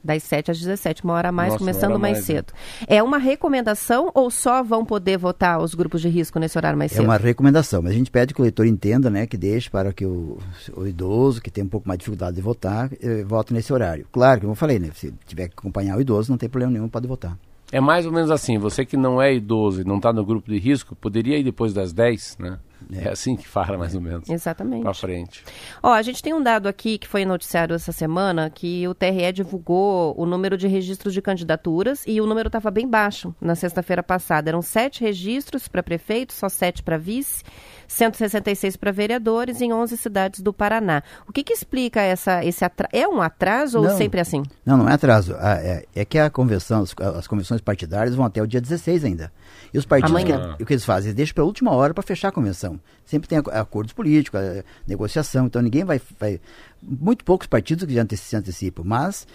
das 0.05 0.23
7 0.23 0.51
às 0.51 0.59
17, 0.59 1.03
uma 1.03 1.13
hora 1.13 1.29
a 1.29 1.31
mais, 1.31 1.53
Nossa, 1.53 1.59
começando 1.59 1.99
mais, 1.99 2.17
mais, 2.17 2.25
cedo. 2.25 2.53
É. 2.87 2.97
é 2.97 3.03
uma 3.03 3.17
recomendação 3.17 4.11
ou 4.13 4.29
só 4.29 4.63
vão 4.63 4.85
poder 4.85 5.17
votar 5.17 5.61
os 5.61 5.73
grupos 5.73 6.01
de 6.01 6.09
risco 6.09 6.39
nesse 6.39 6.57
horário 6.57 6.77
mais 6.77 6.91
cedo? 6.91 7.03
É 7.03 7.07
uma 7.07 7.17
recomendação, 7.17 7.81
mas 7.81 7.91
a 7.91 7.95
gente 7.95 8.11
pede 8.11 8.33
que 8.33 8.41
o 8.41 8.43
eleitor 8.43 8.65
entenda, 8.65 9.09
né, 9.09 9.25
que 9.25 9.37
deixe 9.37 9.69
para 9.69 9.91
que 9.91 10.05
o, 10.05 10.37
o 10.75 10.85
idoso, 10.85 11.41
que 11.41 11.49
tem 11.49 11.63
um 11.63 11.69
pouco 11.69 11.87
mais 11.87 11.97
de 11.97 12.03
dificuldade 12.03 12.35
de 12.35 12.41
votar, 12.41 12.89
eh, 13.01 13.23
vote 13.23 13.53
nesse 13.53 13.73
horário. 13.73 14.05
Claro, 14.11 14.41
como 14.41 14.51
eu 14.51 14.55
falei, 14.55 14.79
né, 14.79 14.89
se 14.93 15.13
tiver 15.25 15.47
que 15.47 15.55
acompanhar 15.57 15.97
o 15.97 16.01
idoso, 16.01 16.31
não 16.31 16.37
tem 16.37 16.47
problema 16.47 16.71
nenhum, 16.73 16.87
pode 16.87 17.07
votar. 17.07 17.37
É 17.71 17.81
mais 17.81 18.05
ou 18.05 18.11
menos 18.11 18.29
assim, 18.29 18.57
você 18.59 18.85
que 18.85 18.95
não 18.95 19.21
é 19.21 19.33
idoso 19.33 19.81
e 19.81 19.83
não 19.83 19.97
está 19.97 20.13
no 20.13 20.23
grupo 20.23 20.49
de 20.51 20.59
risco, 20.59 20.95
poderia 20.95 21.37
ir 21.37 21.43
depois 21.43 21.73
das 21.73 21.91
10, 21.91 22.37
né? 22.39 22.59
É 22.91 23.09
assim 23.09 23.35
que 23.35 23.47
fala, 23.47 23.77
mais 23.77 23.95
ou 23.95 24.01
menos. 24.01 24.29
Exatamente. 24.29 24.83
Para 24.83 24.93
frente. 24.93 25.43
Ó, 25.81 25.91
a 25.91 26.01
gente 26.01 26.21
tem 26.21 26.33
um 26.33 26.41
dado 26.41 26.67
aqui 26.67 26.97
que 26.97 27.07
foi 27.07 27.25
noticiado 27.25 27.73
essa 27.73 27.91
semana 27.91 28.49
que 28.49 28.87
o 28.87 28.93
TRE 28.93 29.31
divulgou 29.33 30.13
o 30.17 30.25
número 30.25 30.57
de 30.57 30.67
registros 30.67 31.13
de 31.13 31.21
candidaturas 31.21 32.03
e 32.05 32.19
o 32.21 32.25
número 32.25 32.47
estava 32.47 32.69
bem 32.69 32.87
baixo 32.87 33.35
na 33.39 33.55
sexta-feira 33.55 34.03
passada. 34.03 34.49
Eram 34.49 34.61
sete 34.61 35.01
registros 35.01 35.67
para 35.67 35.83
prefeito, 35.83 36.33
só 36.33 36.49
sete 36.49 36.83
para 36.83 36.97
vice, 36.97 37.43
166 37.87 38.75
para 38.77 38.91
vereadores 38.91 39.61
em 39.61 39.73
11 39.73 39.97
cidades 39.97 40.41
do 40.41 40.53
Paraná. 40.53 41.03
O 41.27 41.31
que, 41.31 41.43
que 41.43 41.53
explica 41.53 42.01
essa, 42.01 42.43
esse 42.43 42.63
atraso? 42.63 42.89
É 42.93 43.07
um 43.07 43.21
atraso 43.21 43.81
não, 43.81 43.89
ou 43.89 43.97
sempre 43.97 44.19
é 44.19 44.21
assim? 44.21 44.43
Não, 44.65 44.77
não 44.77 44.89
é 44.89 44.93
atraso. 44.93 45.35
É, 45.39 45.85
é 45.95 46.05
que 46.05 46.17
a 46.17 46.29
convenção, 46.29 46.83
as, 46.83 46.93
as 47.15 47.27
convenções 47.27 47.61
partidárias 47.61 48.15
vão 48.15 48.25
até 48.25 48.41
o 48.41 48.47
dia 48.47 48.61
16 48.61 49.03
ainda. 49.03 49.31
E 49.73 49.77
os 49.77 49.85
partidos, 49.85 50.23
que, 50.23 50.63
o 50.63 50.65
que 50.65 50.73
eles 50.73 50.85
fazem? 50.85 51.09
Eles 51.09 51.15
deixam 51.15 51.35
para 51.35 51.43
a 51.43 51.47
última 51.47 51.71
hora 51.71 51.93
para 51.93 52.03
fechar 52.03 52.29
a 52.29 52.31
convenção. 52.31 52.79
Sempre 53.05 53.27
tem 53.27 53.37
acordos 53.37 53.93
políticos, 53.93 54.39
negociação, 54.87 55.45
então 55.47 55.61
ninguém 55.61 55.83
vai, 55.83 56.01
vai. 56.19 56.39
Muito 56.81 57.25
poucos 57.25 57.47
partidos 57.47 57.85
que 57.85 57.93
já 57.93 58.05
se 58.15 58.35
antecipam, 58.35 58.83
mas 58.85 59.27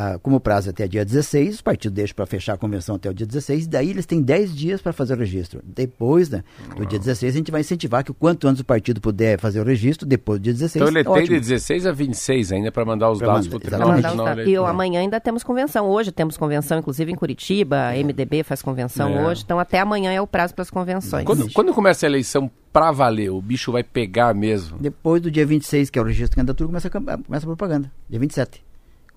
ah, 0.00 0.16
como 0.22 0.36
o 0.36 0.40
prazo 0.40 0.68
é 0.68 0.70
até 0.70 0.86
dia 0.86 1.04
16, 1.04 1.56
os 1.56 1.60
partidos 1.60 1.96
deixam 1.96 2.14
para 2.14 2.24
fechar 2.24 2.52
a 2.52 2.56
convenção 2.56 2.94
até 2.94 3.10
o 3.10 3.14
dia 3.14 3.26
16, 3.26 3.66
daí 3.66 3.90
eles 3.90 4.06
têm 4.06 4.22
10 4.22 4.54
dias 4.54 4.80
para 4.80 4.92
fazer 4.92 5.14
o 5.14 5.16
registro. 5.16 5.60
Depois 5.64 6.30
né, 6.30 6.44
do 6.76 6.86
dia 6.86 7.00
16, 7.00 7.34
a 7.34 7.36
gente 7.36 7.50
vai 7.50 7.62
incentivar 7.62 8.04
que 8.04 8.12
o 8.12 8.14
quanto 8.14 8.46
antes 8.46 8.60
o 8.60 8.64
partido 8.64 9.00
puder 9.00 9.40
fazer 9.40 9.60
o 9.60 9.64
registro, 9.64 10.06
depois 10.06 10.38
do 10.38 10.44
dia 10.44 10.52
16. 10.52 10.76
Então 10.76 10.88
ele 10.88 11.00
é 11.00 11.12
tem 11.12 11.24
de 11.24 11.40
16 11.40 11.84
a 11.84 11.90
26 11.90 12.52
ainda 12.52 12.70
para 12.70 12.84
mandar 12.84 13.10
os 13.10 13.18
pra 13.18 13.26
dados 13.26 13.48
para 13.48 13.56
o 13.56 13.58
Tribunal 13.58 14.38
E 14.46 14.56
amanhã 14.56 15.00
ainda 15.00 15.18
temos 15.18 15.42
convenção. 15.42 15.88
Hoje 15.88 16.12
temos 16.12 16.36
convenção, 16.36 16.78
inclusive 16.78 17.10
em 17.10 17.16
Curitiba, 17.16 17.88
a 17.88 17.92
MDB 17.94 18.44
faz 18.44 18.62
convenção 18.62 19.18
é. 19.18 19.26
hoje, 19.26 19.42
então 19.44 19.58
até 19.58 19.80
amanhã 19.80 20.12
é 20.12 20.20
o 20.20 20.28
prazo 20.28 20.54
para 20.54 20.62
as 20.62 20.70
convenções. 20.70 21.24
Quando, 21.24 21.52
quando 21.52 21.74
começa 21.74 22.06
a 22.06 22.08
eleição 22.08 22.48
para 22.72 22.92
valer, 22.92 23.30
o 23.30 23.42
bicho 23.42 23.72
vai 23.72 23.82
pegar 23.82 24.32
mesmo? 24.32 24.78
Depois 24.78 25.20
do 25.20 25.28
dia 25.28 25.44
26, 25.44 25.90
que 25.90 25.98
é 25.98 26.02
o 26.02 26.04
registro 26.04 26.30
de 26.30 26.36
candidatura, 26.36 26.68
começa 26.68 26.86
a, 26.86 26.90
começa 26.90 27.44
a 27.44 27.48
propaganda. 27.48 27.90
Dia 28.08 28.20
27. 28.20 28.67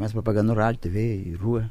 Começa 0.02 0.14
propaganda 0.14 0.52
no 0.52 0.60
rádio, 0.60 0.82
TV, 0.82 1.38
rua. 1.40 1.70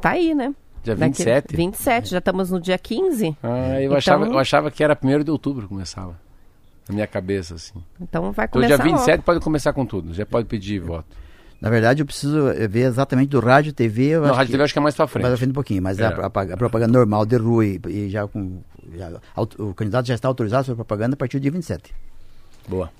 Tá 0.00 0.12
aí, 0.12 0.34
né? 0.34 0.54
Dia 0.82 0.94
27? 0.94 1.42
Daqui, 1.42 1.56
27, 1.56 2.08
já 2.08 2.16
estamos 2.16 2.50
no 2.50 2.58
dia 2.58 2.78
15. 2.78 3.36
Ah, 3.42 3.78
eu, 3.78 3.84
então... 3.84 3.96
achava, 3.98 4.24
eu 4.24 4.38
achava 4.38 4.70
que 4.70 4.82
era 4.82 4.98
1 4.98 5.24
de 5.24 5.30
outubro 5.30 5.64
que 5.64 5.68
começava. 5.68 6.18
Na 6.88 6.94
minha 6.94 7.06
cabeça, 7.06 7.56
assim. 7.56 7.74
Então 8.00 8.32
vai 8.32 8.48
começar. 8.48 8.76
Então 8.76 8.86
dia 8.86 8.92
27 8.96 9.10
logo. 9.10 9.22
pode 9.24 9.40
começar 9.40 9.74
com 9.74 9.84
tudo, 9.84 10.14
já 10.14 10.24
pode 10.24 10.48
pedir 10.48 10.78
voto. 10.78 11.04
Na 11.60 11.68
verdade, 11.68 12.00
eu 12.00 12.06
preciso 12.06 12.46
ver 12.70 12.86
exatamente 12.86 13.28
do 13.28 13.40
rádio, 13.40 13.74
TV. 13.74 14.04
Eu 14.04 14.22
Não, 14.22 14.28
rádio 14.28 14.46
que, 14.46 14.52
TV 14.52 14.64
acho 14.64 14.72
que 14.72 14.78
é 14.78 14.82
mais 14.82 14.96
para 14.96 15.06
frente. 15.06 15.22
Mais 15.24 15.32
pra 15.32 15.36
frente 15.36 15.50
um 15.50 15.54
pouquinho, 15.54 15.82
mas 15.82 15.98
é. 15.98 16.06
a, 16.06 16.08
a, 16.08 16.54
a, 16.54 16.56
propaganda 16.56 16.96
normal 16.96 17.26
de 17.26 17.36
rua 17.36 17.66
e, 17.66 17.78
e 17.88 18.08
já 18.08 18.26
com. 18.26 18.62
Já, 18.94 19.20
o 19.58 19.74
candidato 19.74 20.06
já 20.06 20.14
está 20.14 20.28
autorizado 20.28 20.64
para 20.64 20.76
propaganda 20.76 21.12
a 21.12 21.16
partir 21.18 21.38
do 21.38 21.42
dia 21.42 21.50
27. 21.50 21.94
Boa. 22.66 22.90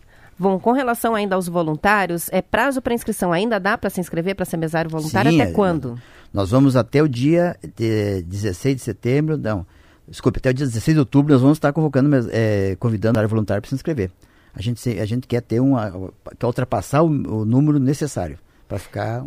Bom, 0.41 0.59
com 0.59 0.73
relação 0.73 1.15
ainda 1.15 1.35
aos 1.35 1.49
voluntários, 1.49 2.31
é 2.33 2.41
prazo 2.41 2.81
para 2.81 2.95
inscrição 2.95 3.31
ainda 3.31 3.61
dá 3.61 3.77
para 3.77 3.91
se 3.91 4.01
inscrever 4.01 4.35
para 4.35 4.47
ser 4.47 4.57
mesário 4.57 4.91
voluntário 4.91 5.31
Sim, 5.31 5.43
até 5.43 5.53
quando? 5.53 6.01
Nós 6.33 6.51
vamos 6.51 6.77
até 6.77 7.03
o 7.03 7.07
dia 7.07 7.59
de 7.77 8.23
16 8.23 8.77
de 8.77 8.81
setembro, 8.81 9.37
não, 9.37 9.67
desculpe, 10.09 10.39
até 10.39 10.49
o 10.49 10.55
dia 10.55 10.65
16 10.65 10.95
de 10.95 10.99
outubro 10.99 11.35
nós 11.35 11.43
vamos 11.43 11.59
estar 11.59 11.75
convocando, 11.75 12.31
é, 12.33 12.75
convidando 12.77 13.19
a 13.19 13.21
área 13.21 13.29
voluntária 13.29 13.61
para 13.61 13.69
se 13.69 13.75
inscrever. 13.75 14.11
A 14.55 14.63
gente, 14.63 14.89
a 14.99 15.05
gente 15.05 15.29
quer 15.29 15.43
ter 15.43 15.61
uma, 15.61 15.93
quer 16.39 16.47
ultrapassar 16.47 17.03
o, 17.03 17.09
o 17.09 17.45
número 17.45 17.79
necessário 17.79 18.39
para 18.67 18.79
ficar 18.79 19.23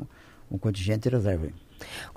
um 0.50 0.58
contingente 0.58 1.08
de 1.08 1.16
reserva. 1.16 1.48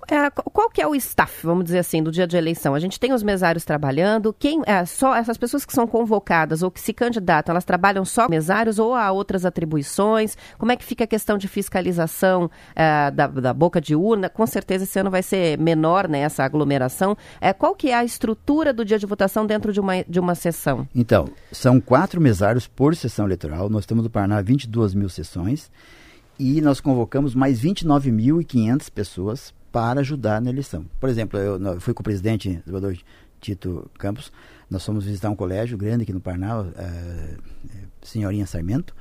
É, 0.09 0.31
qual 0.31 0.71
que 0.71 0.81
é 0.81 0.87
o 0.87 0.95
staff, 0.95 1.45
vamos 1.45 1.65
dizer 1.65 1.81
assim, 1.81 2.01
do 2.01 2.13
dia 2.13 2.27
de 2.27 2.37
eleição? 2.37 2.75
A 2.75 2.79
gente 2.79 3.01
tem 3.01 3.13
os 3.13 3.25
mesários 3.25 3.65
trabalhando, 3.65 4.33
quem 4.33 4.63
é, 4.65 4.85
só 4.85 5.15
essas 5.17 5.37
pessoas 5.37 5.65
que 5.65 5.73
são 5.73 5.85
convocadas 5.87 6.63
ou 6.63 6.71
que 6.71 6.81
se 6.81 6.93
candidatam, 6.93 7.53
elas 7.53 7.65
trabalham 7.65 8.05
só 8.05 8.29
mesários 8.29 8.79
ou 8.79 8.95
há 8.95 9.11
outras 9.11 9.45
atribuições? 9.45 10.37
Como 10.59 10.71
é 10.71 10.77
que 10.77 10.85
fica 10.85 11.05
a 11.05 11.07
questão 11.09 11.37
de 11.37 11.49
fiscalização 11.49 12.49
é, 12.75 13.11
da, 13.11 13.27
da, 13.27 13.53
boca 13.53 13.81
de 13.81 13.97
urna? 13.97 14.29
Com 14.29 14.47
certeza 14.47 14.85
esse 14.85 14.99
ano 14.99 15.11
vai 15.11 15.23
ser 15.23 15.59
menor 15.59 16.09
né, 16.09 16.21
essa 16.21 16.45
aglomeração. 16.45 17.17
É, 17.41 17.53
qual 17.53 17.75
que 17.75 17.91
é 17.91 17.95
a 17.95 18.05
estrutura 18.05 18.73
do 18.73 18.85
dia 18.85 18.99
de 19.01 19.07
votação 19.07 19.45
dentro 19.45 19.73
de 19.73 19.81
uma, 19.81 20.05
de 20.05 20.21
uma 20.21 20.37
sessão? 20.37 20.87
Então, 20.95 21.29
são 21.51 21.81
quatro 21.81 22.21
mesários 22.21 22.69
por 22.69 22.95
sessão 22.95 23.25
eleitoral. 23.25 23.69
Nós 23.69 23.85
temos 23.87 24.05
no 24.05 24.11
Paraná 24.11 24.41
22 24.41 24.95
mil 24.95 25.09
sessões 25.09 25.69
e 26.39 26.61
nós 26.61 26.81
convocamos 26.81 27.35
mais 27.35 27.61
29.500 27.61 28.91
pessoas 28.91 29.56
para 29.77 30.01
ajudar 30.01 30.41
na 30.41 30.49
eleição. 30.49 30.87
Por 30.99 31.11
exemplo, 31.11 31.39
eu, 31.39 31.79
fui 31.83 31.93
com 31.93 32.01
o 32.01 32.03
presidente, 32.03 32.63
o 32.67 32.99
Tito 33.39 33.91
Campos, 33.99 34.33
nós 34.71 34.83
fomos 34.83 35.05
visitar 35.05 35.29
um 35.29 35.37
colégio 35.37 35.77
grande 35.77 36.05
aqui 36.05 36.15
no 36.15 36.21
Parnal, 36.21 36.65
uh, 36.65 37.43
Senhorinha 38.01 38.47
Sarmento, 38.47 38.95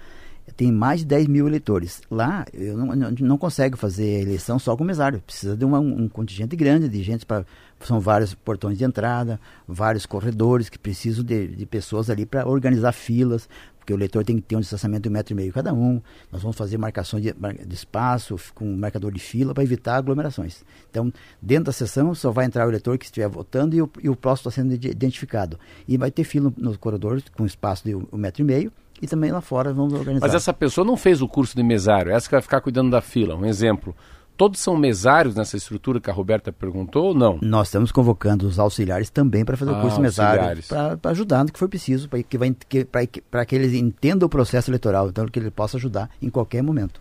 tem 0.57 0.73
mais 0.73 0.99
de 0.99 1.05
10 1.05 1.27
mil 1.27 1.47
eleitores. 1.47 2.01
Lá, 2.11 2.45
eu 2.53 2.77
não, 2.77 2.87
não, 2.87 3.11
não 3.11 3.37
consegue 3.37 3.77
fazer 3.77 4.21
eleição 4.21 4.59
só 4.59 4.75
com 4.75 4.83
mesário. 4.83 5.21
Precisa 5.21 5.55
de 5.55 5.63
uma, 5.63 5.79
um 5.79 6.09
contingente 6.09 6.57
grande 6.57 6.89
de 6.89 7.01
gente 7.01 7.25
para. 7.25 7.45
São 7.79 8.01
vários 8.01 8.33
portões 8.33 8.77
de 8.77 8.83
entrada, 8.83 9.39
vários 9.65 10.05
corredores 10.05 10.67
que 10.67 10.77
precisam 10.77 11.23
de, 11.23 11.47
de 11.47 11.65
pessoas 11.65 12.09
ali 12.09 12.25
para 12.25 12.47
organizar 12.47 12.91
filas, 12.91 13.47
porque 13.85 13.93
o 13.93 13.97
eleitor 13.97 14.25
tem 14.25 14.37
que 14.37 14.41
ter 14.41 14.55
um 14.55 14.59
distanciamento 14.59 15.03
de 15.03 15.09
um 15.09 15.11
metro 15.11 15.33
e 15.33 15.35
meio 15.35 15.53
cada 15.53 15.71
um. 15.71 16.01
Nós 16.31 16.41
vamos 16.41 16.57
fazer 16.57 16.75
marcações 16.75 17.21
de, 17.21 17.31
de 17.31 17.75
espaço 17.75 18.35
com 18.55 18.65
marcador 18.75 19.13
de 19.13 19.19
fila 19.19 19.53
para 19.53 19.63
evitar 19.63 19.97
aglomerações. 19.97 20.63
Então, 20.89 21.13
dentro 21.39 21.65
da 21.65 21.71
sessão 21.71 22.15
só 22.15 22.31
vai 22.31 22.45
entrar 22.45 22.65
o 22.65 22.71
eleitor 22.71 22.97
que 22.97 23.05
estiver 23.05 23.29
votando 23.29 23.75
e 23.75 23.81
o, 23.83 23.89
e 24.01 24.09
o 24.09 24.15
próximo 24.15 24.49
está 24.49 24.61
sendo 24.61 24.73
identificado. 24.73 25.59
E 25.87 25.97
vai 25.97 26.09
ter 26.09 26.23
fila 26.23 26.51
no, 26.57 26.75
corredor 26.79 27.21
com 27.37 27.45
espaço 27.45 27.83
de 27.83 27.93
um 27.93 28.17
metro 28.17 28.41
e 28.41 28.45
meio 28.45 28.71
e 28.99 29.05
também 29.05 29.31
lá 29.31 29.39
fora 29.39 29.71
vamos 29.71 29.93
organizar. 29.93 30.25
Mas 30.25 30.33
essa 30.33 30.51
pessoa 30.51 30.83
não 30.83 30.97
fez 30.97 31.21
o 31.21 31.27
curso 31.27 31.55
de 31.55 31.61
mesário, 31.61 32.11
essa 32.11 32.27
que 32.27 32.33
vai 32.33 32.41
ficar 32.41 32.61
cuidando 32.61 32.89
da 32.89 33.01
fila. 33.01 33.35
Um 33.35 33.45
exemplo. 33.45 33.95
Todos 34.37 34.59
são 34.59 34.75
mesários 34.75 35.35
nessa 35.35 35.55
estrutura 35.55 35.99
que 35.99 36.09
a 36.09 36.13
Roberta 36.13 36.51
perguntou 36.51 37.07
ou 37.07 37.13
não? 37.13 37.39
Nós 37.41 37.67
estamos 37.67 37.91
convocando 37.91 38.45
os 38.47 38.59
auxiliares 38.59 39.09
também 39.09 39.45
para 39.45 39.55
fazer 39.55 39.71
ah, 39.71 39.77
o 39.77 39.81
curso 39.81 39.95
de 39.95 40.01
mesário, 40.01 40.63
para 40.67 41.11
ajudar 41.11 41.43
no 41.43 41.51
que 41.51 41.59
for 41.59 41.69
preciso, 41.69 42.09
para 42.09 42.21
que, 42.21 42.37
que, 42.67 42.85
que, 42.85 43.21
que 43.47 43.55
eles 43.55 43.73
entendam 43.73 44.27
o 44.27 44.29
processo 44.29 44.69
eleitoral, 44.69 45.07
então 45.07 45.25
que 45.25 45.39
ele 45.39 45.51
possa 45.51 45.77
ajudar 45.77 46.09
em 46.21 46.29
qualquer 46.29 46.61
momento. 46.61 46.99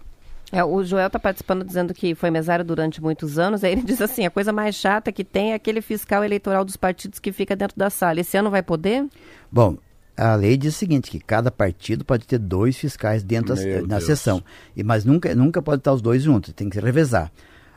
É, 0.52 0.62
o 0.62 0.84
Joel 0.84 1.08
está 1.08 1.18
participando 1.18 1.64
dizendo 1.64 1.92
que 1.92 2.14
foi 2.14 2.30
mesário 2.30 2.64
durante 2.64 3.02
muitos 3.02 3.38
anos. 3.40 3.64
Aí 3.64 3.72
ele 3.72 3.82
diz 3.82 4.00
assim: 4.00 4.24
a 4.24 4.30
coisa 4.30 4.52
mais 4.52 4.76
chata 4.76 5.10
que 5.10 5.24
tem 5.24 5.50
é 5.50 5.54
aquele 5.54 5.80
fiscal 5.80 6.22
eleitoral 6.22 6.64
dos 6.64 6.76
partidos 6.76 7.18
que 7.18 7.32
fica 7.32 7.56
dentro 7.56 7.76
da 7.76 7.90
sala. 7.90 8.20
Esse 8.20 8.36
ano 8.36 8.50
vai 8.50 8.62
poder? 8.62 9.04
Bom, 9.50 9.76
a 10.16 10.34
lei 10.34 10.56
diz 10.56 10.74
o 10.74 10.78
seguinte, 10.78 11.10
que 11.10 11.20
cada 11.20 11.50
partido 11.50 12.04
pode 12.04 12.26
ter 12.26 12.38
dois 12.38 12.76
fiscais 12.76 13.22
dentro 13.22 13.54
da 13.86 14.00
sessão, 14.00 14.42
e, 14.76 14.82
mas 14.82 15.04
nunca, 15.04 15.34
nunca 15.34 15.60
pode 15.60 15.80
estar 15.80 15.92
os 15.92 16.02
dois 16.02 16.22
juntos, 16.22 16.52
tem 16.52 16.68
que 16.68 16.78
revezar. 16.78 17.32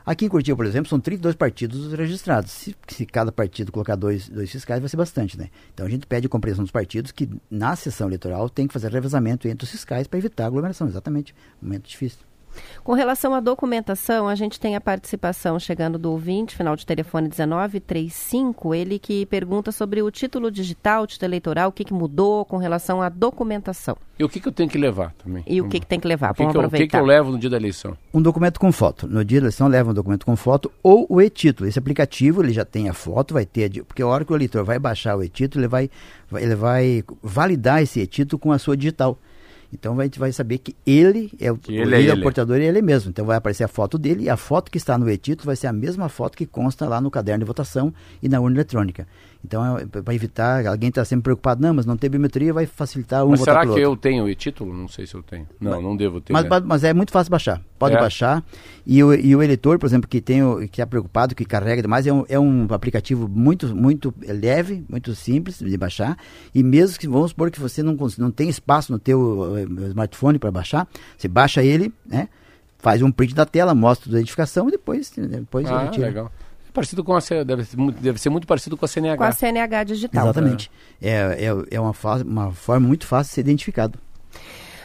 Aqui 0.07 0.23
em 0.23 0.29
Curitiba, 0.29 0.55
por 0.55 0.65
exemplo, 0.65 0.87
são 0.87 1.01
32 1.01 1.35
partidos 1.35 1.91
registrados. 1.91 2.49
Se, 2.51 2.73
se, 2.87 3.05
cada 3.05 3.29
partido 3.29 3.73
colocar 3.73 3.97
dois, 3.97 4.29
dois 4.29 4.49
fiscais, 4.49 4.79
vai 4.79 4.87
ser 4.87 4.95
bastante, 4.95 5.37
né? 5.37 5.49
Então 5.73 5.85
a 5.85 5.89
gente 5.89 6.07
pede 6.07 6.27
a 6.27 6.29
compreensão 6.29 6.63
dos 6.63 6.71
partidos 6.71 7.11
que 7.11 7.29
na 7.51 7.75
sessão 7.75 8.07
eleitoral 8.07 8.49
tem 8.49 8.67
que 8.67 8.73
fazer 8.73 8.89
revezamento 8.89 9.49
entre 9.49 9.65
os 9.65 9.71
fiscais 9.71 10.07
para 10.07 10.17
evitar 10.17 10.45
aglomeração. 10.45 10.87
Exatamente. 10.87 11.35
Momento 11.61 11.89
difícil. 11.89 12.19
Com 12.83 12.93
relação 12.93 13.33
à 13.33 13.39
documentação, 13.39 14.27
a 14.27 14.35
gente 14.35 14.59
tem 14.59 14.75
a 14.75 14.81
participação 14.81 15.59
chegando 15.59 15.97
do 15.97 16.11
ouvinte, 16.11 16.55
final 16.55 16.75
de 16.75 16.85
telefone 16.85 17.29
1935, 17.29 18.73
ele 18.73 18.99
que 18.99 19.25
pergunta 19.25 19.71
sobre 19.71 20.01
o 20.01 20.09
título 20.11 20.49
digital, 20.49 21.03
o 21.03 21.07
título 21.07 21.29
eleitoral, 21.29 21.69
o 21.69 21.71
que, 21.71 21.83
que 21.83 21.93
mudou 21.93 22.45
com 22.45 22.57
relação 22.57 23.01
à 23.01 23.09
documentação. 23.09 23.97
E 24.19 24.23
o 24.23 24.29
que, 24.29 24.39
que 24.39 24.47
eu 24.47 24.51
tenho 24.51 24.67
que 24.69 24.77
levar 24.77 25.13
também? 25.13 25.43
E 25.45 25.61
o 25.61 25.69
que, 25.69 25.79
que 25.79 25.85
tem 25.85 25.99
que 25.99 26.07
levar? 26.07 26.31
O 26.31 26.33
que, 26.33 26.47
que, 26.47 26.57
eu, 26.57 26.61
o 26.61 26.69
que, 26.69 26.87
que 26.87 26.95
eu 26.95 27.05
levo 27.05 27.31
no 27.31 27.37
dia 27.37 27.49
da 27.49 27.57
eleição? 27.57 27.95
Um 28.11 28.21
documento 28.21 28.59
com 28.59 28.71
foto. 28.71 29.07
No 29.07 29.23
dia 29.23 29.39
da 29.39 29.45
eleição 29.45 29.67
leva 29.67 29.91
um 29.91 29.93
documento 29.93 30.25
com 30.25 30.35
foto 30.35 30.71
ou 30.81 31.05
o 31.07 31.21
e-título. 31.21 31.69
Esse 31.69 31.77
aplicativo 31.77 32.41
ele 32.41 32.51
já 32.51 32.65
tem 32.65 32.89
a 32.89 32.93
foto, 32.93 33.35
vai 33.35 33.45
ter, 33.45 33.83
porque 33.83 34.01
a 34.01 34.07
hora 34.07 34.25
que 34.25 34.33
o 34.33 34.35
eleitor 34.35 34.63
vai 34.63 34.79
baixar 34.79 35.15
o 35.15 35.23
e-título, 35.23 35.61
ele 35.61 35.67
vai, 35.67 35.89
ele 36.33 36.55
vai 36.55 37.03
validar 37.21 37.83
esse 37.83 37.99
e-título 37.99 38.39
com 38.39 38.51
a 38.51 38.57
sua 38.57 38.75
digital. 38.75 39.19
Então 39.71 39.99
a 39.99 40.03
gente 40.03 40.17
vai 40.17 40.31
saber 40.31 40.59
que 40.59 40.75
ele 40.85 41.31
é 41.39 41.51
o, 41.51 41.59
ele, 41.67 41.95
é, 41.95 41.99
ele 41.99 42.09
é 42.09 42.13
o 42.13 42.21
portador 42.21 42.57
e 42.57 42.63
ele 42.63 42.81
mesmo. 42.81 43.09
Então 43.09 43.25
vai 43.25 43.37
aparecer 43.37 43.63
a 43.63 43.67
foto 43.67 43.97
dele 43.97 44.23
e 44.23 44.29
a 44.29 44.37
foto 44.37 44.71
que 44.71 44.77
está 44.77 44.97
no 44.97 45.09
e-título 45.09 45.45
vai 45.45 45.55
ser 45.55 45.67
a 45.67 45.73
mesma 45.73 46.07
foto 46.09 46.37
que 46.37 46.45
consta 46.45 46.87
lá 46.87 47.01
no 47.01 47.11
caderno 47.11 47.43
de 47.43 47.47
votação 47.47 47.93
e 48.21 48.29
na 48.29 48.39
urna 48.39 48.57
eletrônica. 48.57 49.07
Então, 49.47 49.77
é, 49.77 49.85
para 49.85 50.13
evitar, 50.13 50.67
alguém 50.67 50.89
está 50.89 51.05
sempre 51.05 51.23
preocupado, 51.23 51.61
não, 51.61 51.73
mas 51.73 51.85
não 51.85 51.95
ter 51.95 52.09
biometria 52.09 52.53
vai 52.53 52.65
facilitar 52.65 53.25
um 53.25 53.29
Mas 53.29 53.39
será 53.39 53.65
que 53.65 53.79
eu 53.79 53.95
tenho 53.95 54.27
e-título? 54.27 54.73
Não 54.73 54.89
sei 54.89 55.07
se 55.07 55.15
eu 55.15 55.23
tenho. 55.23 55.47
Não, 55.59 55.71
mas, 55.71 55.83
não 55.83 55.95
devo 55.95 56.19
ter. 56.19 56.33
Mas, 56.33 56.43
né? 56.43 56.61
mas, 56.65 56.83
é 56.83 56.93
muito 56.93 57.13
fácil 57.13 57.31
baixar. 57.31 57.61
Pode 57.79 57.95
é. 57.95 57.99
baixar. 57.99 58.43
E 58.85 59.01
o, 59.01 59.13
e 59.13 59.33
o 59.33 59.41
eleitor, 59.41 59.79
por 59.79 59.85
exemplo, 59.85 60.09
que 60.09 60.19
tem 60.19 60.67
que 60.67 60.81
é 60.81 60.85
preocupado, 60.85 61.33
que 61.33 61.45
carrega 61.45 61.81
demais, 61.81 62.05
é 62.05 62.11
um, 62.11 62.25
é 62.27 62.37
um 62.37 62.67
aplicativo 62.69 63.27
muito, 63.29 63.73
muito 63.73 64.13
leve, 64.21 64.83
muito 64.89 65.15
simples 65.15 65.59
de 65.59 65.77
baixar. 65.77 66.17
E 66.53 66.61
mesmo 66.61 66.99
que, 66.99 67.07
vamos 67.07 67.29
supor 67.29 67.49
que 67.49 67.59
você 67.59 67.81
não, 67.81 67.97
não 68.17 68.29
tem 68.29 68.49
espaço 68.49 68.91
no 68.91 68.99
teu 68.99 69.55
eh, 69.57 69.87
smartphone 69.87 70.37
para 70.37 70.51
baixar, 70.51 70.85
você 71.17 71.29
baixa 71.29 71.63
ele, 71.63 71.93
né? 72.05 72.27
Faz 72.79 73.01
um 73.01 73.11
print 73.11 73.33
da 73.33 73.45
tela, 73.45 73.73
mostra 73.73 74.09
a 74.09 74.11
identificação 74.11 74.67
e 74.67 74.71
depois, 74.71 75.09
depois 75.09 75.65
ah, 75.67 75.85
retira. 75.85 76.07
legal 76.07 76.31
parecido 76.77 77.03
com 77.03 77.15
a 77.15 77.19
deve, 77.43 77.63
deve 77.99 78.19
ser 78.19 78.29
muito 78.29 78.45
parecido 78.45 78.77
com 78.77 78.85
a 78.85 78.87
CNH. 78.87 79.17
Com 79.17 79.23
a 79.23 79.31
CNH 79.31 79.83
digital. 79.83 80.25
Exatamente. 80.25 80.69
É, 81.01 81.09
é, 81.09 81.75
é 81.75 81.81
uma, 81.81 81.93
uma 82.23 82.51
forma 82.51 82.87
muito 82.87 83.07
fácil 83.07 83.31
de 83.31 83.33
ser 83.33 83.41
identificado. 83.41 83.97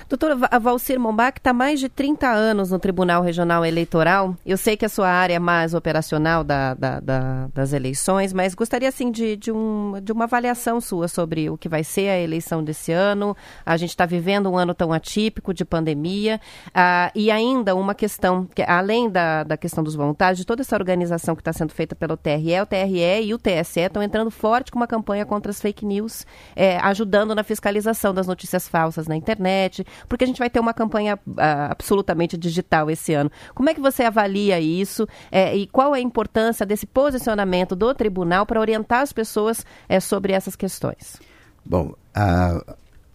Doutora 0.09 0.37
Valcir 0.61 0.99
Mombach 0.99 1.39
está 1.39 1.53
mais 1.53 1.81
de 1.81 1.89
30 1.89 2.29
anos 2.29 2.71
no 2.71 2.79
Tribunal 2.79 3.23
Regional 3.23 3.65
Eleitoral. 3.65 4.37
Eu 4.45 4.57
sei 4.57 4.77
que 4.77 4.85
a 4.85 4.89
sua 4.89 5.09
área 5.09 5.35
é 5.35 5.39
mais 5.39 5.75
operacional 5.75 6.45
da, 6.45 6.75
da, 6.75 7.01
da, 7.01 7.49
das 7.55 7.73
eleições, 7.73 8.33
mas 8.33 8.55
gostaria 8.55 8.89
assim 8.89 9.11
de, 9.11 9.37
de, 9.37 9.51
um, 9.51 9.95
de 10.03 10.13
uma 10.13 10.25
avaliação 10.25 10.81
sua 10.81 11.09
sobre 11.09 11.49
o 11.49 11.57
que 11.57 11.69
vai 11.69 11.85
ser 11.85 12.09
a 12.09 12.19
eleição 12.19 12.63
desse 12.63 12.93
ano. 12.93 13.37
A 13.65 13.77
gente 13.77 13.91
está 13.91 14.05
vivendo 14.07 14.51
um 14.51 14.57
ano 14.57 14.75
tão 14.75 14.93
atípico 14.93 15.55
de 15.55 15.65
pandemia 15.65 16.41
uh, 16.69 17.11
e 17.15 17.31
ainda 17.31 17.75
uma 17.75 17.95
questão, 17.95 18.47
que 18.47 18.63
além 18.63 19.09
da, 19.09 19.45
da 19.45 19.57
questão 19.57 19.83
dos 19.83 19.95
voluntários, 19.95 20.39
de 20.39 20.45
toda 20.45 20.63
essa 20.63 20.77
organização 20.77 21.35
que 21.35 21.41
está 21.41 21.53
sendo 21.53 21.73
feita 21.73 21.95
pelo 21.95 22.17
TRE, 22.17 22.61
o 22.61 22.67
TRE 22.67 23.23
e 23.23 23.35
o 23.35 23.39
TSE 23.39 23.81
estão 23.81 24.03
entrando 24.03 24.31
forte 24.31 24.71
com 24.71 24.79
uma 24.79 24.87
campanha 24.87 25.25
contra 25.25 25.51
as 25.51 25.61
fake 25.61 25.85
news, 25.85 26.27
é, 26.55 26.79
ajudando 26.79 27.35
na 27.35 27.43
fiscalização 27.43 28.13
das 28.13 28.27
notícias 28.27 28.69
falsas 28.69 29.07
na 29.07 29.17
internet, 29.17 29.85
porque 30.09 30.25
a 30.25 30.27
gente 30.27 30.39
vai 30.39 30.51
ter 30.51 30.61
uma 30.61 30.75
campanha 30.75 31.17
uh, 31.17 31.71
absolutamente 31.71 32.37
digital 32.37 32.91
esse 32.91 33.15
ano. 33.15 33.31
Como 33.55 33.69
é 33.69 33.75
que 33.75 33.81
você 33.81 34.03
avalia 34.03 34.61
isso 34.61 35.07
é, 35.31 35.57
e 35.57 35.67
qual 35.67 35.95
é 35.95 35.99
a 35.99 36.03
importância 36.03 36.65
desse 36.67 36.87
posicionamento 36.87 37.75
do 37.75 37.95
tribunal 37.95 38.47
para 38.47 38.61
orientar 38.61 39.01
as 39.01 39.13
pessoas 39.13 39.65
é, 39.89 40.01
sobre 40.01 40.33
essas 40.33 40.57
questões? 40.57 41.21
Bom, 41.65 41.95
a, 42.15 42.63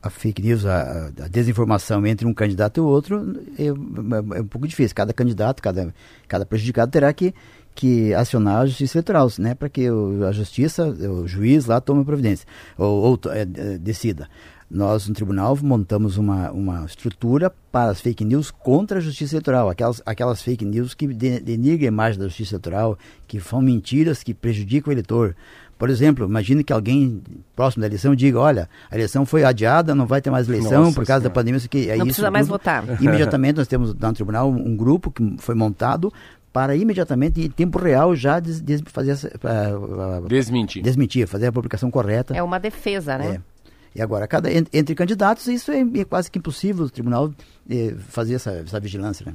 a 0.01 0.09
fake 0.09 0.41
news, 0.41 0.65
a, 0.65 1.07
a, 1.07 1.27
desinformação 1.27 2.05
entre 2.05 2.25
um 2.25 2.33
candidato 2.33 2.77
e 2.77 2.81
outro 2.81 3.41
é, 3.57 3.63
é, 3.63 3.67
é, 3.67 4.41
um 4.41 4.47
pouco 4.47 4.67
difícil. 4.67 4.95
Cada 4.95 5.13
candidato, 5.13 5.61
cada, 5.61 5.93
cada 6.27 6.45
prejudicado 6.45 6.91
terá 6.91 7.11
que, 7.13 7.33
que 7.75 8.13
acionar 8.13 8.61
a 8.61 8.65
justiça 8.65 8.97
eleitoral, 8.97 9.27
né, 9.39 9.53
para 9.53 9.69
que 9.69 9.89
o, 9.89 10.25
a 10.25 10.31
justiça, 10.31 10.87
o 10.87 11.27
juiz 11.27 11.65
lá 11.65 11.81
tome 11.81 12.05
providência 12.05 12.47
ou, 12.77 13.19
ou 13.25 13.31
é, 13.31 13.45
decida. 13.77 14.29
Nós, 14.69 15.07
no 15.07 15.13
tribunal, 15.13 15.57
montamos 15.63 16.17
uma, 16.17 16.51
uma 16.51 16.85
estrutura 16.85 17.49
para 17.71 17.89
as 17.89 18.01
fake 18.01 18.25
news 18.25 18.51
contra 18.51 18.97
a 18.97 19.01
justiça 19.01 19.35
eleitoral, 19.35 19.69
aquelas, 19.69 20.01
aquelas 20.05 20.41
fake 20.41 20.65
news 20.65 20.93
que 20.93 21.07
denigram 21.07 21.87
a 21.87 21.87
imagem 21.87 22.19
da 22.19 22.27
justiça 22.27 22.55
eleitoral, 22.55 22.97
que 23.25 23.39
são 23.39 23.61
mentiras 23.61 24.23
que 24.23 24.33
prejudicam 24.33 24.89
o 24.89 24.93
eleitor. 24.93 25.35
Por 25.77 25.89
exemplo, 25.89 26.25
imagine 26.25 26.63
que 26.63 26.73
alguém 26.73 27.21
próximo 27.55 27.81
da 27.81 27.87
eleição 27.87 28.15
diga, 28.15 28.39
olha, 28.39 28.67
a 28.89 28.95
eleição 28.95 29.25
foi 29.25 29.43
adiada, 29.43 29.93
não 29.93 30.07
vai 30.07 30.21
ter 30.21 30.31
mais 30.31 30.49
eleição 30.49 30.85
Nossa 30.85 30.95
por 30.95 31.05
causa 31.05 31.21
senhora. 31.21 31.23
da 31.23 31.29
pandemia. 31.29 31.57
Isso 31.57 31.69
que, 31.69 31.89
é 31.89 31.89
não 31.89 31.97
isso 31.97 32.05
precisa 32.05 32.31
mais 32.31 32.47
votar. 32.47 32.83
Imediatamente 32.99 33.57
nós 33.57 33.67
temos 33.67 33.93
no 33.93 34.13
tribunal 34.13 34.49
um 34.49 34.75
grupo 34.75 35.11
que 35.11 35.35
foi 35.37 35.53
montado 35.55 36.11
para 36.51 36.75
imediatamente, 36.75 37.39
em 37.39 37.49
tempo 37.49 37.77
real, 37.77 38.15
já 38.15 38.39
des, 38.39 38.59
des, 38.59 38.81
fazer 38.87 39.13
uh, 39.13 40.23
uh, 40.23 40.27
desmentir. 40.27 40.81
desmentir, 40.81 41.27
fazer 41.27 41.45
a 41.45 41.51
publicação 41.51 41.91
correta. 41.91 42.35
É 42.35 42.41
uma 42.41 42.59
defesa, 42.59 43.15
né? 43.15 43.35
É. 43.35 43.41
E 43.97 44.01
agora, 44.01 44.27
cada, 44.27 44.47
entre 44.51 44.93
candidatos, 44.93 45.47
isso 45.47 45.71
é, 45.71 45.79
é 45.79 46.05
quase 46.05 46.29
que 46.29 46.37
impossível 46.37 46.85
o 46.85 46.89
tribunal 46.89 47.33
eh, 47.67 47.95
fazer 48.09 48.35
essa, 48.35 48.51
essa 48.51 48.79
vigilância, 48.79 49.25
né? 49.25 49.33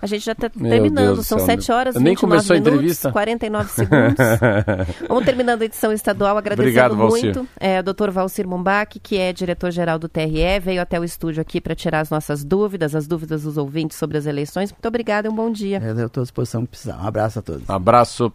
A 0.00 0.06
gente 0.06 0.24
já 0.24 0.32
está 0.32 0.48
terminando, 0.48 1.22
são 1.22 1.38
7 1.38 1.70
horas 1.70 1.94
e 1.94 1.98
29 1.98 2.48
nem 2.48 2.60
minutos, 2.60 3.02
49 3.12 3.70
segundos. 3.70 4.16
Vamos 5.08 5.24
terminando 5.24 5.62
a 5.62 5.64
edição 5.64 5.92
estadual, 5.92 6.36
agradecendo 6.36 6.92
Obrigado, 6.92 6.96
muito 6.96 7.48
é, 7.58 7.78
o 7.78 7.82
doutor 7.84 8.10
Valcir 8.10 8.46
Mombach, 8.46 8.98
que 8.98 9.16
é 9.16 9.32
diretor-geral 9.32 10.00
do 10.00 10.08
TRE, 10.08 10.58
veio 10.60 10.82
até 10.82 10.98
o 10.98 11.04
estúdio 11.04 11.40
aqui 11.40 11.60
para 11.60 11.76
tirar 11.76 12.00
as 12.00 12.10
nossas 12.10 12.42
dúvidas, 12.42 12.96
as 12.96 13.06
dúvidas 13.06 13.44
dos 13.44 13.56
ouvintes 13.56 13.96
sobre 13.96 14.18
as 14.18 14.26
eleições. 14.26 14.72
Muito 14.72 14.86
obrigada 14.88 15.28
e 15.28 15.30
um 15.30 15.34
bom 15.34 15.52
dia. 15.52 15.80
Eu 15.80 16.06
estou 16.06 16.22
à 16.22 16.24
disposição 16.24 16.62
que 16.62 16.70
precisar. 16.70 17.00
Um 17.00 17.06
abraço 17.06 17.38
a 17.38 17.42
todos. 17.42 17.68
Um 17.68 17.72
abraço. 17.72 18.32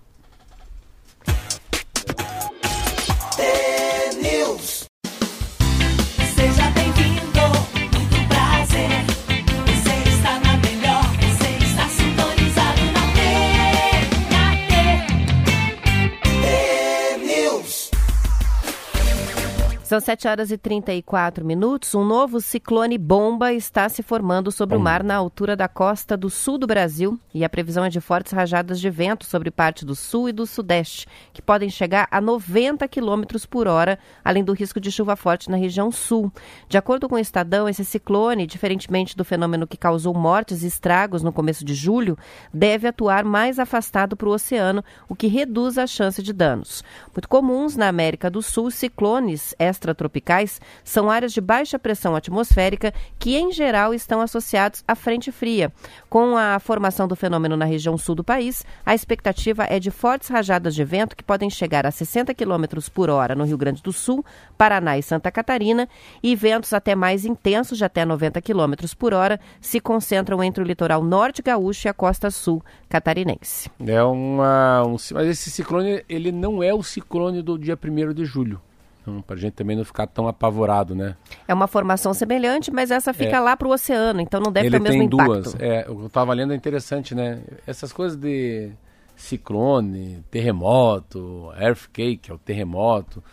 São 19.88 20.02
7 20.02 20.28
horas 20.28 20.52
e 20.52 20.58
34 20.58 21.46
minutos. 21.46 21.96
Um 21.96 22.04
novo 22.04 22.42
ciclone 22.42 22.98
bomba 22.98 23.54
está 23.54 23.88
se 23.88 24.04
formando 24.04 24.52
sobre 24.52 24.76
o 24.76 24.82
mar 24.82 25.02
na 25.02 25.16
altura 25.16 25.56
da 25.56 25.70
costa 25.70 26.18
do 26.18 26.30
sul 26.30 26.58
do 26.58 26.68
Brasil 26.68 27.18
e 27.34 27.42
a 27.42 27.48
previsão 27.48 27.86
é 27.86 27.90
de 27.90 28.02
fortes 28.02 28.34
rajadas 28.34 28.82
de 28.82 28.90
vento 28.90 29.26
sobre 29.26 29.50
parte 29.50 29.86
do 29.86 29.96
sul 29.96 30.28
e 30.28 30.34
do 30.34 30.46
sudeste, 30.46 31.08
que 31.32 31.42
podem 31.42 31.70
chegar 31.70 32.06
a 32.12 32.20
90 32.20 32.86
km 32.90 33.24
por 33.50 33.66
hora, 33.66 33.98
além 34.26 34.44
do 34.44 34.52
risco 34.52 34.78
de 34.78 34.92
chuva 34.92 35.16
forte 35.16 35.50
na 35.50 35.56
região 35.56 35.90
sul. 35.90 36.30
De 36.68 36.78
acordo 36.78 37.08
com 37.08 37.16
o 37.16 37.20
Estadão, 37.20 37.70
esse 37.70 37.86
ciclone, 37.86 38.46
diferentemente 38.46 39.16
do 39.16 39.24
fenômeno 39.24 39.66
que 39.66 39.78
causou 39.78 40.14
mortes 40.14 40.64
e 40.64 40.68
estragos 40.68 41.24
no 41.24 41.32
começo 41.32 41.64
de 41.64 41.74
julho, 41.74 42.18
deve 42.54 42.90
atuar 42.90 43.24
mais 43.24 43.58
afastado 43.58 44.18
para 44.18 44.28
o 44.28 44.34
oceano, 44.34 44.84
o 45.08 45.16
que 45.16 45.28
reduz 45.28 45.78
a 45.78 45.88
chance 45.88 46.22
de 46.22 46.34
danos. 46.34 46.84
Muito 47.16 47.30
comuns 47.30 47.78
na 47.78 47.88
América 47.88 48.30
do 48.30 48.42
Sul, 48.42 48.70
ciclones, 48.70 49.56
extratropicais 49.78 50.60
são 50.84 51.10
áreas 51.10 51.32
de 51.32 51.40
baixa 51.40 51.80
pressão 51.80 52.16
atmosférica 52.16 52.94
que, 53.18 53.38
em 53.38 53.52
geral, 53.52 53.94
estão 53.94 54.20
associados 54.20 54.84
à 54.88 54.96
frente 54.96 55.32
fria. 55.32 55.72
Com 56.10 56.36
a 56.36 56.60
formação 56.60 57.08
do 57.08 57.16
fenômeno 57.16 57.56
na 57.56 57.66
região 57.66 57.98
sul 57.98 58.16
do 58.16 58.24
país, 58.24 58.66
a 58.86 58.94
expectativa 58.94 59.66
é 59.70 59.80
de 59.80 59.92
fortes 59.92 60.30
rajadas 60.30 60.76
de 60.76 60.84
vento 60.84 61.16
que 61.16 61.24
podem 61.24 61.50
chegar 61.50 61.86
a 61.86 61.92
60 61.92 62.34
km 62.34 62.66
por 62.94 63.10
hora 63.10 63.36
no 63.36 63.46
Rio 63.46 63.58
Grande 63.58 63.82
do 63.82 63.94
Sul, 63.94 64.26
Paraná 64.58 64.98
e 64.98 65.04
Santa 65.04 65.32
Catarina, 65.32 65.88
e 66.22 66.36
ventos 66.36 66.74
até 66.74 66.96
mais 66.96 67.26
intensos, 67.26 67.78
de 67.78 67.86
até 67.86 68.04
90 68.04 68.42
km 68.42 68.74
por 68.98 69.14
hora, 69.14 69.40
se 69.62 69.80
concentram 69.80 70.44
entre 70.44 70.64
o 70.64 70.66
litoral 70.66 71.04
norte 71.04 71.42
gaúcho 71.42 71.88
e 71.88 71.90
a 71.90 71.94
costa 71.94 72.32
sul 72.32 72.64
catarinense. 72.90 73.70
É 73.86 74.02
uma. 74.04 74.84
Um, 74.86 74.98
mas 75.14 75.28
esse 75.28 75.52
ciclone, 75.52 76.04
ele 76.10 76.32
não 76.32 76.64
é 76.64 76.74
o 76.74 76.82
ciclone 76.82 77.42
do 77.42 77.58
dia 77.58 77.78
1 77.82 78.14
de 78.14 78.26
julho. 78.26 78.62
Então, 79.08 79.22
para 79.22 79.38
a 79.38 79.40
gente 79.40 79.54
também 79.54 79.78
não 79.78 79.86
ficar 79.86 80.06
tão 80.06 80.28
apavorado, 80.28 80.94
né? 80.94 81.16
É 81.48 81.54
uma 81.54 81.68
formação 81.68 82.14
semelhante, 82.14 82.70
mas 82.70 82.92
essa 82.92 83.14
fica 83.14 83.38
é. 83.38 83.40
lá 83.40 83.56
para 83.56 83.66
o 83.66 83.72
oceano, 83.72 84.20
então 84.20 84.42
não 84.42 84.52
deve 84.52 84.68
Ele 84.68 84.76
ter 84.76 84.82
o 84.82 84.84
mesmo 84.84 84.98
tem 84.98 85.06
impacto. 85.08 85.44
duas. 85.44 85.56
É, 85.62 85.86
o 85.90 85.96
que 85.96 86.02
eu 86.02 86.08
estava 86.08 86.34
lendo 86.34 86.52
é 86.52 86.56
interessante, 86.58 87.16
né? 87.16 87.42
Essas 87.66 87.94
coisas 87.94 88.18
de 88.18 88.70
ciclone, 89.16 90.24
terremoto, 90.30 91.54
earthquake, 91.58 92.18
que 92.18 92.32
é 92.32 92.34
o 92.34 92.38
terremoto. 92.38 93.24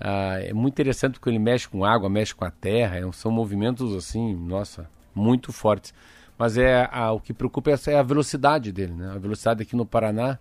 Ah, 0.00 0.38
é 0.40 0.52
muito 0.52 0.74
interessante 0.74 1.14
porque 1.14 1.30
ele 1.30 1.40
mexe 1.40 1.68
com 1.68 1.84
água, 1.84 2.08
mexe 2.08 2.32
com 2.32 2.44
a 2.44 2.50
terra. 2.52 2.96
É 2.96 3.12
são 3.12 3.32
movimentos 3.32 3.92
assim, 3.96 4.36
nossa, 4.36 4.88
muito 5.12 5.52
fortes. 5.52 5.92
Mas 6.38 6.56
é 6.56 6.88
a, 6.92 7.10
o 7.10 7.18
que 7.18 7.34
preocupa 7.34 7.72
é, 7.72 7.76
é 7.88 7.98
a 7.98 8.02
velocidade 8.02 8.70
dele, 8.70 8.92
né? 8.92 9.10
A 9.12 9.18
velocidade 9.18 9.62
aqui 9.62 9.74
no 9.74 9.84
Paraná, 9.84 10.38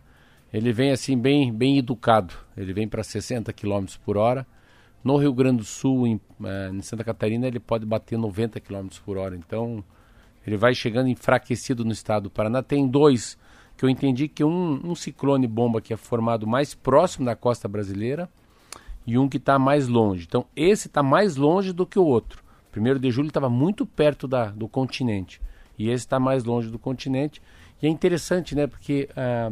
ele 0.54 0.72
vem 0.72 0.92
assim 0.92 1.18
bem, 1.18 1.52
bem 1.52 1.80
educado. 1.80 2.36
Ele 2.56 2.74
vem 2.74 2.88
para 2.88 3.04
60 3.04 3.52
km 3.54 3.86
por 4.06 4.18
hora. 4.18 4.46
No 5.04 5.18
Rio 5.18 5.34
Grande 5.34 5.58
do 5.58 5.63
Sul, 5.63 6.08
em, 6.08 6.20
eh, 6.44 6.72
em 6.74 6.82
Santa 6.82 7.04
Catarina, 7.04 7.46
ele 7.46 7.60
pode 7.60 7.86
bater 7.86 8.18
90 8.18 8.60
km 8.60 8.88
por 9.06 9.18
hora. 9.18 9.36
Então, 9.36 9.84
ele 10.46 10.58
vai 10.58 10.74
chegando 10.74 11.10
enfraquecido 11.10 11.84
no 11.84 11.92
estado 11.92 12.24
do 12.24 12.30
Paraná. 12.30 12.63
Tem 12.63 12.88
dois 12.88 13.38
que 13.76 13.84
eu 13.84 13.89
entendi 13.89 14.28
que 14.28 14.44
um, 14.44 14.80
um 14.84 14.96
ciclone 14.96 15.48
bomba 15.48 15.82
que 15.82 15.94
é 15.94 15.98
formado 15.98 16.48
mais 16.48 16.74
próximo 16.74 17.26
da 17.26 17.36
costa 17.36 17.68
brasileira 17.68 18.30
e 19.06 19.18
um 19.18 19.28
que 19.28 19.38
está 19.38 19.60
mais 19.60 19.88
longe. 19.88 20.26
Então, 20.28 20.46
esse 20.56 20.88
está 20.88 21.04
mais 21.04 21.36
longe 21.36 21.74
do 21.74 21.86
que 21.86 22.00
o 22.00 22.06
outro. 22.06 22.44
Primeiro 22.72 23.00
de 23.00 23.12
julho 23.12 23.28
estava 23.28 23.50
muito 23.50 23.86
perto 23.86 24.28
da, 24.28 24.46
do 24.46 24.68
continente 24.68 25.42
e 25.78 25.89
esse 25.89 26.06
está 26.06 26.20
mais 26.20 26.44
longe 26.44 26.70
do 26.70 26.80
continente. 26.80 27.42
E 27.82 27.88
é 27.88 27.89
interessante, 27.89 28.56
né? 28.56 28.68
Porque 28.68 29.10
ah, 29.16 29.52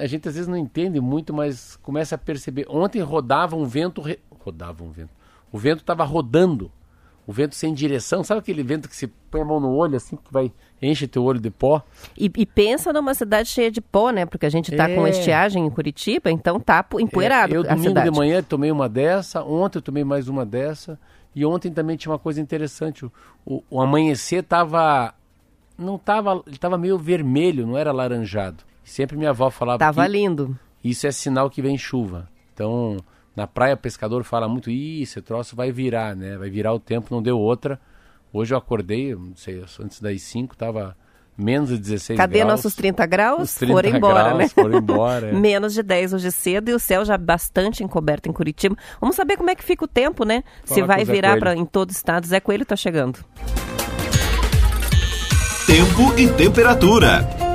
a 0.00 0.06
gente 0.06 0.28
às 0.28 0.34
vezes 0.34 0.48
não 0.48 0.56
entende 0.56 1.00
muito, 1.00 1.32
mas 1.32 1.76
começa 1.76 2.14
a 2.14 2.18
perceber. 2.18 2.66
Ontem 2.68 3.00
rodava 3.00 3.56
um 3.56 3.64
vento. 3.64 4.00
Re... 4.00 4.18
Rodava 4.40 4.82
um 4.82 4.90
vento. 4.90 5.10
O 5.52 5.58
vento 5.58 5.80
estava 5.80 6.04
rodando. 6.04 6.70
O 7.26 7.32
vento 7.32 7.54
sem 7.54 7.72
direção. 7.72 8.24
Sabe 8.24 8.40
aquele 8.40 8.62
vento 8.62 8.88
que 8.88 8.96
se 8.96 9.06
põe 9.06 9.40
a 9.40 9.44
mão 9.44 9.60
no 9.60 9.70
olho 9.72 9.96
assim, 9.96 10.16
que 10.16 10.32
vai 10.32 10.50
enche 10.82 11.06
teu 11.06 11.22
olho 11.22 11.38
de 11.38 11.50
pó? 11.50 11.82
E, 12.16 12.30
e 12.36 12.46
pensa 12.46 12.92
numa 12.92 13.14
cidade 13.14 13.48
cheia 13.48 13.70
de 13.70 13.80
pó, 13.80 14.10
né? 14.10 14.26
Porque 14.26 14.46
a 14.46 14.50
gente 14.50 14.70
está 14.70 14.88
é... 14.88 14.94
com 14.94 15.06
estiagem 15.06 15.64
em 15.64 15.70
Curitiba, 15.70 16.30
então 16.30 16.58
tá 16.58 16.84
empoeirado 16.98 17.54
é, 17.54 17.56
eu, 17.58 17.62
domingo 17.62 17.88
cidade. 17.88 18.10
de 18.10 18.16
manhã 18.16 18.42
tomei 18.42 18.72
uma 18.72 18.88
dessa, 18.88 19.44
ontem 19.44 19.78
eu 19.78 19.82
tomei 19.82 20.02
mais 20.02 20.28
uma 20.28 20.44
dessa. 20.44 20.98
E 21.34 21.44
ontem 21.46 21.70
também 21.70 21.96
tinha 21.96 22.10
uma 22.10 22.18
coisa 22.18 22.40
interessante. 22.40 23.04
O, 23.04 23.12
o, 23.46 23.62
o 23.70 23.80
amanhecer 23.80 24.42
estava 24.42 25.14
não 25.78 25.96
tava, 25.96 26.42
ele 26.46 26.58
tava 26.58 26.76
meio 26.76 26.98
vermelho, 26.98 27.66
não 27.66 27.78
era 27.78 27.92
laranjado. 27.92 28.64
Sempre 28.84 29.16
minha 29.16 29.30
avó 29.30 29.50
falava 29.50 29.78
Tava 29.78 30.06
lindo. 30.06 30.58
Isso 30.82 31.06
é 31.06 31.12
sinal 31.12 31.48
que 31.48 31.62
vem 31.62 31.78
chuva. 31.78 32.28
Então, 32.52 32.98
na 33.34 33.46
praia, 33.46 33.74
o 33.74 33.78
pescador 33.78 34.24
fala 34.24 34.48
muito, 34.48 34.70
Ih, 34.70 35.02
esse 35.02 35.20
troço 35.22 35.54
vai 35.54 35.70
virar, 35.70 36.16
né? 36.16 36.36
Vai 36.36 36.50
virar 36.50 36.72
o 36.72 36.80
tempo, 36.80 37.08
não 37.10 37.22
deu 37.22 37.38
outra. 37.38 37.80
Hoje 38.32 38.54
eu 38.54 38.58
acordei, 38.58 39.14
não 39.14 39.34
sei, 39.36 39.62
antes 39.80 40.00
das 40.00 40.22
5, 40.22 40.56
tava 40.56 40.96
menos 41.36 41.70
de 41.70 41.78
16 41.78 42.16
Cadê 42.16 42.38
graus. 42.40 42.50
nossos 42.52 42.74
30 42.74 43.06
graus? 43.06 43.42
Os 43.42 43.54
30 43.54 43.72
foram 43.72 43.88
embora, 43.96 44.22
graus, 44.24 44.38
né? 44.38 44.48
Foram 44.48 44.78
embora. 44.78 45.28
é. 45.28 45.32
Menos 45.34 45.72
de 45.72 45.82
10 45.82 46.12
hoje 46.14 46.30
cedo 46.30 46.68
e 46.68 46.74
o 46.74 46.78
céu 46.78 47.04
já 47.04 47.16
bastante 47.16 47.82
encoberto 47.82 48.28
em 48.28 48.32
Curitiba. 48.32 48.76
Vamos 49.00 49.16
saber 49.16 49.36
como 49.36 49.50
é 49.50 49.54
que 49.54 49.64
fica 49.64 49.84
o 49.84 49.88
tempo, 49.88 50.24
né? 50.24 50.44
Se 50.64 50.74
Fala 50.74 50.80
com 50.82 50.86
vai 50.88 51.04
virar 51.04 51.38
pra, 51.38 51.56
em 51.56 51.64
todo 51.64 51.88
o 51.88 51.92
estado. 51.92 52.26
Zé 52.26 52.40
Coelho 52.40 52.64
tá 52.66 52.76
chegando. 52.76 53.18
Tempo 55.66 56.18
e 56.18 56.28
temperatura. 56.28 57.49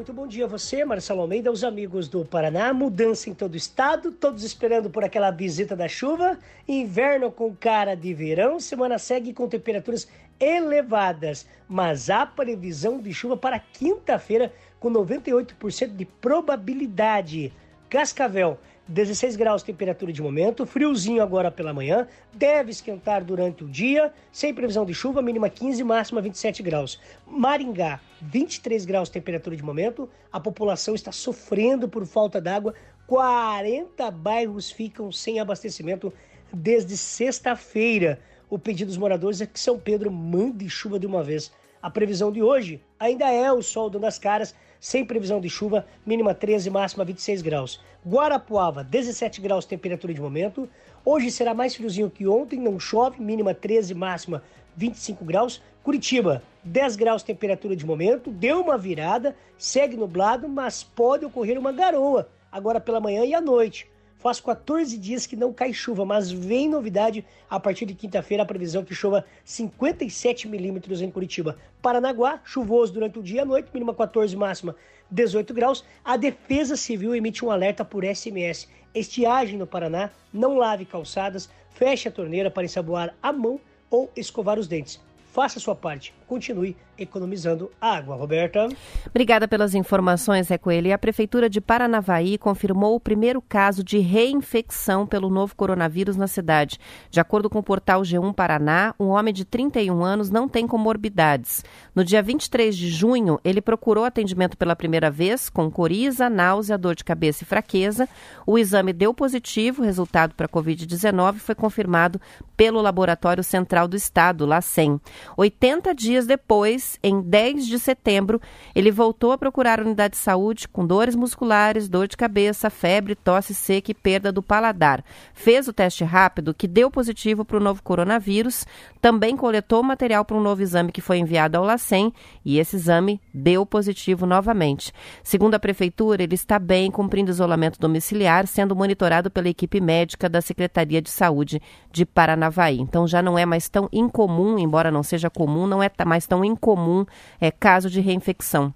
Muito 0.00 0.14
bom 0.14 0.26
dia 0.26 0.46
a 0.46 0.48
você, 0.48 0.82
Marcelo 0.82 1.20
Almeida, 1.20 1.52
os 1.52 1.62
amigos 1.62 2.08
do 2.08 2.24
Paraná. 2.24 2.72
Mudança 2.72 3.28
em 3.28 3.34
todo 3.34 3.52
o 3.52 3.56
estado, 3.58 4.10
todos 4.10 4.42
esperando 4.42 4.88
por 4.88 5.04
aquela 5.04 5.30
visita 5.30 5.76
da 5.76 5.86
chuva. 5.88 6.38
Inverno 6.66 7.30
com 7.30 7.54
cara 7.54 7.94
de 7.94 8.14
verão, 8.14 8.58
semana 8.58 8.98
segue 8.98 9.34
com 9.34 9.46
temperaturas 9.46 10.08
elevadas, 10.40 11.46
mas 11.68 12.08
há 12.08 12.24
previsão 12.24 12.98
de 12.98 13.12
chuva 13.12 13.36
para 13.36 13.58
quinta-feira 13.58 14.50
com 14.80 14.90
98% 14.90 15.94
de 15.94 16.06
probabilidade. 16.06 17.52
Cascavel, 17.90 18.58
16 18.88 19.36
graus 19.36 19.62
temperatura 19.62 20.10
de 20.10 20.22
momento, 20.22 20.64
friozinho 20.64 21.22
agora 21.22 21.50
pela 21.50 21.74
manhã, 21.74 22.08
deve 22.32 22.70
esquentar 22.70 23.22
durante 23.22 23.64
o 23.64 23.68
dia, 23.68 24.14
sem 24.32 24.54
previsão 24.54 24.86
de 24.86 24.94
chuva, 24.94 25.20
mínima 25.20 25.50
15, 25.50 25.84
máxima 25.84 26.22
27 26.22 26.62
graus. 26.62 26.98
Maringá, 27.26 28.00
23 28.22 28.84
graus 28.84 29.08
temperatura 29.08 29.56
de 29.56 29.62
momento, 29.62 30.08
a 30.32 30.38
população 30.38 30.94
está 30.94 31.12
sofrendo 31.12 31.88
por 31.88 32.06
falta 32.06 32.40
d'água, 32.40 32.74
40 33.06 34.10
bairros 34.10 34.70
ficam 34.70 35.10
sem 35.10 35.40
abastecimento 35.40 36.12
desde 36.52 36.96
sexta-feira. 36.96 38.20
O 38.48 38.58
pedido 38.58 38.88
dos 38.88 38.96
moradores 38.96 39.40
é 39.40 39.46
que 39.46 39.58
São 39.58 39.78
Pedro 39.78 40.10
mande 40.10 40.68
chuva 40.68 40.98
de 40.98 41.06
uma 41.06 41.22
vez. 41.22 41.52
A 41.82 41.90
previsão 41.90 42.30
de 42.30 42.42
hoje 42.42 42.80
ainda 42.98 43.30
é 43.30 43.50
o 43.50 43.62
sol 43.62 43.88
dando 43.88 44.06
as 44.06 44.18
caras, 44.18 44.54
sem 44.80 45.04
previsão 45.04 45.40
de 45.40 45.50
chuva, 45.50 45.86
mínima 46.06 46.34
13, 46.34 46.70
máxima 46.70 47.04
26 47.04 47.42
graus. 47.42 47.80
Guarapuava, 48.06 48.82
17 48.82 49.40
graus 49.40 49.66
temperatura 49.66 50.14
de 50.14 50.20
momento. 50.20 50.68
Hoje 51.04 51.30
será 51.30 51.52
mais 51.52 51.74
friozinho 51.76 52.10
que 52.10 52.26
ontem, 52.26 52.58
não 52.58 52.80
chove, 52.80 53.22
mínima 53.22 53.52
13, 53.52 53.94
máxima 53.94 54.42
25 54.76 55.24
graus. 55.24 55.62
Curitiba, 55.82 56.42
10 56.64 56.96
graus 56.96 57.22
temperatura 57.22 57.76
de 57.76 57.84
momento, 57.84 58.30
deu 58.30 58.60
uma 58.60 58.78
virada, 58.78 59.36
segue 59.58 59.96
nublado, 59.96 60.48
mas 60.48 60.82
pode 60.82 61.24
ocorrer 61.26 61.58
uma 61.58 61.72
garoa 61.72 62.28
agora 62.50 62.80
pela 62.80 63.00
manhã 63.00 63.24
e 63.24 63.34
à 63.34 63.40
noite. 63.40 63.89
Faz 64.20 64.38
14 64.38 64.98
dias 64.98 65.26
que 65.26 65.34
não 65.34 65.50
cai 65.50 65.72
chuva, 65.72 66.04
mas 66.04 66.30
vem 66.30 66.68
novidade 66.68 67.24
a 67.48 67.58
partir 67.58 67.86
de 67.86 67.94
quinta-feira. 67.94 68.42
A 68.42 68.46
previsão 68.46 68.82
é 68.82 68.84
que 68.84 68.94
chova 68.94 69.24
57 69.46 70.46
milímetros 70.46 71.00
em 71.00 71.10
Curitiba. 71.10 71.56
Paranaguá, 71.80 72.38
chuvoso 72.44 72.92
durante 72.92 73.18
o 73.18 73.22
dia 73.22 73.38
e 73.38 73.40
a 73.40 73.46
noite, 73.46 73.70
mínima 73.72 73.94
14, 73.94 74.36
máxima 74.36 74.76
18 75.10 75.54
graus. 75.54 75.82
A 76.04 76.18
Defesa 76.18 76.76
Civil 76.76 77.14
emite 77.14 77.42
um 77.42 77.50
alerta 77.50 77.82
por 77.82 78.04
SMS. 78.04 78.68
Estiagem 78.94 79.56
no 79.56 79.66
Paraná, 79.66 80.10
não 80.30 80.58
lave 80.58 80.84
calçadas, 80.84 81.48
feche 81.70 82.06
a 82.06 82.12
torneira 82.12 82.50
para 82.50 82.64
ensaboar 82.64 83.14
a 83.22 83.32
mão 83.32 83.58
ou 83.88 84.10
escovar 84.14 84.58
os 84.58 84.68
dentes. 84.68 85.00
Faça 85.40 85.58
a 85.58 85.62
sua 85.62 85.74
parte, 85.74 86.12
continue 86.26 86.76
economizando 86.98 87.70
água. 87.80 88.14
Roberta. 88.14 88.68
Obrigada 89.08 89.48
pelas 89.48 89.74
informações, 89.74 90.48
Zé 90.48 90.58
Coelho. 90.58 90.88
E 90.88 90.92
a 90.92 90.98
Prefeitura 90.98 91.48
de 91.48 91.62
Paranavaí 91.62 92.36
confirmou 92.36 92.94
o 92.94 93.00
primeiro 93.00 93.40
caso 93.40 93.82
de 93.82 93.98
reinfecção 94.00 95.06
pelo 95.06 95.30
novo 95.30 95.56
coronavírus 95.56 96.14
na 96.14 96.26
cidade. 96.26 96.78
De 97.10 97.20
acordo 97.20 97.48
com 97.48 97.58
o 97.58 97.62
portal 97.62 98.02
G1 98.02 98.34
Paraná, 98.34 98.94
um 99.00 99.06
homem 99.06 99.32
de 99.32 99.46
31 99.46 100.04
anos 100.04 100.28
não 100.28 100.46
tem 100.46 100.66
comorbidades. 100.66 101.64
No 101.94 102.04
dia 102.04 102.22
23 102.22 102.76
de 102.76 102.90
junho, 102.90 103.40
ele 103.42 103.62
procurou 103.62 104.04
atendimento 104.04 104.58
pela 104.58 104.76
primeira 104.76 105.10
vez 105.10 105.48
com 105.48 105.70
coriza, 105.70 106.28
náusea, 106.28 106.76
dor 106.76 106.94
de 106.94 107.02
cabeça 107.02 107.44
e 107.44 107.46
fraqueza. 107.46 108.06
O 108.46 108.58
exame 108.58 108.92
deu 108.92 109.14
positivo, 109.14 109.80
o 109.80 109.86
resultado 109.86 110.34
para 110.34 110.44
a 110.44 110.48
Covid-19 110.50 111.36
foi 111.36 111.54
confirmado 111.54 112.20
pelo 112.56 112.82
Laboratório 112.82 113.42
Central 113.42 113.88
do 113.88 113.96
Estado, 113.96 114.44
LACEN. 114.44 115.00
80 115.36 115.94
dias 115.94 116.26
depois, 116.26 116.98
em 117.02 117.20
10 117.20 117.66
de 117.66 117.78
setembro, 117.78 118.40
ele 118.74 118.90
voltou 118.90 119.32
a 119.32 119.38
procurar 119.38 119.80
a 119.80 119.82
unidade 119.82 120.12
de 120.12 120.18
saúde 120.18 120.68
com 120.68 120.86
dores 120.86 121.14
musculares, 121.14 121.88
dor 121.88 122.08
de 122.08 122.16
cabeça, 122.16 122.70
febre, 122.70 123.14
tosse 123.14 123.54
seca 123.54 123.90
e 123.90 123.94
perda 123.94 124.32
do 124.32 124.42
paladar. 124.42 125.04
Fez 125.34 125.68
o 125.68 125.72
teste 125.72 126.04
rápido 126.04 126.54
que 126.54 126.68
deu 126.68 126.90
positivo 126.90 127.44
para 127.44 127.56
o 127.56 127.60
novo 127.60 127.82
coronavírus, 127.82 128.66
também 129.00 129.36
coletou 129.36 129.82
material 129.82 130.24
para 130.24 130.36
um 130.36 130.40
novo 130.40 130.62
exame 130.62 130.92
que 130.92 131.00
foi 131.00 131.18
enviado 131.18 131.56
ao 131.56 131.64
LACEN 131.64 132.12
e 132.44 132.58
esse 132.58 132.76
exame 132.76 133.20
deu 133.32 133.64
positivo 133.64 134.26
novamente. 134.26 134.92
Segundo 135.22 135.54
a 135.54 135.58
prefeitura, 135.58 136.22
ele 136.22 136.34
está 136.34 136.58
bem, 136.58 136.90
cumprindo 136.90 137.30
isolamento 137.30 137.80
domiciliar, 137.80 138.46
sendo 138.46 138.76
monitorado 138.76 139.30
pela 139.30 139.48
equipe 139.48 139.80
médica 139.80 140.28
da 140.28 140.40
Secretaria 140.40 141.00
de 141.00 141.10
Saúde 141.10 141.60
de 141.90 142.04
Paranavaí. 142.04 142.80
Então 142.80 143.06
já 143.06 143.22
não 143.22 143.38
é 143.38 143.46
mais 143.46 143.68
tão 143.68 143.88
incomum, 143.92 144.58
embora 144.58 144.90
não 144.90 145.02
seja 145.10 145.28
comum, 145.28 145.66
não 145.66 145.82
é 145.82 145.90
mais 146.06 146.26
tão 146.26 146.44
incomum 146.44 147.04
é, 147.40 147.50
caso 147.50 147.90
de 147.90 148.00
reinfecção. 148.00 148.72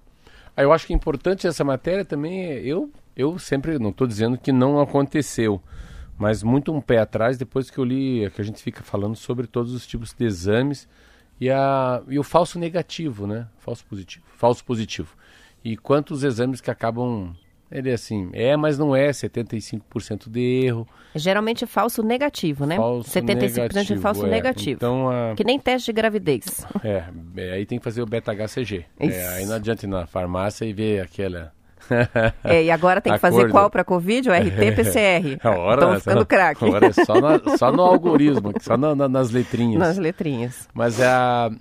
Ah, 0.55 0.61
eu 0.63 0.71
acho 0.71 0.85
que 0.87 0.93
é 0.93 0.95
importante 0.95 1.47
essa 1.47 1.63
matéria 1.63 2.05
também. 2.05 2.45
é- 2.45 2.61
Eu, 2.63 2.89
eu 3.15 3.37
sempre 3.39 3.77
não 3.79 3.89
estou 3.89 4.05
dizendo 4.07 4.37
que 4.37 4.51
não 4.51 4.79
aconteceu, 4.79 5.61
mas 6.17 6.43
muito 6.43 6.71
um 6.73 6.79
pé 6.79 6.99
atrás 6.99 7.37
depois 7.37 7.69
que 7.69 7.77
eu 7.77 7.83
li, 7.83 8.29
que 8.31 8.41
a 8.41 8.45
gente 8.45 8.61
fica 8.61 8.81
falando 8.83 9.15
sobre 9.15 9.47
todos 9.47 9.73
os 9.73 9.85
tipos 9.85 10.13
de 10.13 10.25
exames 10.25 10.87
e, 11.41 11.49
a, 11.49 12.01
e 12.07 12.17
o 12.17 12.23
falso 12.23 12.57
negativo, 12.57 13.27
né? 13.27 13.47
Falso 13.59 13.83
positivo. 13.85 14.23
Falso 14.37 14.63
positivo. 14.63 15.15
E 15.63 15.75
quantos 15.75 16.23
exames 16.23 16.61
que 16.61 16.71
acabam 16.71 17.35
ele 17.71 17.89
é 17.89 17.93
assim, 17.93 18.29
é, 18.33 18.55
mas 18.55 18.77
não 18.77 18.95
é, 18.95 19.09
75% 19.09 20.29
de 20.29 20.65
erro. 20.65 20.87
Geralmente 21.15 21.63
é 21.63 21.67
falso 21.67 22.03
negativo, 22.03 22.65
né? 22.65 22.75
Falso 22.75 23.09
75% 23.09 23.39
negativo, 23.41 23.83
de 23.83 23.97
falso 23.97 24.25
é. 24.25 24.29
negativo. 24.29 24.77
Então, 24.77 25.09
a... 25.09 25.33
Que 25.35 25.43
nem 25.43 25.59
teste 25.59 25.87
de 25.87 25.93
gravidez. 25.93 26.65
É, 26.83 27.03
é 27.37 27.51
aí 27.53 27.65
tem 27.65 27.77
que 27.79 27.83
fazer 27.83 28.01
o 28.01 28.05
beta-HCG. 28.05 28.85
É, 28.99 29.27
aí 29.29 29.45
não 29.45 29.55
adianta 29.55 29.85
ir 29.85 29.89
na 29.89 30.05
farmácia 30.05 30.65
e 30.65 30.73
ver 30.73 31.01
aquela... 31.01 31.53
é, 32.43 32.63
e 32.63 32.71
agora 32.71 32.99
tem 32.99 33.13
que 33.13 33.19
fazer 33.19 33.49
qual 33.49 33.69
para 33.69 33.83
Covid? 33.83 34.29
O 34.29 34.33
RT-PCR. 34.33 35.33
Estão 35.35 35.95
ficando 35.99 36.25
craque. 36.25 36.65
Agora 36.65 36.87
é 36.87 36.93
só, 36.93 37.21
na, 37.21 37.39
só 37.57 37.71
no 37.71 37.83
algoritmo, 37.83 38.53
só 38.59 38.75
na, 38.75 38.95
na, 38.95 39.07
nas 39.07 39.29
letrinhas. 39.29 39.79
Nas 39.79 39.97
letrinhas. 39.97 40.67
Mas 40.73 40.99
é, 40.99 41.07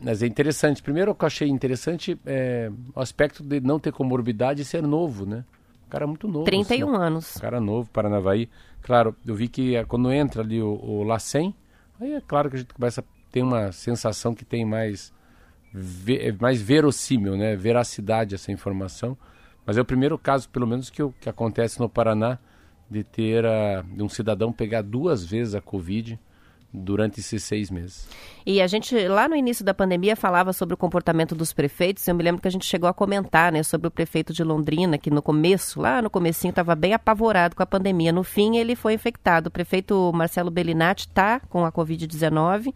mas 0.02 0.22
é 0.22 0.26
interessante. 0.26 0.82
Primeiro, 0.82 1.12
o 1.12 1.14
que 1.14 1.24
eu 1.24 1.26
achei 1.26 1.48
interessante 1.48 2.18
é 2.24 2.70
o 2.94 3.00
aspecto 3.00 3.42
de 3.42 3.60
não 3.60 3.78
ter 3.78 3.92
comorbidade 3.92 4.62
e 4.62 4.64
ser 4.64 4.82
novo, 4.82 5.26
né? 5.26 5.44
Cara 5.94 6.06
muito 6.08 6.26
novo. 6.26 6.44
31 6.44 6.88
assim, 6.88 7.02
anos. 7.02 7.32
Cara 7.34 7.60
novo, 7.60 7.88
Paranavaí. 7.90 8.48
Claro, 8.82 9.14
eu 9.24 9.34
vi 9.34 9.46
que 9.46 9.76
é, 9.76 9.84
quando 9.84 10.12
entra 10.12 10.42
ali 10.42 10.60
o, 10.60 10.72
o 10.72 11.04
LACEN, 11.04 11.54
aí 12.00 12.14
é 12.14 12.20
claro 12.20 12.50
que 12.50 12.56
a 12.56 12.58
gente 12.58 12.74
começa 12.74 13.00
a 13.00 13.04
ter 13.30 13.42
uma 13.42 13.70
sensação 13.70 14.34
que 14.34 14.44
tem 14.44 14.64
mais, 14.64 15.12
é 16.08 16.32
mais 16.32 16.60
verossímil, 16.60 17.36
né? 17.36 17.54
Veracidade 17.54 18.34
essa 18.34 18.50
informação. 18.50 19.16
Mas 19.64 19.78
é 19.78 19.80
o 19.80 19.84
primeiro 19.84 20.18
caso, 20.18 20.48
pelo 20.48 20.66
menos, 20.66 20.90
que, 20.90 21.00
que 21.20 21.28
acontece 21.28 21.78
no 21.78 21.88
Paraná 21.88 22.38
de 22.90 23.04
ter 23.04 23.44
uh, 23.44 23.82
de 23.96 24.02
um 24.02 24.08
cidadão 24.08 24.52
pegar 24.52 24.82
duas 24.82 25.24
vezes 25.24 25.54
a 25.54 25.60
Covid 25.60 26.18
durante 26.74 27.20
esses 27.20 27.44
seis 27.44 27.70
meses. 27.70 28.08
E 28.44 28.60
a 28.60 28.66
gente, 28.66 29.08
lá 29.08 29.26
no 29.26 29.36
início 29.36 29.64
da 29.64 29.72
pandemia, 29.72 30.14
falava 30.16 30.52
sobre 30.52 30.74
o 30.74 30.76
comportamento 30.76 31.34
dos 31.34 31.52
prefeitos. 31.52 32.06
Eu 32.06 32.14
me 32.14 32.22
lembro 32.22 32.42
que 32.42 32.48
a 32.48 32.50
gente 32.50 32.66
chegou 32.66 32.88
a 32.88 32.92
comentar 32.92 33.50
né, 33.50 33.62
sobre 33.62 33.88
o 33.88 33.90
prefeito 33.90 34.34
de 34.34 34.44
Londrina, 34.44 34.98
que 34.98 35.10
no 35.10 35.22
começo, 35.22 35.80
lá 35.80 36.02
no 36.02 36.10
comecinho, 36.10 36.50
estava 36.50 36.74
bem 36.74 36.92
apavorado 36.92 37.56
com 37.56 37.62
a 37.62 37.66
pandemia. 37.66 38.12
No 38.12 38.22
fim, 38.22 38.56
ele 38.58 38.76
foi 38.76 38.92
infectado. 38.92 39.48
O 39.48 39.50
prefeito 39.50 40.12
Marcelo 40.12 40.50
Bellinati 40.50 41.06
está 41.06 41.40
com 41.40 41.64
a 41.64 41.72
Covid-19. 41.72 42.74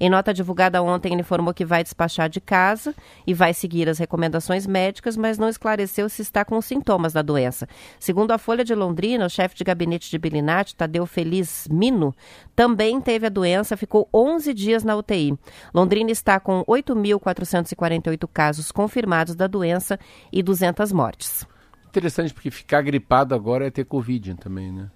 Em 0.00 0.08
nota 0.08 0.32
divulgada 0.32 0.82
ontem, 0.82 1.12
ele 1.12 1.20
informou 1.20 1.52
que 1.52 1.66
vai 1.66 1.82
despachar 1.82 2.30
de 2.30 2.40
casa 2.40 2.94
e 3.26 3.34
vai 3.34 3.52
seguir 3.52 3.86
as 3.90 3.98
recomendações 3.98 4.66
médicas, 4.66 5.14
mas 5.14 5.36
não 5.36 5.50
esclareceu 5.50 6.08
se 6.08 6.22
está 6.22 6.42
com 6.42 6.58
sintomas 6.62 7.12
da 7.12 7.20
doença. 7.20 7.68
Segundo 7.98 8.30
a 8.30 8.38
Folha 8.38 8.64
de 8.64 8.74
Londrina, 8.74 9.26
o 9.26 9.30
chefe 9.30 9.54
de 9.56 9.64
gabinete 9.64 10.10
de 10.10 10.18
Bellinati, 10.18 10.74
Tadeu 10.74 11.04
Feliz 11.04 11.68
Mino, 11.70 12.14
também 12.56 12.98
teve 12.98 13.26
a 13.26 13.28
doença, 13.28 13.39
ficou 13.76 14.08
11 14.12 14.54
dias 14.54 14.84
na 14.84 14.96
UTI. 14.96 15.38
Londrina 15.74 16.10
está 16.10 16.38
com 16.40 16.64
8.448 16.64 18.28
casos 18.32 18.72
confirmados 18.72 19.34
da 19.34 19.46
doença 19.46 19.98
e 20.32 20.42
200 20.42 20.92
mortes. 20.92 21.46
Interessante, 21.88 22.32
porque 22.32 22.50
ficar 22.50 22.82
gripado 22.82 23.34
agora 23.34 23.66
é 23.66 23.70
ter 23.70 23.84
Covid 23.84 24.34
também, 24.34 24.70
né? 24.70 24.90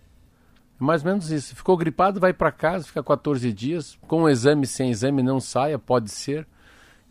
É 0.80 0.84
mais 0.84 1.02
ou 1.02 1.10
menos 1.10 1.30
isso. 1.30 1.54
Ficou 1.56 1.76
gripado, 1.76 2.20
vai 2.20 2.32
para 2.32 2.52
casa, 2.52 2.86
fica 2.86 3.02
14 3.02 3.52
dias. 3.52 3.98
Com 4.06 4.28
exame, 4.28 4.66
sem 4.66 4.90
exame, 4.90 5.22
não 5.22 5.40
saia, 5.40 5.78
pode 5.78 6.10
ser. 6.10 6.46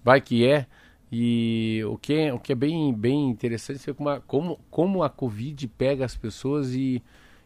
Vai 0.04 0.22
que 0.22 0.48
é. 0.48 0.68
E 1.12 1.82
o 1.86 1.98
que 1.98 2.14
é, 2.14 2.34
o 2.34 2.40
que 2.40 2.54
é 2.54 2.56
bem, 2.56 2.94
bem 2.94 3.30
interessante 3.30 3.90
é 3.90 3.94
como, 3.94 4.22
como, 4.22 4.60
como 4.72 5.04
a 5.04 5.10
Covid 5.10 5.68
pega 5.68 6.06
as 6.06 6.16
pessoas 6.16 6.74
e 6.74 7.04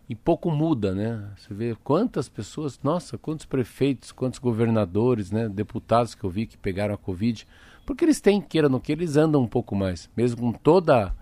e 0.10 0.16
pouco 0.16 0.50
muda, 0.50 0.94
né? 0.94 1.32
Você 1.36 1.54
vê 1.54 1.76
quantas 1.84 2.30
pessoas, 2.30 2.80
nossa, 2.82 3.18
quantos 3.18 3.46
prefeitos, 3.46 4.12
quantos 4.12 4.40
governadores, 4.40 5.32
né, 5.32 5.50
deputados 5.50 6.16
que 6.16 6.24
eu 6.24 6.30
vi 6.30 6.46
que 6.46 6.58
pegaram 6.58 6.94
a 6.94 6.98
Covid, 6.98 7.46
porque 7.86 8.06
eles 8.06 8.22
têm, 8.22 8.42
queira 8.42 8.70
no 8.70 8.80
que, 8.80 8.92
eles 8.92 9.18
andam 9.18 9.42
um 9.42 9.48
pouco 9.48 9.76
mais, 9.76 10.10
mesmo 10.16 10.42
com 10.42 10.54
toda, 10.54 11.14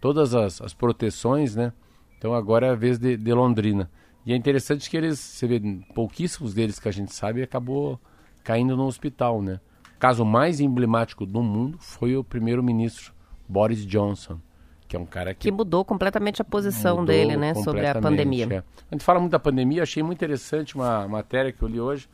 todas 0.00 0.34
as, 0.34 0.60
as 0.60 0.72
proteções, 0.72 1.56
né? 1.56 1.72
Então 2.16 2.34
agora 2.34 2.66
é 2.66 2.70
a 2.70 2.74
vez 2.74 2.98
de, 2.98 3.16
de, 3.16 3.32
Londrina. 3.32 3.90
E 4.24 4.32
é 4.32 4.36
interessante 4.36 4.88
que 4.88 4.96
eles, 4.96 5.18
você 5.18 5.46
vê, 5.46 5.60
pouquíssimos 5.94 6.54
deles 6.54 6.78
que 6.78 6.88
a 6.88 6.92
gente 6.92 7.12
sabe 7.14 7.42
acabou 7.42 8.00
caindo 8.44 8.76
no 8.76 8.84
hospital, 8.84 9.42
né? 9.42 9.60
O 9.96 9.98
caso 9.98 10.24
mais 10.24 10.60
emblemático 10.60 11.26
do 11.26 11.42
mundo 11.42 11.78
foi 11.80 12.16
o 12.16 12.22
primeiro-ministro 12.22 13.12
Boris 13.48 13.84
Johnson 13.84 14.40
que 14.88 14.96
é 14.96 14.98
um 14.98 15.06
cara 15.06 15.34
que, 15.34 15.40
que 15.40 15.52
mudou 15.52 15.84
completamente 15.84 16.40
a 16.40 16.44
posição 16.44 17.04
dele, 17.04 17.36
né, 17.36 17.54
sobre 17.54 17.86
a 17.86 18.00
pandemia. 18.00 18.48
É. 18.50 18.58
A 18.90 18.94
gente 18.94 19.04
fala 19.04 19.20
muito 19.20 19.32
da 19.32 19.38
pandemia, 19.38 19.82
achei 19.82 20.02
muito 20.02 20.18
interessante 20.18 20.74
uma 20.74 21.06
matéria 21.06 21.52
que 21.52 21.62
eu 21.62 21.68
li 21.68 21.80
hoje, 21.80 22.08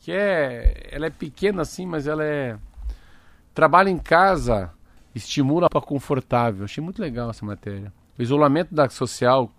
que 0.00 0.12
é, 0.12 0.88
ela 0.92 1.06
é 1.06 1.10
pequena 1.10 1.62
assim, 1.62 1.86
mas 1.86 2.06
ela 2.06 2.22
é 2.22 2.56
trabalho 3.54 3.88
em 3.88 3.98
casa 3.98 4.70
estimula 5.14 5.68
para 5.68 5.80
confortável. 5.80 6.64
Achei 6.64 6.82
muito 6.82 7.02
legal 7.02 7.30
essa 7.30 7.44
matéria. 7.44 7.92
O 8.18 8.22
isolamento 8.22 8.74
da 8.74 8.88
social 8.88 9.50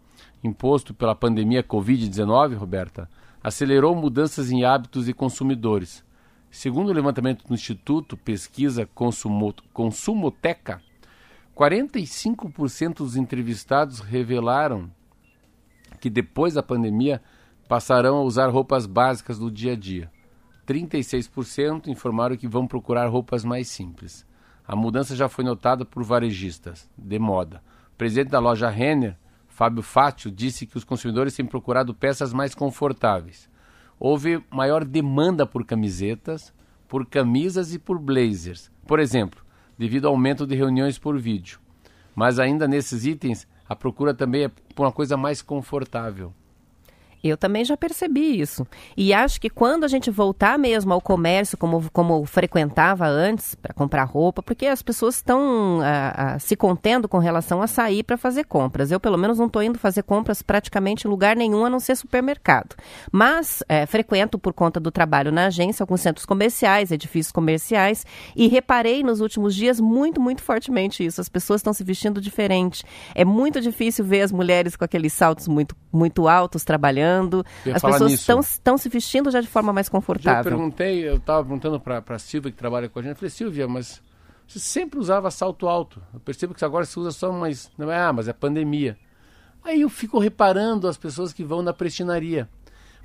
imposto 0.44 0.94
pela 0.94 1.16
pandemia 1.16 1.64
Covid-19, 1.64 2.56
Roberta, 2.56 3.10
acelerou 3.44 3.96
mudanças 3.96 4.52
em 4.52 4.64
hábitos 4.64 5.06
de 5.06 5.14
consumidores. 5.14 6.04
Segundo 6.50 6.90
o 6.90 6.94
levantamento 6.94 7.46
do 7.46 7.54
Instituto 7.54 8.18
Pesquisa 8.18 8.88
Consumo, 8.96 9.54
Consumoteca, 9.72 10.82
45% 11.60 13.00
dos 13.00 13.18
entrevistados 13.18 14.00
revelaram 14.00 14.90
que 16.00 16.10
depois 16.10 16.54
da 16.54 16.64
pandemia 16.64 17.22
passarão 17.68 18.16
a 18.16 18.24
usar 18.24 18.48
roupas 18.48 18.86
básicas 18.86 19.38
do 19.38 19.52
dia 19.52 19.74
a 19.74 19.76
dia. 19.76 20.10
36% 20.66 21.88
informaram 21.88 22.38
que 22.38 22.48
vão 22.48 22.66
procurar 22.66 23.08
roupas 23.08 23.44
mais 23.44 23.68
simples. 23.68 24.26
A 24.66 24.74
mudança 24.74 25.18
já 25.18 25.28
foi 25.28 25.44
notada 25.44 25.84
por 25.84 26.02
varejistas 26.02 26.90
de 26.98 27.20
moda. 27.20 27.62
O 27.94 27.98
presidente 27.98 28.30
da 28.30 28.40
loja 28.40 28.70
Renner, 28.70 29.18
Fábio 29.50 29.84
Fátio, 29.84 30.32
disse 30.32 30.66
que 30.66 30.78
os 30.78 30.86
consumidores 30.86 31.36
têm 31.36 31.46
procurado 31.46 31.94
peças 31.94 32.32
mais 32.32 32.56
confortáveis. 32.56 33.50
Houve 34.00 34.42
maior 34.50 34.86
demanda 34.86 35.46
por 35.46 35.66
camisetas, 35.66 36.54
por 36.88 37.06
camisas 37.06 37.74
e 37.74 37.80
por 37.80 38.00
blazers. 38.00 38.72
Por 38.88 38.98
exemplo, 38.98 39.44
devido 39.80 40.08
ao 40.08 40.14
aumento 40.14 40.46
de 40.46 40.56
reuniões 40.56 41.00
por 41.00 41.18
vídeo. 41.18 41.58
Mas 42.14 42.38
ainda 42.38 42.68
nesses 42.68 43.06
itens, 43.06 43.48
a 43.68 43.74
procura 43.74 44.14
também 44.14 44.44
é 44.44 44.52
por 44.76 44.84
uma 44.86 44.92
coisa 44.92 45.16
mais 45.16 45.42
confortável. 45.42 46.34
Eu 47.24 47.36
também 47.36 47.66
já 47.66 47.76
percebi 47.76 48.40
isso. 48.40 48.66
E 48.96 49.14
acho 49.14 49.42
que 49.42 49.50
quando 49.50 49.84
a 49.84 49.88
gente 49.88 50.10
voltar 50.10 50.58
mesmo 50.58 50.94
ao 50.94 51.02
comércio, 51.02 51.58
como, 51.58 51.90
como 51.92 52.26
frequentava 52.26 53.06
antes, 53.06 53.56
para 53.56 53.74
comprar 53.74 54.04
roupa, 54.06 54.42
porque 54.42 54.66
as 54.66 54.82
pessoas 54.82 55.16
estão 55.16 55.82
ah, 55.84 56.14
ah, 56.16 56.40
se 56.40 56.56
contendo 56.56 57.10
com 57.10 57.18
relação 57.18 57.62
a 57.62 57.68
sair 57.68 58.04
para 58.04 58.18
fazer 58.18 58.46
compras. 58.46 58.90
Eu, 58.90 59.00
pelo 59.00 59.18
menos, 59.18 59.38
não 59.38 59.48
estou 59.48 59.62
indo 59.62 59.78
fazer 59.78 60.04
compras 60.04 60.42
praticamente 60.42 61.08
em 61.08 61.10
lugar 61.10 61.36
nenhum 61.36 61.66
a 61.66 61.70
não 61.70 61.80
ser 61.80 61.96
supermercado. 61.96 62.76
Mas 63.12 63.62
é, 63.68 63.86
frequento 63.86 64.40
por 64.40 64.54
conta 64.54 64.80
do 64.80 64.92
trabalho 64.92 65.32
na 65.32 65.48
agência 65.48 65.84
alguns 65.84 66.02
centros 66.02 66.26
comerciais, 66.26 66.92
edifícios 66.92 67.34
comerciais, 67.34 68.06
e 68.36 68.48
reparei 68.48 69.04
nos 69.04 69.20
últimos 69.20 69.54
dias 69.56 69.80
muito, 69.80 70.22
muito 70.22 70.42
fortemente 70.42 71.06
isso. 71.06 71.20
As 71.20 71.28
pessoas 71.28 71.60
estão 71.60 71.74
se 71.74 71.84
vestindo 71.84 72.22
diferente. 72.22 72.84
É 73.14 73.26
muito 73.26 73.60
difícil 73.60 74.06
ver 74.06 74.22
as 74.22 74.32
mulheres 74.32 74.78
com 74.78 74.86
aqueles 74.86 75.12
saltos 75.12 75.48
muito, 75.48 75.76
muito 75.92 76.28
altos 76.28 76.64
trabalhando 76.64 77.09
As 77.74 77.82
pessoas 77.82 78.52
estão 78.52 78.78
se 78.78 78.90
vestindo 78.90 79.32
já 79.32 79.42
de 79.42 79.48
forma 79.48 79.74
mais 79.74 79.90
confortável. 79.90 80.52
Eu 80.52 80.58
perguntei, 80.58 81.08
eu 81.08 81.18
estava 81.18 81.44
perguntando 81.44 81.80
para 81.80 82.04
a 82.08 82.20
Silvia 82.20 82.52
que 82.52 82.58
trabalha 82.58 82.90
com 82.90 83.00
a 83.00 83.02
gente, 83.02 83.12
eu 83.12 83.16
falei, 83.18 83.30
Silvia, 83.30 83.68
mas 83.68 84.02
você 84.48 84.60
sempre 84.60 85.00
usava 85.00 85.30
salto 85.30 85.68
alto. 85.68 86.02
Eu 86.14 86.20
percebo 86.20 86.56
que 86.56 86.66
agora 86.66 86.84
você 86.84 87.00
usa 87.00 87.12
só 87.12 87.32
mais. 87.32 87.72
Não 87.78 87.92
é, 87.92 88.00
ah, 88.00 88.12
mas 88.12 88.28
é 88.28 88.34
pandemia. 88.34 88.98
Aí 89.64 89.82
eu 89.82 89.90
fico 89.90 90.18
reparando 90.18 90.88
as 90.88 90.98
pessoas 90.98 91.32
que 91.32 91.44
vão 91.44 91.62
na 91.62 91.74
prestinaria. 91.74 92.50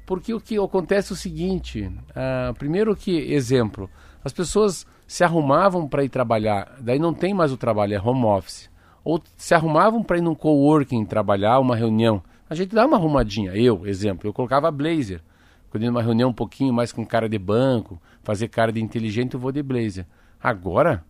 Porque 0.07 0.33
o 0.33 0.41
que 0.41 0.59
acontece 0.59 1.13
é 1.13 1.15
o 1.15 1.17
seguinte: 1.17 1.91
ah, 2.15 2.55
primeiro 2.57 2.97
que, 2.97 3.33
exemplo, 3.33 3.91
as 4.25 4.33
pessoas 4.33 4.87
se 5.07 5.23
arrumavam 5.23 5.87
para 5.87 6.03
ir 6.03 6.09
trabalhar, 6.09 6.77
daí 6.81 6.99
não 6.99 7.13
tem 7.13 7.35
mais 7.35 7.53
o 7.53 7.59
trabalho, 7.59 7.95
é 7.95 8.01
home 8.01 8.25
office. 8.25 8.71
Ou 9.05 9.23
se 9.37 9.55
arrumavam 9.55 10.03
para 10.03 10.17
ir 10.17 10.23
num 10.23 10.35
coworking 10.35 11.05
trabalhar, 11.05 11.59
uma 11.59 11.77
reunião 11.77 12.23
a 12.49 12.55
gente 12.55 12.75
dá 12.75 12.87
uma 12.87 12.97
arrumadinha. 12.97 13.53
Eu, 13.57 13.87
exemplo, 13.87 14.29
eu 14.29 14.33
colocava 14.33 14.71
blazer. 14.71 15.23
Quando 15.71 15.83
ia 15.83 15.91
numa 15.91 16.03
reunião 16.03 16.31
um 16.31 16.35
pouquinho 16.35 16.73
mais 16.73 16.93
com 16.93 17.05
cara 17.05 17.29
de 17.29 17.39
banco, 17.39 18.01
fazer 18.23 18.49
cara 18.49 18.71
de 18.71 18.81
inteligente, 18.81 19.35
eu 19.35 19.41
vou 19.41 19.51
de 19.51 19.63
blazer. 19.63 20.07
Agora, 20.43 21.05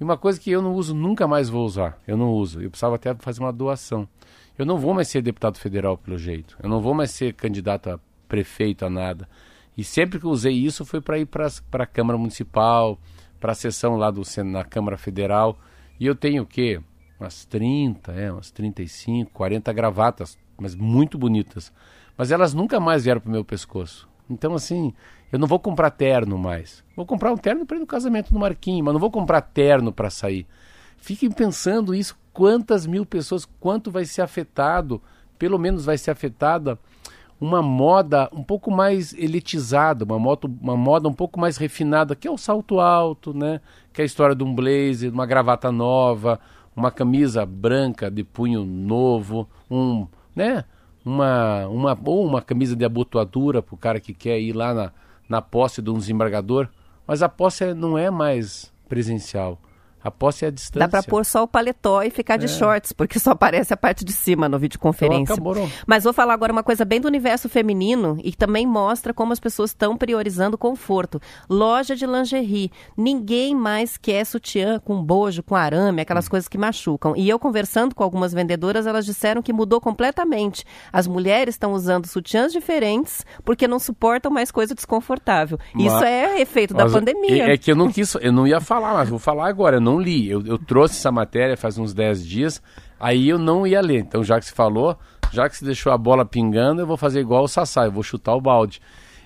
e 0.00 0.04
uma 0.04 0.16
coisa 0.16 0.38
que 0.38 0.50
eu 0.50 0.62
não 0.62 0.74
uso, 0.74 0.94
nunca 0.94 1.26
mais 1.26 1.48
vou 1.48 1.64
usar. 1.64 1.98
Eu 2.06 2.16
não 2.16 2.30
uso. 2.30 2.60
Eu 2.60 2.70
precisava 2.70 2.96
até 2.96 3.14
fazer 3.14 3.40
uma 3.40 3.52
doação. 3.52 4.08
Eu 4.56 4.64
não 4.64 4.78
vou 4.78 4.94
mais 4.94 5.08
ser 5.08 5.22
deputado 5.22 5.58
federal, 5.58 5.98
pelo 5.98 6.16
jeito. 6.16 6.56
Eu 6.62 6.68
não 6.68 6.80
vou 6.80 6.94
mais 6.94 7.10
ser 7.10 7.34
candidato 7.34 7.90
a 7.90 8.00
prefeito, 8.28 8.84
a 8.84 8.90
nada. 8.90 9.28
E 9.76 9.84
sempre 9.84 10.18
que 10.18 10.26
usei 10.26 10.54
isso 10.54 10.84
foi 10.84 11.00
para 11.00 11.18
ir 11.18 11.26
para 11.26 11.48
a 11.72 11.86
Câmara 11.86 12.18
Municipal, 12.18 12.98
para 13.38 13.52
a 13.52 13.54
sessão 13.54 13.96
lá 13.96 14.10
do, 14.10 14.22
na 14.44 14.64
Câmara 14.64 14.96
Federal. 14.96 15.58
E 16.00 16.06
eu 16.06 16.14
tenho 16.14 16.42
o 16.42 16.46
quê? 16.46 16.80
Umas 17.20 17.44
30, 17.44 18.12
é, 18.12 18.32
umas 18.32 18.50
35, 18.50 19.30
40 19.32 19.72
gravatas 19.72 20.38
mas 20.58 20.74
muito 20.74 21.18
bonitas. 21.18 21.72
mas 22.16 22.30
elas 22.30 22.54
nunca 22.54 22.80
mais 22.80 23.04
vieram 23.04 23.20
pro 23.20 23.30
meu 23.30 23.44
pescoço. 23.44 24.08
Então, 24.28 24.54
assim, 24.54 24.92
eu 25.30 25.38
não 25.38 25.46
vou 25.46 25.58
comprar 25.58 25.90
terno 25.90 26.38
mais. 26.38 26.82
Vou 26.96 27.06
comprar 27.06 27.32
um 27.32 27.36
terno 27.36 27.66
para 27.66 27.76
ir 27.76 27.80
no 27.80 27.86
casamento 27.86 28.32
do 28.32 28.38
Marquinhos, 28.38 28.84
mas 28.84 28.94
não 28.94 29.00
vou 29.00 29.10
comprar 29.10 29.40
terno 29.40 29.92
para 29.92 30.10
sair. 30.10 30.46
Fiquem 30.96 31.30
pensando 31.30 31.94
isso, 31.94 32.18
quantas 32.32 32.86
mil 32.86 33.04
pessoas, 33.04 33.44
quanto 33.60 33.90
vai 33.90 34.04
ser 34.04 34.22
afetado, 34.22 35.00
pelo 35.38 35.58
menos 35.58 35.84
vai 35.84 35.98
ser 35.98 36.10
afetada 36.10 36.78
uma 37.40 37.60
moda 37.62 38.28
um 38.32 38.42
pouco 38.42 38.70
mais 38.70 39.12
elitizada, 39.12 40.04
uma, 40.04 40.18
moto, 40.18 40.50
uma 40.60 40.76
moda 40.76 41.08
um 41.08 41.12
pouco 41.12 41.38
mais 41.38 41.56
refinada, 41.56 42.16
que 42.16 42.26
é 42.26 42.30
o 42.30 42.38
salto 42.38 42.80
alto, 42.80 43.34
né? 43.34 43.60
Que 43.92 44.00
é 44.00 44.04
a 44.04 44.06
história 44.06 44.34
de 44.34 44.42
um 44.42 44.54
blazer, 44.54 45.12
uma 45.12 45.26
gravata 45.26 45.70
nova, 45.70 46.40
uma 46.74 46.90
camisa 46.90 47.44
branca 47.44 48.10
de 48.10 48.24
punho 48.24 48.64
novo, 48.64 49.48
um, 49.70 50.06
né? 50.36 50.64
Uma, 51.04 51.66
uma, 51.68 51.98
ou 52.04 52.26
uma 52.26 52.42
camisa 52.42 52.76
de 52.76 52.84
abotoadura 52.84 53.62
para 53.62 53.74
o 53.74 53.78
cara 53.78 53.98
que 53.98 54.12
quer 54.12 54.38
ir 54.38 54.52
lá 54.52 54.74
na, 54.74 54.92
na 55.28 55.40
posse 55.40 55.80
de 55.80 55.90
um 55.90 55.98
desembargador. 55.98 56.68
Mas 57.06 57.22
a 57.22 57.28
posse 57.28 57.72
não 57.72 57.96
é 57.96 58.10
mais 58.10 58.72
presencial. 58.88 59.58
A 60.06 60.10
posse 60.10 60.44
é 60.44 60.48
a 60.48 60.50
distância. 60.52 60.78
Dá 60.78 60.88
para 60.88 61.02
pôr 61.02 61.24
só 61.24 61.42
o 61.42 61.48
paletó 61.48 62.02
e 62.02 62.10
ficar 62.10 62.36
de 62.36 62.44
é. 62.44 62.48
shorts, 62.48 62.92
porque 62.92 63.18
só 63.18 63.32
aparece 63.32 63.74
a 63.74 63.76
parte 63.76 64.04
de 64.04 64.12
cima 64.12 64.48
no 64.48 64.56
videoconferência. 64.56 65.34
Então, 65.34 65.34
acabou. 65.34 65.70
Mas 65.84 66.04
vou 66.04 66.12
falar 66.12 66.32
agora 66.32 66.52
uma 66.52 66.62
coisa 66.62 66.84
bem 66.84 67.00
do 67.00 67.08
universo 67.08 67.48
feminino 67.48 68.16
e 68.22 68.32
também 68.32 68.66
mostra 68.66 69.12
como 69.12 69.32
as 69.32 69.40
pessoas 69.40 69.70
estão 69.70 69.96
priorizando 69.96 70.56
conforto. 70.56 71.20
Loja 71.50 71.96
de 71.96 72.06
lingerie. 72.06 72.70
Ninguém 72.96 73.54
mais 73.54 73.96
quer 73.96 74.24
sutiã 74.24 74.78
com 74.78 75.02
bojo, 75.02 75.42
com 75.42 75.56
arame, 75.56 76.02
aquelas 76.02 76.26
hum. 76.26 76.30
coisas 76.30 76.48
que 76.48 76.56
machucam. 76.56 77.14
E 77.16 77.28
eu 77.28 77.38
conversando 77.38 77.94
com 77.94 78.04
algumas 78.04 78.32
vendedoras, 78.32 78.86
elas 78.86 79.04
disseram 79.04 79.42
que 79.42 79.52
mudou 79.52 79.80
completamente. 79.80 80.64
As 80.92 81.08
mulheres 81.08 81.56
estão 81.56 81.72
usando 81.72 82.06
sutiãs 82.06 82.52
diferentes 82.52 83.26
porque 83.44 83.66
não 83.66 83.80
suportam 83.80 84.30
mais 84.30 84.52
coisa 84.52 84.72
desconfortável. 84.74 85.58
Mas, 85.74 85.86
Isso 85.86 86.04
é 86.04 86.40
efeito 86.40 86.74
da 86.74 86.88
pandemia. 86.88 87.48
É, 87.48 87.54
é 87.54 87.58
que 87.58 87.72
eu 87.72 87.76
não 87.76 87.90
quis, 87.90 88.14
eu 88.20 88.32
não 88.32 88.46
ia 88.46 88.60
falar, 88.60 88.94
mas 88.94 89.08
vou 89.08 89.18
falar 89.18 89.48
agora. 89.48 89.76
Eu 89.76 89.80
não 89.80 89.95
não 89.96 90.00
li. 90.00 90.28
Eu, 90.28 90.44
eu 90.46 90.58
trouxe 90.58 90.96
essa 90.96 91.10
matéria 91.10 91.56
faz 91.56 91.78
uns 91.78 91.94
10 91.94 92.26
dias, 92.26 92.62
aí 93.00 93.28
eu 93.28 93.38
não 93.38 93.66
ia 93.66 93.80
ler. 93.80 94.00
Então, 94.00 94.22
já 94.22 94.38
que 94.38 94.46
se 94.46 94.52
falou, 94.52 94.96
já 95.32 95.48
que 95.48 95.56
se 95.56 95.64
deixou 95.64 95.92
a 95.92 95.98
bola 95.98 96.24
pingando, 96.24 96.82
eu 96.82 96.86
vou 96.86 96.96
fazer 96.96 97.20
igual 97.20 97.44
o 97.44 97.48
Sassá, 97.48 97.86
eu 97.86 97.92
vou 97.92 98.02
chutar 98.02 98.34
o 98.34 98.40
balde. 98.40 98.80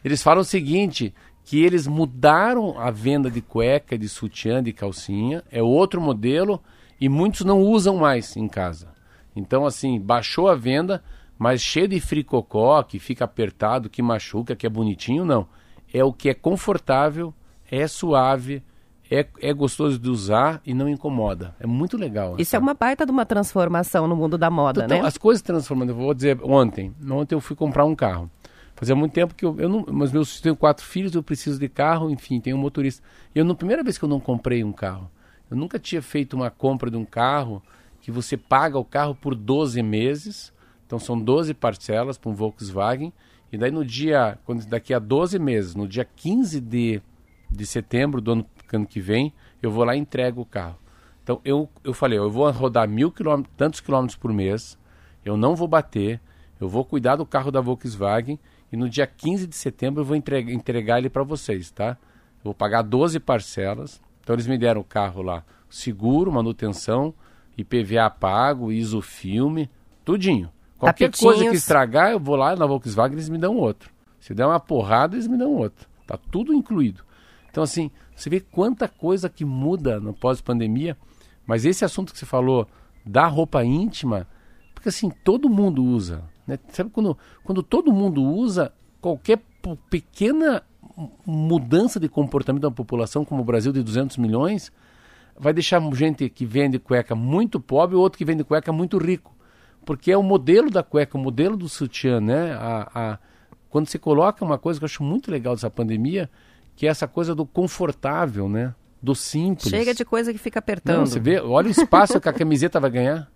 Eles 0.05 0.23
falam 0.23 0.43
o 0.43 0.45
seguinte, 0.45 1.13
que 1.45 1.63
eles 1.63 1.87
mudaram 1.87 2.79
a 2.79 2.91
venda 2.91 3.31
de 3.31 3.41
cueca, 3.41 3.99
de 3.99 4.09
sutiã, 4.09 4.63
de 4.63 4.73
calcinha, 4.73 5.43
é 5.51 5.63
outro 5.63 6.01
modelo 6.01 6.63
e 7.01 7.09
muitos 7.09 7.45
não 7.45 7.61
usam 7.61 7.97
mais 7.97 8.37
em 8.37 8.49
casa. 8.49 8.89
Então, 9.35 9.67
assim, 9.67 10.01
baixou 10.01 10.49
a 10.49 10.55
venda, 10.55 11.03
mas 11.39 11.61
cheio 11.61 11.89
de 11.89 12.01
fricocó, 12.01 12.83
que 12.83 12.99
fica 12.99 13.25
apertado, 13.25 13.89
que 13.89 14.03
machuca, 14.03 14.57
que 14.57 14.67
é 14.67 14.71
bonitinho, 14.71 15.25
não. 15.25 15.47
É 15.93 16.05
o 16.05 16.13
que 16.13 16.29
é 16.29 16.35
confortável, 16.35 17.35
é 17.71 17.87
suave, 17.87 18.63
é, 19.11 19.27
é 19.41 19.53
gostoso 19.53 19.99
de 19.99 20.09
usar 20.09 20.63
e 20.65 20.73
não 20.73 20.89
incomoda. 20.89 21.55
É 21.59 21.67
muito 21.67 21.97
legal. 21.97 22.37
Isso 22.39 22.55
é 22.55 22.59
uma 22.59 22.75
baita 22.75 23.05
de 23.05 23.11
uma 23.11 23.27
transformação 23.27 24.07
no 24.07 24.15
mundo 24.15 24.39
da 24.39 24.49
moda, 24.49 24.85
então, 24.85 25.01
né? 25.01 25.07
As 25.07 25.19
coisas 25.19 25.43
transformando. 25.43 25.91
Eu 25.91 25.97
vou 25.97 26.15
dizer, 26.15 26.39
ontem, 26.43 26.95
ontem 27.11 27.35
eu 27.35 27.41
fui 27.41 27.57
comprar 27.57 27.85
um 27.85 27.95
carro. 27.97 28.31
Fazia 28.77 28.95
muito 28.95 29.13
tempo 29.13 29.35
que 29.35 29.45
eu, 29.45 29.59
eu 29.59 29.69
não, 29.69 29.85
mas 29.89 30.13
meus 30.13 30.41
tenho 30.41 30.57
quatro 30.57 30.87
filhos, 30.87 31.15
eu 31.15 31.23
preciso 31.23 31.59
de 31.59 31.69
carro, 31.69 32.09
enfim, 32.09 32.41
tenho 32.41 32.57
um 32.57 32.61
motorista. 32.61 33.03
E 33.35 33.39
eu, 33.39 33.45
na 33.45 33.55
primeira 33.55 33.83
vez 33.83 33.99
que 33.99 34.05
eu 34.05 34.09
não 34.09 34.21
comprei 34.21 34.63
um 34.63 34.73
carro, 34.73 35.11
eu 35.51 35.57
nunca 35.57 35.79
tinha 35.79 36.01
feito 36.01 36.35
uma 36.35 36.49
compra 36.49 36.89
de 36.89 36.97
um 36.97 37.05
carro 37.05 37.61
que 38.01 38.13
você 38.13 38.37
paga 38.37 38.79
o 38.79 38.85
carro 38.85 39.15
por 39.15 39.35
12 39.35 39.83
meses. 39.83 40.53
Então 40.87 40.99
são 40.99 41.21
12 41.21 41.53
parcelas 41.53 42.17
para 42.17 42.31
um 42.31 42.35
Volkswagen. 42.35 43.13
E 43.53 43.59
daí 43.59 43.73
no 43.73 43.85
dia, 43.85 44.39
quando, 44.45 44.65
daqui 44.67 44.95
a 44.95 45.01
12 45.01 45.39
meses, 45.41 45.75
no 45.75 45.89
dia 45.89 46.05
15 46.05 46.61
de, 46.61 47.03
de 47.51 47.67
setembro 47.67 48.21
do 48.21 48.33
ano 48.33 48.47
ano 48.77 48.87
que 48.87 49.01
vem, 49.01 49.33
eu 49.63 49.71
vou 49.71 49.85
lá 49.85 49.95
e 49.95 49.99
entrego 49.99 50.41
o 50.41 50.47
carro. 50.47 50.79
Então 51.23 51.41
eu, 51.45 51.69
eu 51.85 51.93
falei, 51.93 52.19
eu 52.19 52.31
vou 52.31 52.51
rodar 52.51 52.89
mil 52.89 53.11
quilômetros, 53.11 53.55
tantos 53.57 53.81
quilômetros 53.81 54.17
por 54.17 54.33
mês, 54.33 54.79
eu 55.25 55.37
não 55.37 55.55
vou 55.55 55.69
bater, 55.69 56.21
eu 56.61 56.69
vou 56.69 56.85
cuidar 56.85 57.17
do 57.17 57.27
carro 57.27 57.51
da 57.51 57.61
Volkswagen 57.61 58.39
e 58.73 58.77
no 58.77 58.89
dia 58.89 59.07
15 59.07 59.47
de 59.47 59.57
setembro 59.57 60.01
eu 60.01 60.05
vou 60.05 60.17
entregar, 60.17 60.53
entregar 60.53 60.99
ele 60.99 61.11
para 61.11 61.23
vocês, 61.23 61.71
tá? 61.71 61.97
Eu 62.39 62.45
vou 62.45 62.55
pagar 62.55 62.83
12 62.83 63.21
parcelas. 63.21 64.01
Então 64.23 64.35
eles 64.35 64.47
me 64.47 64.59
deram 64.59 64.81
o 64.81 64.85
carro 64.85 65.23
lá, 65.23 65.45
seguro, 65.69 66.31
manutenção, 66.33 67.15
IPVA 67.57 68.09
pago, 68.11 68.71
isofilme, 68.71 69.71
tudinho. 70.05 70.51
Qualquer 70.79 71.11
coisa 71.15 71.49
que 71.49 71.57
estragar, 71.57 72.11
eu 72.11 72.19
vou 72.19 72.37
lá 72.37 72.57
na 72.57 72.67
Volkswagen 72.67 73.15
eles 73.15 73.29
me 73.29 73.39
dão 73.39 73.57
outro. 73.57 73.91
Se 74.19 74.35
der 74.35 74.47
uma 74.47 74.61
porrada, 74.61 75.15
eles 75.15 75.27
me 75.27 75.37
dão 75.37 75.53
outro. 75.53 75.89
Tá 76.07 76.19
tudo 76.31 76.55
incluído. 76.55 77.05
Então, 77.51 77.63
assim, 77.63 77.91
você 78.15 78.31
vê 78.31 78.41
quanta 78.41 78.89
coisa 78.89 79.29
que 79.29 79.45
muda 79.45 79.99
no 80.01 80.13
pós-pandemia, 80.13 80.97
mas 81.47 81.65
esse 81.65 81.85
assunto 81.85 82.13
que 82.13 82.19
você 82.19 82.27
falou 82.27 82.67
da 83.05 83.27
roupa 83.27 83.65
íntima, 83.65 84.27
porque 84.75 84.89
assim, 84.89 85.11
todo 85.11 85.49
mundo 85.49 85.85
usa. 85.85 86.23
Né? 86.47 86.59
Sabe 86.69 86.91
quando, 86.91 87.17
quando 87.45 87.63
todo 87.63 87.93
mundo 87.93 88.23
usa, 88.23 88.73
qualquer 89.01 89.41
pequena 89.89 90.63
mudança 91.27 91.99
de 91.99 92.09
comportamento 92.09 92.63
da 92.63 92.71
população, 92.71 93.25
como 93.25 93.43
o 93.43 93.45
Brasil 93.45 93.73
de 93.73 93.83
200 93.83 94.17
milhões, 94.17 94.73
vai 95.39 95.53
deixar 95.53 95.81
gente 95.95 96.29
que 96.29 96.45
vende 96.45 96.79
cueca 96.79 97.15
muito 97.15 97.59
pobre 97.59 97.97
e 97.97 97.99
outro 97.99 98.19
que 98.19 98.25
vende 98.25 98.45
cueca 98.45 98.73
muito 98.73 98.99
rico. 98.99 99.35
Porque 99.85 100.13
é 100.13 100.17
o 100.17 100.23
modelo 100.23 100.71
da 100.71 100.83
cueca, 100.83 101.17
o 101.17 101.21
modelo 101.21 101.57
do 101.57 101.69
sutiã, 101.69 102.21
né? 102.21 102.53
A, 102.53 102.91
a, 102.95 103.19
quando 103.71 103.89
você 103.89 103.99
coloca 103.99 104.45
uma 104.45 104.59
coisa 104.59 104.79
que 104.79 104.85
eu 104.85 104.87
acho 104.87 105.03
muito 105.03 105.31
legal 105.31 105.55
dessa 105.55 105.71
pandemia, 105.71 106.29
que 106.81 106.87
é 106.87 106.91
essa 106.91 107.07
coisa 107.07 107.35
do 107.35 107.45
confortável, 107.45 108.49
né? 108.49 108.75
Do 109.03 109.15
simples. 109.15 109.69
Chega 109.69 109.93
de 109.93 110.03
coisa 110.03 110.33
que 110.33 110.39
fica 110.39 110.61
apertando. 110.61 111.01
Não, 111.01 111.05
você 111.05 111.21
vê, 111.21 111.39
olha 111.39 111.69
o 111.69 111.71
espaço 111.71 112.19
que 112.19 112.27
a 112.27 112.33
camiseta 112.33 112.81
vai 112.81 112.91
ganhar. 112.91 113.31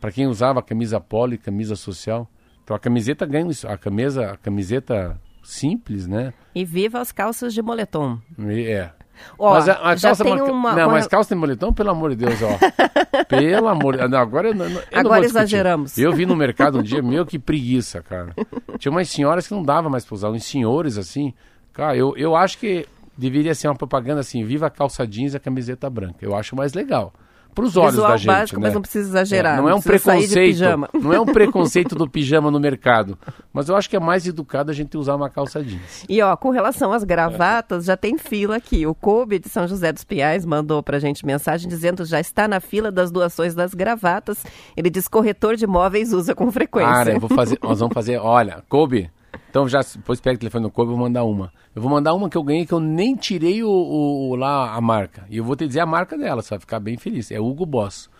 Para 0.00 0.10
quem 0.10 0.26
usava 0.26 0.60
a 0.60 0.62
camisa 0.62 0.98
polo 0.98 1.34
e 1.34 1.38
camisa 1.38 1.76
social. 1.76 2.26
Então 2.64 2.74
a 2.74 2.78
camiseta 2.78 3.26
ganha 3.26 3.50
isso. 3.50 3.68
A 3.68 3.76
camisa, 3.76 4.30
a 4.30 4.38
camiseta 4.38 5.20
simples, 5.44 6.06
né? 6.06 6.32
E 6.54 6.64
viva 6.64 6.98
as 6.98 7.12
calças 7.12 7.52
de 7.52 7.60
moletom. 7.60 8.18
É. 8.48 8.90
Ó, 9.38 9.52
mas 9.52 9.68
a, 9.68 9.74
a 9.74 10.00
calça 10.00 10.24
tem 10.24 10.40
uma, 10.40 10.72
Não, 10.72 10.86
uma... 10.86 10.92
mas 10.92 11.06
calça 11.06 11.34
de 11.34 11.38
moletom, 11.38 11.74
pelo 11.74 11.90
amor 11.90 12.16
de 12.16 12.24
Deus, 12.24 12.40
ó. 12.40 12.58
pelo 13.28 13.68
amor 13.68 13.98
de 13.98 14.08
Deus. 14.08 14.14
Agora, 14.14 14.48
eu, 14.48 14.54
eu 14.54 14.82
agora 14.94 15.26
exageramos. 15.26 15.98
Eu 15.98 16.14
vi 16.14 16.24
no 16.24 16.34
mercado 16.34 16.78
um 16.78 16.82
dia, 16.82 17.02
meu, 17.02 17.26
que 17.26 17.38
preguiça, 17.38 18.02
cara. 18.02 18.34
Tinha 18.78 18.90
umas 18.90 19.10
senhoras 19.10 19.46
que 19.46 19.52
não 19.52 19.62
dava 19.62 19.90
mais 19.90 20.06
pra 20.06 20.14
usar, 20.14 20.30
uns 20.30 20.44
senhores 20.44 20.96
assim. 20.96 21.34
Cara, 21.72 21.96
eu, 21.96 22.14
eu 22.16 22.36
acho 22.36 22.58
que 22.58 22.86
deveria 23.16 23.54
ser 23.54 23.68
uma 23.68 23.76
propaganda 23.76 24.20
assim, 24.20 24.44
viva 24.44 24.66
a 24.66 24.70
calça 24.70 25.06
jeans 25.06 25.34
e 25.34 25.36
a 25.36 25.40
camiseta 25.40 25.88
branca. 25.88 26.18
Eu 26.20 26.34
acho 26.34 26.56
mais 26.56 26.72
legal. 26.74 27.12
Para 27.54 27.66
os 27.66 27.76
olhos 27.76 27.92
Visual 27.92 28.10
da 28.10 28.16
gente, 28.16 28.26
básico, 28.26 28.60
né? 28.60 28.66
mas 28.66 28.74
não 28.74 28.80
precisa 28.80 29.08
exagerar. 29.10 29.52
É, 29.52 29.56
não, 29.56 29.64
não, 29.64 29.70
é 29.70 29.74
um 29.74 29.82
preconceito, 29.82 30.62
não 30.94 31.12
é 31.12 31.20
um 31.20 31.26
preconceito 31.32 31.94
do 31.94 32.08
pijama 32.08 32.50
no 32.50 32.58
mercado, 32.58 33.18
mas 33.52 33.68
eu 33.68 33.76
acho 33.76 33.90
que 33.90 33.96
é 33.96 34.00
mais 34.00 34.26
educado 34.26 34.70
a 34.70 34.74
gente 34.74 34.96
usar 34.96 35.14
uma 35.14 35.28
calça 35.28 35.62
jeans. 35.62 36.06
E 36.08 36.22
ó, 36.22 36.34
com 36.34 36.48
relação 36.48 36.92
às 36.94 37.04
gravatas, 37.04 37.84
é. 37.84 37.86
já 37.88 37.96
tem 37.96 38.16
fila 38.16 38.56
aqui. 38.56 38.86
O 38.86 38.94
Kobe 38.94 39.38
de 39.38 39.50
São 39.50 39.68
José 39.68 39.92
dos 39.92 40.02
Piais 40.02 40.46
mandou 40.46 40.82
pra 40.82 40.98
gente 40.98 41.26
mensagem 41.26 41.68
dizendo 41.68 42.06
já 42.06 42.18
está 42.18 42.48
na 42.48 42.58
fila 42.58 42.90
das 42.90 43.10
doações 43.10 43.54
das 43.54 43.74
gravatas. 43.74 44.42
Ele 44.74 44.88
diz 44.88 45.06
corretor 45.06 45.54
de 45.54 45.64
imóveis 45.64 46.14
usa 46.14 46.34
com 46.34 46.50
frequência. 46.50 46.90
Cara, 46.90 47.12
eu 47.12 47.20
vou 47.20 47.28
fazer, 47.28 47.58
nós 47.62 47.80
vamos 47.80 47.92
fazer, 47.92 48.16
olha, 48.16 48.64
Kobe, 48.66 49.10
então 49.48 49.68
já 49.68 49.80
depois 49.80 50.20
pega 50.20 50.36
o 50.36 50.38
telefone 50.38 50.64
do 50.64 50.70
Kobe 50.70 50.90
e 50.90 50.94
vou 50.94 51.04
mandar 51.04 51.24
uma. 51.24 51.52
Eu 51.74 51.82
vou 51.82 51.90
mandar 51.90 52.14
uma 52.14 52.28
que 52.28 52.36
eu 52.36 52.42
ganhei 52.42 52.66
que 52.66 52.72
eu 52.72 52.80
nem 52.80 53.14
tirei 53.16 53.62
o, 53.62 53.70
o, 53.70 54.36
lá 54.36 54.74
a 54.74 54.80
marca. 54.80 55.26
E 55.30 55.36
eu 55.36 55.44
vou 55.44 55.56
te 55.56 55.66
dizer 55.66 55.80
a 55.80 55.86
marca 55.86 56.16
dela, 56.16 56.42
você 56.42 56.50
vai 56.50 56.60
ficar 56.60 56.80
bem 56.80 56.96
feliz. 56.96 57.30
É 57.30 57.40
Hugo 57.40 57.66
Boss. 57.66 58.10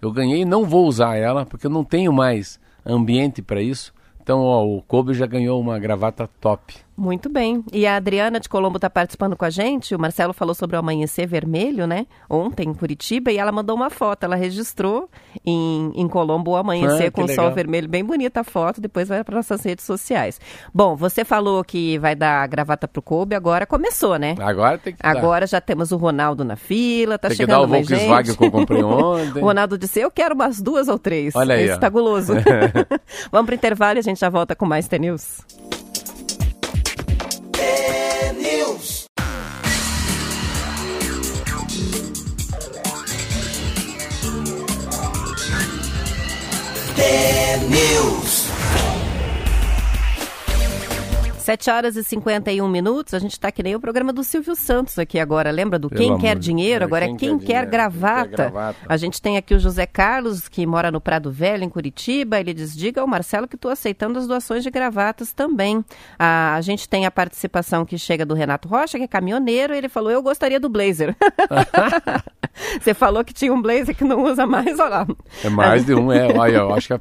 Eu 0.00 0.10
ganhei 0.10 0.44
não 0.44 0.64
vou 0.64 0.86
usar 0.86 1.16
ela 1.16 1.44
porque 1.44 1.66
eu 1.66 1.70
não 1.70 1.84
tenho 1.84 2.12
mais 2.12 2.58
ambiente 2.84 3.42
para 3.42 3.60
isso. 3.60 3.92
Então, 4.22 4.40
ó, 4.40 4.64
o 4.64 4.82
Kobe 4.82 5.14
já 5.14 5.26
ganhou 5.26 5.60
uma 5.60 5.78
gravata 5.78 6.28
top. 6.40 6.74
Muito 7.00 7.30
bem. 7.30 7.64
E 7.72 7.86
a 7.86 7.96
Adriana 7.96 8.38
de 8.38 8.46
Colombo 8.46 8.76
está 8.76 8.90
participando 8.90 9.34
com 9.34 9.46
a 9.46 9.48
gente. 9.48 9.94
O 9.94 9.98
Marcelo 9.98 10.34
falou 10.34 10.54
sobre 10.54 10.76
o 10.76 10.78
amanhecer 10.78 11.26
vermelho, 11.26 11.86
né? 11.86 12.06
Ontem 12.28 12.68
em 12.68 12.74
Curitiba. 12.74 13.32
E 13.32 13.38
ela 13.38 13.50
mandou 13.50 13.74
uma 13.74 13.88
foto. 13.88 14.24
Ela 14.24 14.36
registrou 14.36 15.08
em, 15.42 15.90
em 15.94 16.06
Colombo 16.06 16.50
o 16.50 16.56
amanhecer 16.56 17.06
ah, 17.06 17.10
com 17.10 17.24
o 17.24 17.28
sol 17.28 17.50
vermelho. 17.52 17.88
Bem 17.88 18.04
bonita 18.04 18.40
a 18.40 18.44
foto. 18.44 18.82
Depois 18.82 19.08
vai 19.08 19.24
para 19.24 19.34
nossas 19.34 19.64
redes 19.64 19.86
sociais. 19.86 20.38
Bom, 20.74 20.94
você 20.94 21.24
falou 21.24 21.64
que 21.64 21.98
vai 21.98 22.14
dar 22.14 22.42
a 22.42 22.46
gravata 22.46 22.86
pro 22.86 23.00
Kobe. 23.00 23.34
Agora 23.34 23.64
começou, 23.64 24.18
né? 24.18 24.34
Agora 24.38 24.76
tem 24.76 24.92
que 24.92 25.00
Agora 25.02 25.40
dar. 25.40 25.46
já 25.46 25.60
temos 25.62 25.92
o 25.92 25.96
Ronaldo 25.96 26.44
na 26.44 26.56
fila. 26.56 27.16
Tá 27.16 27.28
tem 27.28 27.38
chegando 27.38 27.64
que 27.64 27.70
dar 27.70 27.78
o 27.78 27.82
Volkswagen 27.82 28.24
gente. 28.26 28.36
que 28.36 28.44
eu 28.44 28.50
comprei 28.50 28.82
ontem. 28.84 29.40
o 29.40 29.46
Ronaldo 29.46 29.78
disse, 29.78 30.00
eu 30.00 30.10
quero 30.10 30.34
umas 30.34 30.60
duas 30.60 30.86
ou 30.86 30.98
três. 30.98 31.34
Olha 31.34 31.54
aí. 31.54 31.64
Esse 31.64 31.80
tá 31.80 31.88
guloso. 31.88 32.34
Vamos 33.32 33.46
pro 33.46 33.54
intervalo 33.54 33.96
e 33.96 34.00
a 34.00 34.02
gente 34.02 34.20
já 34.20 34.28
volta 34.28 34.54
com 34.54 34.66
mais 34.66 34.86
T-News. 34.86 35.79
News. 47.70 48.19
7 51.50 51.68
horas 51.68 51.96
e 51.96 52.04
51 52.04 52.68
minutos, 52.68 53.12
a 53.12 53.18
gente 53.18 53.32
está 53.32 53.50
que 53.50 53.60
nem 53.60 53.74
o 53.74 53.80
programa 53.80 54.12
do 54.12 54.22
Silvio 54.22 54.54
Santos 54.54 54.96
aqui 55.00 55.18
agora. 55.18 55.50
Lembra 55.50 55.80
do 55.80 55.88
Pelo 55.88 56.00
Quem 56.00 56.16
Quer 56.16 56.38
Dinheiro? 56.38 56.84
Agora 56.84 57.06
quem 57.06 57.14
é 57.14 57.18
Quem 57.18 57.38
quer 57.40 57.46
Quer 57.46 57.66
Gravata. 57.66 58.28
quem 58.28 58.36
quer 58.36 58.50
gravata. 58.52 58.78
A 58.88 58.96
gente 58.96 59.20
tem 59.20 59.36
aqui 59.36 59.52
o 59.52 59.58
José 59.58 59.84
Carlos, 59.84 60.48
que 60.48 60.64
mora 60.64 60.92
no 60.92 61.00
Prado 61.00 61.32
Velho, 61.32 61.64
em 61.64 61.68
Curitiba. 61.68 62.38
Ele 62.38 62.54
diz: 62.54 62.72
diga 62.76 63.00
ao 63.00 63.06
Marcelo 63.08 63.48
que 63.48 63.56
estou 63.56 63.68
aceitando 63.68 64.16
as 64.20 64.28
doações 64.28 64.62
de 64.62 64.70
gravatas 64.70 65.32
também. 65.32 65.84
Ah, 66.16 66.54
a 66.54 66.60
gente 66.60 66.88
tem 66.88 67.04
a 67.04 67.10
participação 67.10 67.84
que 67.84 67.98
chega 67.98 68.24
do 68.24 68.32
Renato 68.32 68.68
Rocha, 68.68 68.96
que 68.96 69.02
é 69.02 69.08
caminhoneiro. 69.08 69.74
Ele 69.74 69.88
falou: 69.88 70.12
Eu 70.12 70.22
gostaria 70.22 70.60
do 70.60 70.68
blazer. 70.68 71.16
Você 72.80 72.94
falou 72.94 73.24
que 73.24 73.32
tinha 73.32 73.52
um 73.52 73.60
blazer 73.60 73.96
que 73.96 74.04
não 74.04 74.22
usa 74.24 74.46
mais, 74.46 74.78
olha 74.78 74.88
lá. 74.88 75.06
É 75.44 75.48
mais 75.48 75.84
de 75.84 75.94
um, 75.94 76.12
é. 76.12 76.36
Olha, 76.36 76.56
eu 76.58 76.74
acho 76.74 76.86
que 76.86 76.92
é, 76.92 77.00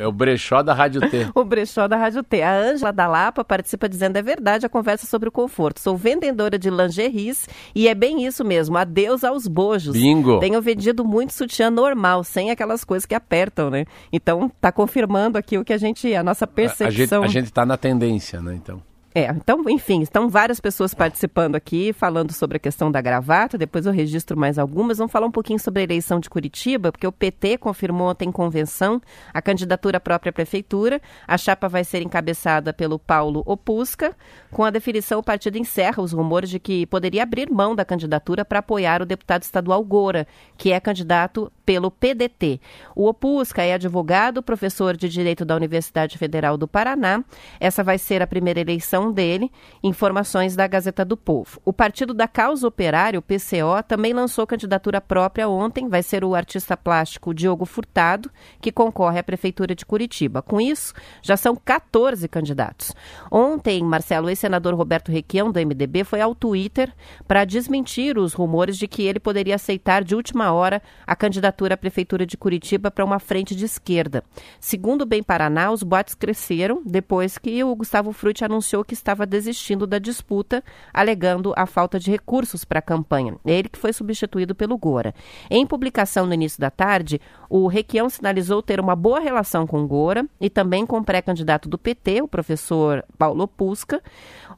é 0.00 0.06
o 0.06 0.12
brechó 0.12 0.62
da 0.62 0.74
Rádio 0.74 1.08
T. 1.08 1.28
O 1.36 1.44
brechó 1.44 1.86
da 1.86 1.96
Rádio 1.96 2.22
T. 2.22 2.42
A 2.42 2.52
Ângela 2.56 2.92
da 2.92 3.06
Lapa 3.06 3.44
participa 3.44 3.75
dizendo: 3.88 4.16
é 4.16 4.22
verdade 4.22 4.64
a 4.64 4.68
conversa 4.68 5.06
sobre 5.06 5.28
o 5.28 5.32
conforto. 5.32 5.80
Sou 5.80 5.96
vendedora 5.96 6.58
de 6.58 6.70
lingeries 6.70 7.48
e 7.74 7.88
é 7.88 7.94
bem 7.94 8.24
isso 8.24 8.44
mesmo. 8.44 8.76
Adeus 8.76 9.24
aos 9.24 9.46
bojos. 9.46 9.92
Bingo. 9.92 10.38
Tenho 10.40 10.60
vendido 10.62 11.04
muito 11.04 11.32
sutiã 11.32 11.70
normal, 11.70 12.24
sem 12.24 12.50
aquelas 12.50 12.84
coisas 12.84 13.04
que 13.04 13.14
apertam, 13.14 13.70
né? 13.70 13.84
Então, 14.12 14.50
tá 14.60 14.72
confirmando 14.72 15.36
aqui 15.36 15.58
o 15.58 15.64
que 15.64 15.72
a 15.72 15.78
gente, 15.78 16.14
a 16.14 16.22
nossa 16.22 16.44
A, 16.44 16.46
a 16.46 16.48
gente, 16.48 16.54
percepção. 16.54 17.22
a 17.22 17.28
gente 17.28 17.52
tá 17.52 17.66
na 17.66 17.76
tendência, 17.76 18.40
né? 18.40 18.54
Então. 18.54 18.80
É, 19.18 19.30
então, 19.30 19.64
enfim, 19.70 20.02
estão 20.02 20.28
várias 20.28 20.60
pessoas 20.60 20.92
participando 20.92 21.56
aqui, 21.56 21.90
falando 21.94 22.34
sobre 22.34 22.58
a 22.58 22.60
questão 22.60 22.92
da 22.92 23.00
gravata. 23.00 23.56
Depois 23.56 23.86
eu 23.86 23.92
registro 23.92 24.38
mais 24.38 24.58
algumas. 24.58 24.98
Vamos 24.98 25.10
falar 25.10 25.26
um 25.26 25.30
pouquinho 25.30 25.58
sobre 25.58 25.80
a 25.80 25.84
eleição 25.84 26.20
de 26.20 26.28
Curitiba, 26.28 26.92
porque 26.92 27.06
o 27.06 27.10
PT 27.10 27.56
confirmou 27.56 28.10
ontem 28.10 28.28
em 28.28 28.30
convenção 28.30 29.00
a 29.32 29.40
candidatura 29.40 29.96
à 29.96 30.00
própria 30.00 30.34
prefeitura. 30.34 31.00
A 31.26 31.38
chapa 31.38 31.66
vai 31.66 31.82
ser 31.82 32.02
encabeçada 32.02 32.74
pelo 32.74 32.98
Paulo 32.98 33.42
Opusca. 33.46 34.14
Com 34.50 34.64
a 34.64 34.68
definição, 34.68 35.20
o 35.20 35.22
partido 35.22 35.56
encerra 35.56 36.02
os 36.02 36.12
rumores 36.12 36.50
de 36.50 36.60
que 36.60 36.84
poderia 36.84 37.22
abrir 37.22 37.50
mão 37.50 37.74
da 37.74 37.86
candidatura 37.86 38.44
para 38.44 38.58
apoiar 38.58 39.00
o 39.00 39.06
deputado 39.06 39.44
estadual 39.44 39.82
Gora, 39.82 40.26
que 40.58 40.72
é 40.72 40.78
candidato 40.78 41.50
pelo 41.64 41.90
PDT. 41.90 42.60
O 42.94 43.08
Opusca 43.08 43.62
é 43.62 43.72
advogado, 43.72 44.42
professor 44.42 44.94
de 44.94 45.08
Direito 45.08 45.42
da 45.42 45.56
Universidade 45.56 46.18
Federal 46.18 46.58
do 46.58 46.68
Paraná. 46.68 47.24
Essa 47.58 47.82
vai 47.82 47.96
ser 47.96 48.20
a 48.20 48.26
primeira 48.26 48.60
eleição 48.60 49.05
dele. 49.12 49.50
Informações 49.82 50.56
da 50.56 50.66
Gazeta 50.66 51.04
do 51.04 51.16
Povo. 51.16 51.60
O 51.64 51.72
Partido 51.72 52.12
da 52.12 52.28
Causa 52.28 52.66
Operária, 52.66 53.18
o 53.18 53.22
PCO, 53.22 53.82
também 53.86 54.12
lançou 54.12 54.46
candidatura 54.46 55.00
própria 55.00 55.48
ontem. 55.48 55.88
Vai 55.88 56.02
ser 56.02 56.24
o 56.24 56.34
artista 56.34 56.76
plástico 56.76 57.34
Diogo 57.34 57.64
Furtado, 57.64 58.30
que 58.60 58.72
concorre 58.72 59.18
à 59.18 59.22
Prefeitura 59.22 59.74
de 59.74 59.86
Curitiba. 59.86 60.42
Com 60.42 60.60
isso, 60.60 60.92
já 61.22 61.36
são 61.36 61.56
14 61.56 62.28
candidatos. 62.28 62.92
Ontem, 63.30 63.82
Marcelo, 63.82 64.26
o 64.26 64.30
ex-senador 64.30 64.74
Roberto 64.74 65.10
Requião, 65.10 65.50
do 65.50 65.58
MDB, 65.58 66.04
foi 66.04 66.20
ao 66.20 66.34
Twitter 66.34 66.92
para 67.26 67.44
desmentir 67.44 68.18
os 68.18 68.32
rumores 68.32 68.76
de 68.76 68.86
que 68.86 69.02
ele 69.02 69.20
poderia 69.20 69.54
aceitar 69.54 70.02
de 70.04 70.14
última 70.14 70.52
hora 70.52 70.82
a 71.06 71.16
candidatura 71.16 71.74
à 71.74 71.76
Prefeitura 71.76 72.26
de 72.26 72.36
Curitiba 72.36 72.90
para 72.90 73.04
uma 73.04 73.18
frente 73.18 73.54
de 73.54 73.64
esquerda. 73.64 74.22
Segundo 74.60 75.02
o 75.02 75.06
Bem 75.06 75.22
Paraná, 75.22 75.70
os 75.70 75.82
boatos 75.82 76.14
cresceram 76.14 76.82
depois 76.84 77.38
que 77.38 77.62
o 77.62 77.74
Gustavo 77.74 78.12
Frutti 78.12 78.44
anunciou 78.44 78.84
que 78.86 78.94
estava 78.94 79.26
desistindo 79.26 79.86
da 79.86 79.98
disputa, 79.98 80.62
alegando 80.94 81.52
a 81.56 81.66
falta 81.66 81.98
de 81.98 82.10
recursos 82.10 82.64
para 82.64 82.78
a 82.78 82.82
campanha. 82.82 83.36
Ele 83.44 83.68
que 83.68 83.78
foi 83.78 83.92
substituído 83.92 84.54
pelo 84.54 84.78
Gora. 84.78 85.14
Em 85.50 85.66
publicação 85.66 86.26
no 86.26 86.34
início 86.34 86.60
da 86.60 86.70
tarde, 86.70 87.20
o 87.50 87.66
Requião 87.66 88.08
sinalizou 88.08 88.62
ter 88.62 88.80
uma 88.80 88.96
boa 88.96 89.20
relação 89.20 89.66
com 89.66 89.86
Gora 89.86 90.24
e 90.40 90.48
também 90.48 90.86
com 90.86 90.98
o 90.98 91.04
pré-candidato 91.04 91.68
do 91.68 91.76
PT, 91.76 92.22
o 92.22 92.28
professor 92.28 93.04
Paulo 93.18 93.46
Pusca, 93.46 94.02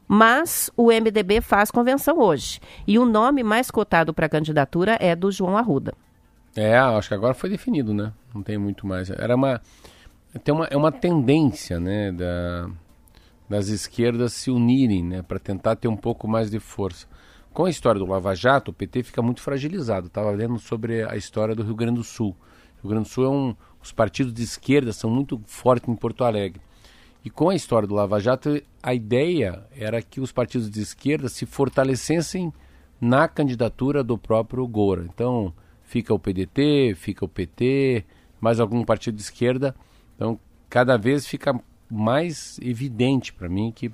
mas 0.07 0.71
o 0.77 0.87
MDB 0.87 1.41
faz 1.41 1.71
convenção 1.71 2.19
hoje. 2.19 2.59
E 2.87 2.97
o 2.97 3.05
nome 3.05 3.43
mais 3.43 3.69
cotado 3.69 4.13
para 4.13 4.25
a 4.27 4.29
candidatura 4.29 4.97
é 4.99 5.15
do 5.15 5.31
João 5.31 5.57
Arruda. 5.57 5.93
É, 6.55 6.77
acho 6.77 7.07
que 7.07 7.13
agora 7.13 7.33
foi 7.33 7.49
definido, 7.49 7.93
né? 7.93 8.11
Não 8.33 8.41
tem 8.41 8.57
muito 8.57 8.85
mais. 8.87 9.09
Era 9.09 9.35
uma. 9.35 9.61
Tem 10.43 10.53
uma, 10.53 10.65
é 10.65 10.77
uma 10.77 10.91
tendência, 10.91 11.79
né? 11.79 12.11
Da, 12.11 12.69
das 13.49 13.67
esquerdas 13.67 14.33
se 14.33 14.51
unirem, 14.51 15.03
né? 15.03 15.21
Para 15.23 15.39
tentar 15.39 15.75
ter 15.75 15.87
um 15.87 15.97
pouco 15.97 16.27
mais 16.27 16.51
de 16.51 16.59
força. 16.59 17.07
Com 17.51 17.65
a 17.65 17.69
história 17.69 17.97
do 17.97 18.05
Lava 18.05 18.35
Jato, 18.35 18.69
o 18.69 18.73
PT 18.73 19.03
fica 19.03 19.21
muito 19.21 19.41
fragilizado. 19.41 20.07
Estava 20.07 20.29
lendo 20.29 20.59
sobre 20.59 21.03
a 21.03 21.17
história 21.17 21.55
do 21.55 21.63
Rio 21.63 21.75
Grande 21.75 21.95
do 21.95 22.03
Sul. 22.03 22.35
O 22.77 22.83
Rio 22.83 22.91
Grande 22.91 23.09
do 23.09 23.11
Sul 23.11 23.25
é 23.25 23.29
um. 23.29 23.55
Os 23.81 23.91
partidos 23.91 24.33
de 24.33 24.43
esquerda 24.43 24.93
são 24.93 25.09
muito 25.09 25.41
fortes 25.45 25.89
em 25.89 25.95
Porto 25.95 26.23
Alegre. 26.23 26.61
E 27.25 27.29
com 27.29 27.49
a 27.49 27.55
história 27.55 27.87
do 27.87 27.95
Lava 27.95 28.19
Jato, 28.19 28.61
a 28.83 28.93
ideia 28.93 29.65
era 29.75 30.01
que 30.01 30.21
os 30.21 30.31
partidos 30.31 30.69
de 30.69 30.81
esquerda 30.81 31.27
se 31.27 31.45
fortalecessem 31.45 32.53
na 33.01 33.27
candidatura 33.27 34.03
do 34.03 34.17
próprio 34.17 34.65
Gora. 34.67 35.03
Então, 35.03 35.53
fica 35.83 36.13
o 36.13 36.19
PDT, 36.19 36.93
fica 36.95 37.25
o 37.25 37.27
PT, 37.27 38.05
mais 38.39 38.59
algum 38.59 38.83
partido 38.85 39.15
de 39.15 39.21
esquerda. 39.21 39.75
Então, 40.15 40.39
cada 40.69 40.97
vez 40.97 41.25
fica 41.25 41.59
mais 41.89 42.59
evidente 42.61 43.33
para 43.33 43.49
mim 43.49 43.71
que, 43.71 43.91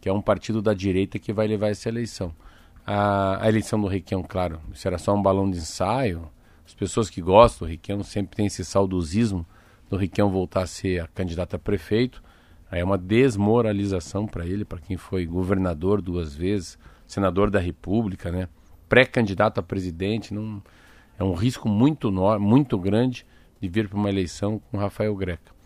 que 0.00 0.08
é 0.08 0.12
um 0.12 0.20
partido 0.20 0.60
da 0.60 0.74
direita 0.74 1.18
que 1.18 1.32
vai 1.32 1.46
levar 1.46 1.68
essa 1.68 1.88
eleição. 1.88 2.34
A, 2.86 3.44
a 3.44 3.48
eleição 3.48 3.80
do 3.80 3.86
Requião, 3.86 4.22
claro, 4.22 4.60
isso 4.72 4.86
era 4.86 4.98
só 4.98 5.14
um 5.14 5.22
balão 5.22 5.50
de 5.50 5.58
ensaio. 5.58 6.28
As 6.66 6.74
pessoas 6.74 7.10
que 7.10 7.20
gostam 7.20 7.66
do 7.66 7.70
Requião 7.70 8.02
sempre 8.02 8.36
têm 8.36 8.46
esse 8.46 8.64
saudosismo 8.64 9.46
do 9.88 9.96
Requião 9.96 10.30
voltar 10.30 10.62
a 10.62 10.66
ser 10.66 11.02
a 11.02 11.06
candidata 11.08 11.56
a 11.56 11.58
prefeito. 11.58 12.22
Aí 12.70 12.80
é 12.80 12.84
uma 12.84 12.96
desmoralização 12.98 14.26
para 14.26 14.46
ele, 14.46 14.64
para 14.64 14.78
quem 14.78 14.96
foi 14.96 15.26
governador 15.26 16.00
duas 16.00 16.34
vezes, 16.34 16.78
senador 17.06 17.50
da 17.50 17.58
República, 17.58 18.30
né? 18.30 18.48
pré-candidato 18.88 19.58
a 19.58 19.62
presidente. 19.62 20.32
Não, 20.34 20.62
é 21.18 21.24
um 21.24 21.34
risco 21.34 21.68
muito, 21.68 22.10
muito 22.40 22.78
grande 22.78 23.26
de 23.60 23.68
vir 23.68 23.88
para 23.88 23.98
uma 23.98 24.08
eleição 24.08 24.60
com 24.70 24.78
Rafael 24.78 25.14
Greca. 25.14 25.59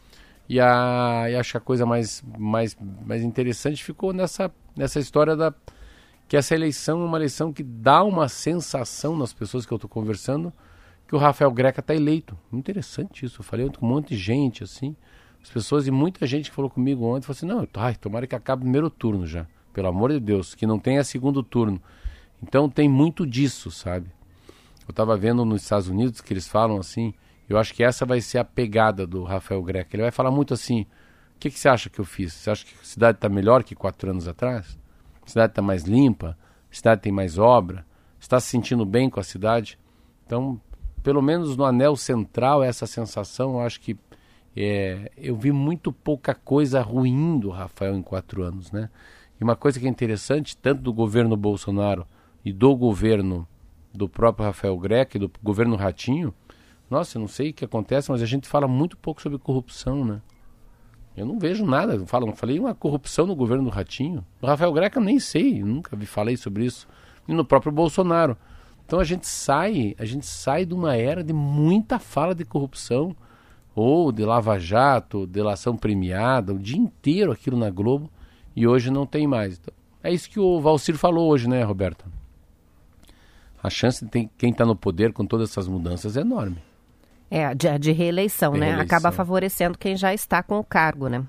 E, 0.49 0.61
a, 0.61 1.27
e 1.31 1.37
acho 1.37 1.53
que 1.53 1.57
a 1.57 1.61
coisa 1.61 1.87
mais, 1.87 2.23
mais, 2.39 2.77
mais 3.05 3.23
interessante 3.23 3.83
ficou 3.83 4.13
nessa, 4.13 4.53
nessa 4.77 5.01
história 5.01 5.35
da 5.35 5.55
que 6.27 6.37
essa 6.37 6.55
eleição 6.55 7.03
é 7.03 7.05
uma 7.05 7.19
eleição 7.19 7.53
que 7.53 7.63
dá 7.63 8.03
uma 8.03 8.29
sensação 8.29 9.17
nas 9.17 9.33
pessoas 9.33 9.67
que 9.67 9.73
eu 9.73 9.77
estou 9.77 9.91
conversando 9.91 10.53
que 11.07 11.15
o 11.15 11.19
Rafael 11.19 11.51
Greca 11.51 11.81
está 11.81 11.95
eleito. 11.95 12.37
Interessante 12.53 13.27
isso. 13.27 13.41
Eu 13.41 13.45
falei 13.45 13.69
com 13.69 13.85
um 13.85 13.89
monte 13.89 14.11
de 14.11 14.17
gente 14.17 14.65
assim. 14.65 14.97
As 15.43 15.51
pessoas 15.51 15.87
e 15.87 15.91
muita 15.91 16.27
gente 16.27 16.49
que 16.49 16.57
falou 16.57 16.71
comigo 16.71 17.05
ontem 17.05 17.27
falou 17.27 17.37
assim: 17.37 17.47
não, 17.47 17.69
ai, 17.75 17.95
tomara 17.95 18.27
que 18.27 18.35
acabe 18.35 18.61
o 18.61 18.65
primeiro 18.65 18.89
turno 18.89 19.27
já. 19.27 19.47
Pelo 19.73 19.89
amor 19.89 20.13
de 20.13 20.21
Deus, 20.21 20.55
que 20.55 20.67
não 20.67 20.79
tenha 20.79 21.05
segundo 21.05 21.43
turno. 21.43 21.81
Então 22.43 22.69
tem 22.69 22.89
muito 22.89 23.27
disso, 23.27 23.71
sabe? 23.71 24.07
Eu 24.87 24.91
estava 24.91 25.17
vendo 25.17 25.45
nos 25.45 25.63
Estados 25.63 25.89
Unidos 25.89 26.21
que 26.21 26.33
eles 26.33 26.49
falam 26.49 26.79
assim. 26.79 27.13
Eu 27.49 27.59
acho 27.59 27.75
que 27.75 27.85
essa 27.85 28.07
vai 28.07 28.21
ser 28.21 28.39
a 28.39 28.45
pegada 28.45 29.07
do 29.07 29.23
Rafael 29.23 29.63
Greca. 29.63 29.95
Ele 29.95 30.03
vai 30.03 30.11
falar 30.11 30.31
muito 30.31 30.55
assim: 30.55 30.83
o 31.37 31.39
que, 31.39 31.51
que 31.51 31.59
você 31.59 31.69
acha 31.69 31.91
que 31.91 31.99
eu 31.99 32.05
fiz? 32.05 32.33
Você 32.33 32.51
acha 32.51 32.65
que 32.65 32.75
a 32.81 32.85
cidade 32.85 33.19
está 33.19 33.29
melhor 33.29 33.63
que 33.63 33.75
quatro 33.75 34.11
anos 34.11 34.27
atrás? 34.27 34.79
A 35.25 35.29
cidade 35.29 35.53
está 35.53 35.63
mais 35.63 35.85
limpa? 35.85 36.37
A 36.71 36.75
cidade 36.75 37.03
tem 37.03 37.13
mais 37.13 37.39
obra? 37.39 37.85
Está 38.19 38.41
se 38.41 38.49
sentindo 38.49 38.85
bem 38.85 39.11
com 39.11 39.21
a 39.21 39.25
cidade? 39.25 39.79
Então, 40.27 40.61
pelo 41.03 41.21
menos 41.21 41.57
no 41.57 41.65
anel 41.65 41.97
central, 41.97 42.63
essa 42.63 42.87
sensação, 42.87 43.55
eu 43.55 43.61
acho 43.61 43.81
que 43.81 43.97
é, 44.57 45.11
eu 45.17 45.37
vi 45.37 45.53
muito 45.53 45.93
pouca 45.93 46.35
coisa 46.35 46.81
ruim 46.81 47.39
do 47.39 47.51
Rafael 47.51 47.95
em 47.95 48.03
quatro 48.03 48.43
anos, 48.43 48.71
né? 48.71 48.89
E 49.39 49.45
uma 49.45 49.57
coisa 49.57 49.81
que 49.81 49.87
é 49.87 49.89
interessante, 49.89 50.57
tanto 50.57 50.81
do 50.81 50.93
governo 50.93 51.37
Bolsonaro 51.37 52.07
e 52.45 52.53
do 52.53 52.75
governo 52.77 53.47
do 53.93 54.09
próprio 54.09 54.47
Rafael 54.47 54.77
Greca 54.79 55.17
e 55.17 55.21
do 55.21 55.31
governo 55.43 55.77
Ratinho, 55.77 56.33
nossa, 56.95 57.19
eu 57.19 57.21
não 57.21 57.29
sei 57.29 57.51
o 57.51 57.53
que 57.53 57.65
acontece, 57.65 58.09
mas 58.09 58.23
a 58.23 58.27
gente 58.27 58.47
fala 58.47 58.69
muito 58.69 58.97
pouco 58.97 59.21
sobre 59.21 59.37
corrupção, 59.37 60.05
né? 60.05 60.23
Eu 61.17 61.27
não 61.27 61.41
vejo 61.41 61.65
nada, 61.67 61.99
falo, 62.07 62.33
falei 62.37 62.59
uma 62.59 62.73
corrupção 62.73 63.27
no 63.27 63.35
governo 63.35 63.65
do 63.65 63.71
Ratinho. 63.71 64.25
Do 64.41 64.47
Rafael 64.47 64.73
Greca 64.73 65.01
eu 65.01 65.05
nem 65.05 65.19
sei, 65.19 65.61
nunca 65.61 65.97
vi, 65.97 66.07
falei 66.07 66.37
sobre 66.37 66.65
isso. 66.65 66.87
E 67.27 67.35
no 67.35 67.45
próprio 67.45 67.73
Bolsonaro. 67.73 68.37
Então 68.87 69.01
a 69.01 69.05
gente 69.05 69.27
sai, 69.27 69.97
a 69.99 70.05
gente 70.05 70.25
sai 70.25 70.65
de 70.65 70.73
uma 70.73 70.97
era 70.97 71.25
de 71.25 71.33
muita 71.33 71.99
fala 71.99 72.33
de 72.33 72.45
corrupção, 72.45 73.17
ou 73.75 74.13
de 74.13 74.25
lava-jato, 74.25 75.27
delação 75.27 75.77
premiada, 75.77 76.55
o 76.55 76.59
dia 76.59 76.79
inteiro 76.79 77.33
aquilo 77.33 77.57
na 77.57 77.71
Globo, 77.71 78.09
e 78.55 78.69
hoje 78.69 78.89
não 78.89 79.05
tem 79.05 79.27
mais. 79.27 79.59
Então, 79.59 79.75
é 80.01 80.13
isso 80.13 80.31
que 80.31 80.39
o 80.39 80.61
Valcir 80.61 80.97
falou 80.97 81.29
hoje, 81.29 81.49
né, 81.49 81.65
Roberto? 81.65 82.05
A 83.61 83.69
chance 83.69 84.05
de 84.05 84.11
ter, 84.11 84.31
quem 84.39 84.51
está 84.51 84.65
no 84.65 84.77
poder 84.77 85.13
com 85.13 85.27
todas 85.27 85.51
essas 85.51 85.67
mudanças 85.67 86.17
é 86.17 86.21
enorme. 86.21 86.59
É, 87.31 87.55
de, 87.55 87.79
de 87.79 87.93
reeleição, 87.93 88.53
De 88.53 88.61
né? 88.61 88.67
reeleição. 88.67 88.97
Acaba 88.97 89.13
favorecendo 89.13 89.79
quem 89.79 89.97
já 89.97 90.15
está 90.15 90.43
com 90.43 90.59
o 90.59 90.65
cargo, 90.65 91.09
né? 91.09 91.25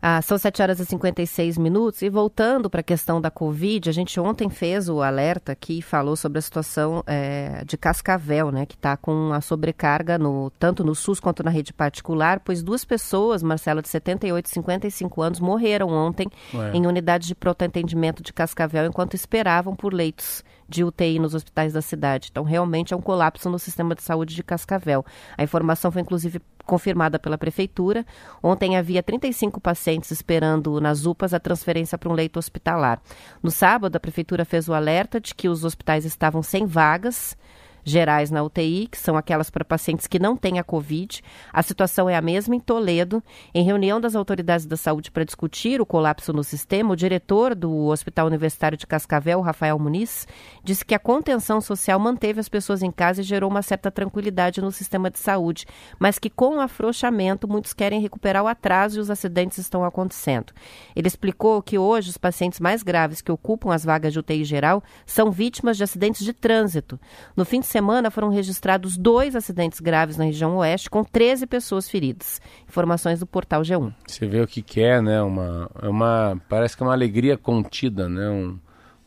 Ah, 0.00 0.22
são 0.22 0.38
7 0.38 0.62
horas 0.62 0.80
e 0.80 0.86
56 0.86 1.58
minutos. 1.58 2.02
E 2.02 2.08
voltando 2.08 2.70
para 2.70 2.80
a 2.80 2.84
questão 2.84 3.20
da 3.20 3.30
Covid, 3.30 3.88
a 3.88 3.92
gente 3.92 4.18
ontem 4.20 4.48
fez 4.48 4.88
o 4.88 5.02
alerta 5.02 5.52
aqui 5.52 5.78
e 5.78 5.82
falou 5.82 6.16
sobre 6.16 6.38
a 6.38 6.42
situação 6.42 7.02
é, 7.06 7.62
de 7.64 7.76
Cascavel, 7.76 8.50
né? 8.50 8.64
Que 8.64 8.74
está 8.74 8.96
com 8.96 9.32
a 9.32 9.40
sobrecarga 9.40 10.18
no, 10.18 10.50
tanto 10.58 10.84
no 10.84 10.94
SUS 10.94 11.20
quanto 11.20 11.42
na 11.42 11.50
rede 11.50 11.72
particular, 11.72 12.40
pois 12.40 12.62
duas 12.62 12.84
pessoas, 12.84 13.42
Marcela, 13.42 13.82
de 13.82 13.88
78 13.88 14.46
e 14.46 14.50
55 14.50 15.22
anos, 15.22 15.40
morreram 15.40 15.88
ontem 15.88 16.28
Ué. 16.54 16.70
em 16.74 16.86
unidades 16.86 17.26
de 17.26 17.34
pronto-atendimento 17.34 18.22
de 18.22 18.32
Cascavel 18.32 18.86
enquanto 18.86 19.14
esperavam 19.14 19.74
por 19.74 19.92
leitos 19.92 20.44
de 20.68 20.84
UTI 20.84 21.18
nos 21.18 21.34
hospitais 21.34 21.72
da 21.72 21.80
cidade. 21.80 22.28
Então, 22.30 22.44
realmente 22.44 22.92
é 22.92 22.96
um 22.96 23.00
colapso 23.00 23.48
no 23.48 23.58
sistema 23.58 23.94
de 23.94 24.02
saúde 24.02 24.34
de 24.34 24.42
Cascavel. 24.42 25.04
A 25.36 25.42
informação 25.42 25.90
foi, 25.90 26.02
inclusive, 26.02 26.40
confirmada 26.66 27.18
pela 27.18 27.38
Prefeitura. 27.38 28.04
Ontem 28.42 28.76
havia 28.76 29.02
35 29.02 29.60
pacientes 29.60 30.10
esperando 30.10 30.80
nas 30.80 31.06
UPAs 31.06 31.32
a 31.32 31.40
transferência 31.40 31.96
para 31.96 32.10
um 32.10 32.12
leito 32.12 32.38
hospitalar. 32.38 33.00
No 33.42 33.50
sábado, 33.50 33.96
a 33.96 34.00
Prefeitura 34.00 34.44
fez 34.44 34.68
o 34.68 34.74
alerta 34.74 35.20
de 35.20 35.34
que 35.34 35.48
os 35.48 35.64
hospitais 35.64 36.04
estavam 36.04 36.42
sem 36.42 36.66
vagas 36.66 37.36
gerais 37.84 38.30
na 38.30 38.42
UTI, 38.42 38.88
que 38.90 38.98
são 38.98 39.16
aquelas 39.16 39.50
para 39.50 39.64
pacientes 39.64 40.06
que 40.06 40.18
não 40.18 40.36
têm 40.36 40.58
a 40.58 40.64
Covid. 40.64 41.22
A 41.52 41.62
situação 41.62 42.08
é 42.08 42.16
a 42.16 42.22
mesma 42.22 42.54
em 42.54 42.60
Toledo. 42.60 43.22
Em 43.54 43.64
reunião 43.64 44.00
das 44.00 44.14
autoridades 44.14 44.66
da 44.66 44.76
saúde 44.76 45.10
para 45.10 45.24
discutir 45.24 45.80
o 45.80 45.86
colapso 45.86 46.32
no 46.32 46.44
sistema, 46.44 46.92
o 46.92 46.96
diretor 46.96 47.54
do 47.54 47.86
Hospital 47.86 48.26
Universitário 48.26 48.76
de 48.76 48.86
Cascavel, 48.86 49.40
Rafael 49.40 49.78
Muniz, 49.78 50.26
disse 50.62 50.84
que 50.84 50.94
a 50.94 50.98
contenção 50.98 51.60
social 51.60 51.98
manteve 51.98 52.40
as 52.40 52.48
pessoas 52.48 52.82
em 52.82 52.90
casa 52.90 53.20
e 53.20 53.24
gerou 53.24 53.50
uma 53.50 53.62
certa 53.62 53.90
tranquilidade 53.90 54.60
no 54.60 54.70
sistema 54.70 55.10
de 55.10 55.18
saúde, 55.18 55.66
mas 55.98 56.18
que 56.18 56.30
com 56.30 56.56
o 56.56 56.60
afrouxamento 56.60 57.48
muitos 57.48 57.72
querem 57.72 58.00
recuperar 58.00 58.42
o 58.42 58.48
atraso 58.48 58.98
e 58.98 59.00
os 59.00 59.10
acidentes 59.10 59.58
estão 59.58 59.84
acontecendo. 59.84 60.52
Ele 60.94 61.08
explicou 61.08 61.62
que 61.62 61.78
hoje 61.78 62.10
os 62.10 62.18
pacientes 62.18 62.60
mais 62.60 62.82
graves 62.82 63.20
que 63.20 63.32
ocupam 63.32 63.72
as 63.72 63.84
vagas 63.84 64.12
de 64.12 64.18
UTI 64.18 64.44
geral 64.44 64.82
são 65.06 65.30
vítimas 65.30 65.76
de 65.76 65.84
acidentes 65.84 66.24
de 66.24 66.32
trânsito. 66.32 66.98
No 67.36 67.44
fim 67.44 67.60
de 67.60 67.66
semana 67.68 68.10
foram 68.10 68.28
registrados 68.28 68.96
dois 68.96 69.36
acidentes 69.36 69.80
graves 69.80 70.16
na 70.16 70.24
região 70.24 70.56
oeste, 70.56 70.90
com 70.90 71.04
13 71.04 71.46
pessoas 71.46 71.88
feridas. 71.88 72.40
Informações 72.68 73.20
do 73.20 73.26
portal 73.26 73.62
G1. 73.62 73.92
Você 74.06 74.26
vê 74.26 74.40
o 74.40 74.46
que, 74.46 74.62
que 74.62 74.80
é, 74.80 75.00
né? 75.00 75.22
Uma, 75.22 75.70
é 75.80 75.88
uma, 75.88 76.40
parece 76.48 76.76
que 76.76 76.82
é 76.82 76.86
uma 76.86 76.92
alegria 76.92 77.36
contida, 77.36 78.08
né? 78.08 78.28
Um, 78.28 78.58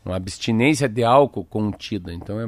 uma 0.04 0.16
abstinência 0.16 0.88
de 0.88 1.04
álcool 1.04 1.44
contida. 1.44 2.12
Então, 2.12 2.40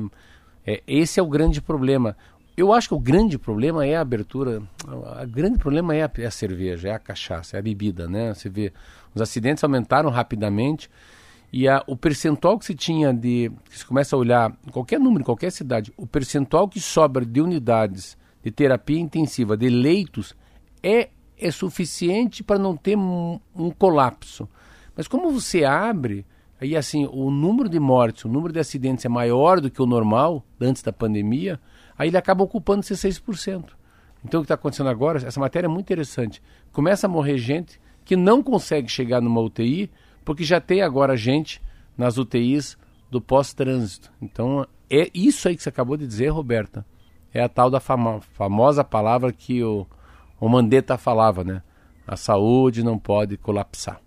é, 0.67 0.75
é, 0.75 0.83
esse 0.87 1.21
é 1.21 1.23
o 1.23 1.27
grande 1.27 1.61
problema. 1.61 2.17
Eu 2.57 2.73
acho 2.73 2.89
que 2.89 2.95
o 2.95 3.01
grande 3.01 3.37
problema 3.37 3.85
é 3.85 3.97
a 3.97 4.01
abertura. 4.01 4.62
O 4.87 5.27
grande 5.27 5.59
problema 5.59 5.95
é 5.95 6.05
a, 6.05 6.11
é 6.19 6.27
a 6.27 6.31
cerveja, 6.31 6.89
é 6.89 6.93
a 6.93 6.99
cachaça, 6.99 7.57
é 7.57 7.59
a 7.59 7.62
bebida, 7.62 8.09
né? 8.09 8.33
Você 8.33 8.49
vê, 8.49 8.73
os 9.15 9.21
acidentes 9.21 9.62
aumentaram 9.65 10.09
rapidamente. 10.11 10.89
E 11.57 11.68
a, 11.68 11.84
o 11.86 11.96
percentual 11.96 12.59
que 12.59 12.64
se 12.64 12.74
tinha 12.74 13.14
de. 13.14 13.48
Se 13.70 13.86
começa 13.86 14.16
a 14.16 14.18
olhar, 14.18 14.52
qualquer 14.72 14.98
número, 14.98 15.20
em 15.20 15.24
qualquer 15.24 15.52
cidade, 15.52 15.92
o 15.96 16.05
percentual 16.05 16.66
que 16.66 16.80
sobra 16.80 17.24
de 17.24 17.40
unidades 17.40 18.18
de 18.42 18.50
terapia 18.50 18.98
intensiva, 18.98 19.57
de 19.57 19.68
leitos, 19.68 20.34
é, 20.82 21.11
é 21.38 21.50
suficiente 21.52 22.42
para 22.42 22.59
não 22.59 22.76
ter 22.76 22.98
um, 22.98 23.38
um 23.55 23.70
colapso. 23.70 24.48
Mas 24.96 25.07
como 25.07 25.30
você 25.30 25.62
abre, 25.64 26.26
aí 26.61 26.74
assim, 26.74 27.09
o 27.12 27.30
número 27.30 27.68
de 27.68 27.78
mortes, 27.78 28.24
o 28.24 28.28
número 28.28 28.52
de 28.52 28.59
acidentes 28.59 29.05
é 29.05 29.09
maior 29.09 29.61
do 29.61 29.70
que 29.70 29.80
o 29.80 29.86
normal, 29.86 30.44
antes 30.61 30.82
da 30.82 30.92
pandemia, 30.92 31.61
aí 31.96 32.09
ele 32.09 32.16
acaba 32.18 32.42
ocupando 32.42 32.82
16%. 32.82 33.66
Então 34.24 34.40
o 34.40 34.42
que 34.42 34.46
está 34.46 34.57
acontecendo 34.57 34.88
agora, 34.88 35.24
essa 35.24 35.38
matéria 35.38 35.68
é 35.68 35.70
muito 35.70 35.86
interessante. 35.86 36.42
Começa 36.72 37.07
a 37.07 37.09
morrer 37.09 37.38
gente 37.38 37.80
que 38.05 38.16
não 38.16 38.42
consegue 38.42 38.88
chegar 38.88 39.20
numa 39.20 39.40
UTI 39.40 39.88
porque 40.25 40.45
já 40.45 40.61
tem 40.61 40.83
agora 40.83 41.16
gente 41.16 41.61
nas 41.97 42.18
UTIs 42.18 42.77
do 43.11 43.20
pós-trânsito. 43.20 44.11
Então, 44.20 44.66
é 44.91 45.11
isso 45.14 45.49
aí 45.49 45.57
que 45.57 45.62
você 45.62 45.68
acabou 45.68 45.97
de 45.97 46.07
dizer, 46.07 46.29
Roberta. 46.29 46.85
É 47.33 47.43
a 47.43 47.49
tal 47.49 47.68
da 47.68 47.81
famo 47.81 48.20
famosa 48.33 48.85
palavra 48.85 49.33
que 49.33 49.62
o, 49.62 49.87
o 50.41 50.49
Mandetta 50.49 50.97
falava, 50.97 51.43
né? 51.43 51.62
A 52.07 52.16
saúde 52.16 52.83
não 52.85 52.99
pode 52.99 53.37
colapsar. 53.37 54.01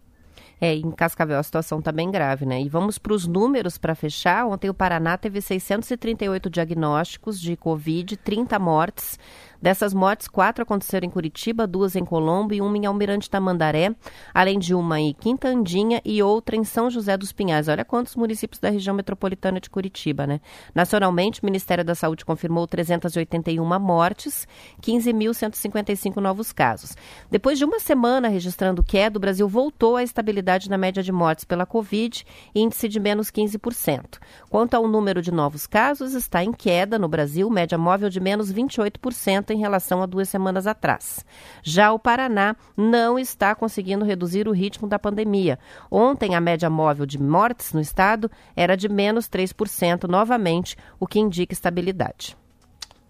É, 0.60 0.74
em 0.74 0.90
Cascavel 0.92 1.38
a 1.38 1.44
situação 1.44 1.80
está 1.80 1.92
bem 1.92 2.10
grave, 2.10 2.46
né? 2.46 2.62
E 2.62 2.68
vamos 2.68 2.98
para 2.98 3.14
os 3.14 3.28
números 3.28 3.78
para 3.78 3.94
fechar. 3.94 4.48
Ontem 4.48 4.70
o 4.70 4.74
Paraná 4.74 5.16
teve 5.18 5.40
638 5.40 6.50
diagnósticos 6.50 7.40
de 7.40 7.56
Covid, 7.56 8.18
30 8.18 8.58
mortes. 8.58 9.20
Dessas 9.62 9.94
mortes, 9.94 10.28
quatro 10.28 10.64
aconteceram 10.64 11.08
em 11.08 11.10
Curitiba, 11.10 11.66
duas 11.66 11.96
em 11.96 12.06
Colombo 12.06 12.54
e 12.54 12.62
uma 12.62 12.78
em 12.78 12.86
Almirante 12.86 13.30
Tamandaré, 13.30 13.96
além 14.34 14.60
de 14.60 14.74
uma 14.74 15.00
em 15.00 15.14
Quintandinha 15.14 16.02
e 16.06 16.22
outra 16.22 16.56
em 16.56 16.64
São 16.64 16.90
José 16.90 17.18
dos 17.18 17.32
Pinhais. 17.32 17.68
Olha 17.68 17.84
quantos 17.84 18.16
municípios 18.16 18.60
da 18.60 18.70
região 18.70 18.96
metropolitana 18.96 19.60
de 19.60 19.70
Curitiba, 19.70 20.28
né? 20.28 20.40
Nacionalmente, 20.76 21.42
o 21.42 21.46
Ministério 21.46 21.84
da 21.84 21.96
Saúde 21.96 22.24
confirmou 22.24 22.68
381 22.68 23.80
mortes, 23.80 24.48
15.155 24.82 26.18
novos 26.18 26.52
casos. 26.52 26.96
Depois 27.30 27.58
de 27.58 27.66
uma 27.66 27.80
semana 27.80 28.28
registrando 28.28 28.84
queda, 28.84 29.18
o 29.18 29.22
Brasil 29.22 29.48
voltou 29.48 29.96
à 29.96 30.04
estabilidade 30.04 30.70
na 30.70 30.78
média 30.78 31.02
de 31.02 31.12
mortes 31.12 31.46
pela 31.46 31.66
Covid, 31.66 32.26
índice 32.54 32.88
de 32.88 33.00
menos 33.00 33.32
15%. 33.32 34.20
Quanto 34.50 34.76
ao 34.76 34.88
número 34.88 35.22
de 35.22 35.32
novos 35.32 35.66
casos, 35.66 36.14
está 36.14 36.44
em 36.44 36.52
queda 36.52 37.00
no 37.00 37.08
Brasil, 37.08 37.50
média 37.50 37.78
móvel 37.78 38.10
de 38.10 38.20
menos 38.20 38.52
28% 38.54 39.47
em 39.54 39.58
relação 39.58 40.02
a 40.02 40.06
duas 40.06 40.30
semanas 40.30 40.68
atrás. 40.68 41.26
Já 41.64 41.92
o 41.92 42.00
Paraná 42.00 42.56
não 42.76 43.18
está 43.18 43.56
conseguindo 43.56 44.06
reduzir 44.06 44.48
o 44.48 44.52
ritmo 44.52 44.88
da 44.88 45.00
pandemia. 45.00 45.60
Ontem, 45.90 46.36
a 46.36 46.42
média 46.42 46.70
móvel 46.70 47.06
de 47.06 47.22
mortes 47.22 47.74
no 47.74 47.82
estado 47.82 48.30
era 48.56 48.76
de 48.76 48.90
menos 48.90 49.28
3%, 49.28 50.08
novamente, 50.08 50.78
o 51.00 51.08
que 51.08 51.20
indica 51.20 51.54
estabilidade. 51.54 52.38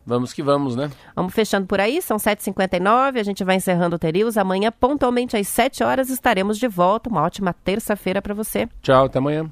Vamos 0.05 0.31
que 0.31 0.41
vamos, 0.41 0.73
né? 0.73 0.89
Vamos 1.13 1.33
fechando 1.33 1.67
por 1.67 1.81
aí, 1.81 2.01
são 2.01 2.15
7h59, 2.15 3.19
a 3.19 3.23
gente 3.23 3.43
vai 3.43 3.57
encerrando 3.57 3.97
o 3.97 3.99
Terius. 3.99 4.37
Amanhã, 4.37 4.71
pontualmente 4.71 5.35
às 5.35 5.49
7 5.49 5.83
horas, 5.83 6.09
estaremos 6.09 6.57
de 6.57 6.67
volta. 6.67 7.09
Uma 7.09 7.23
ótima 7.23 7.53
terça-feira 7.53 8.21
para 8.21 8.33
você. 8.33 8.69
Tchau, 8.81 9.05
até 9.05 9.19
amanhã. 9.19 9.51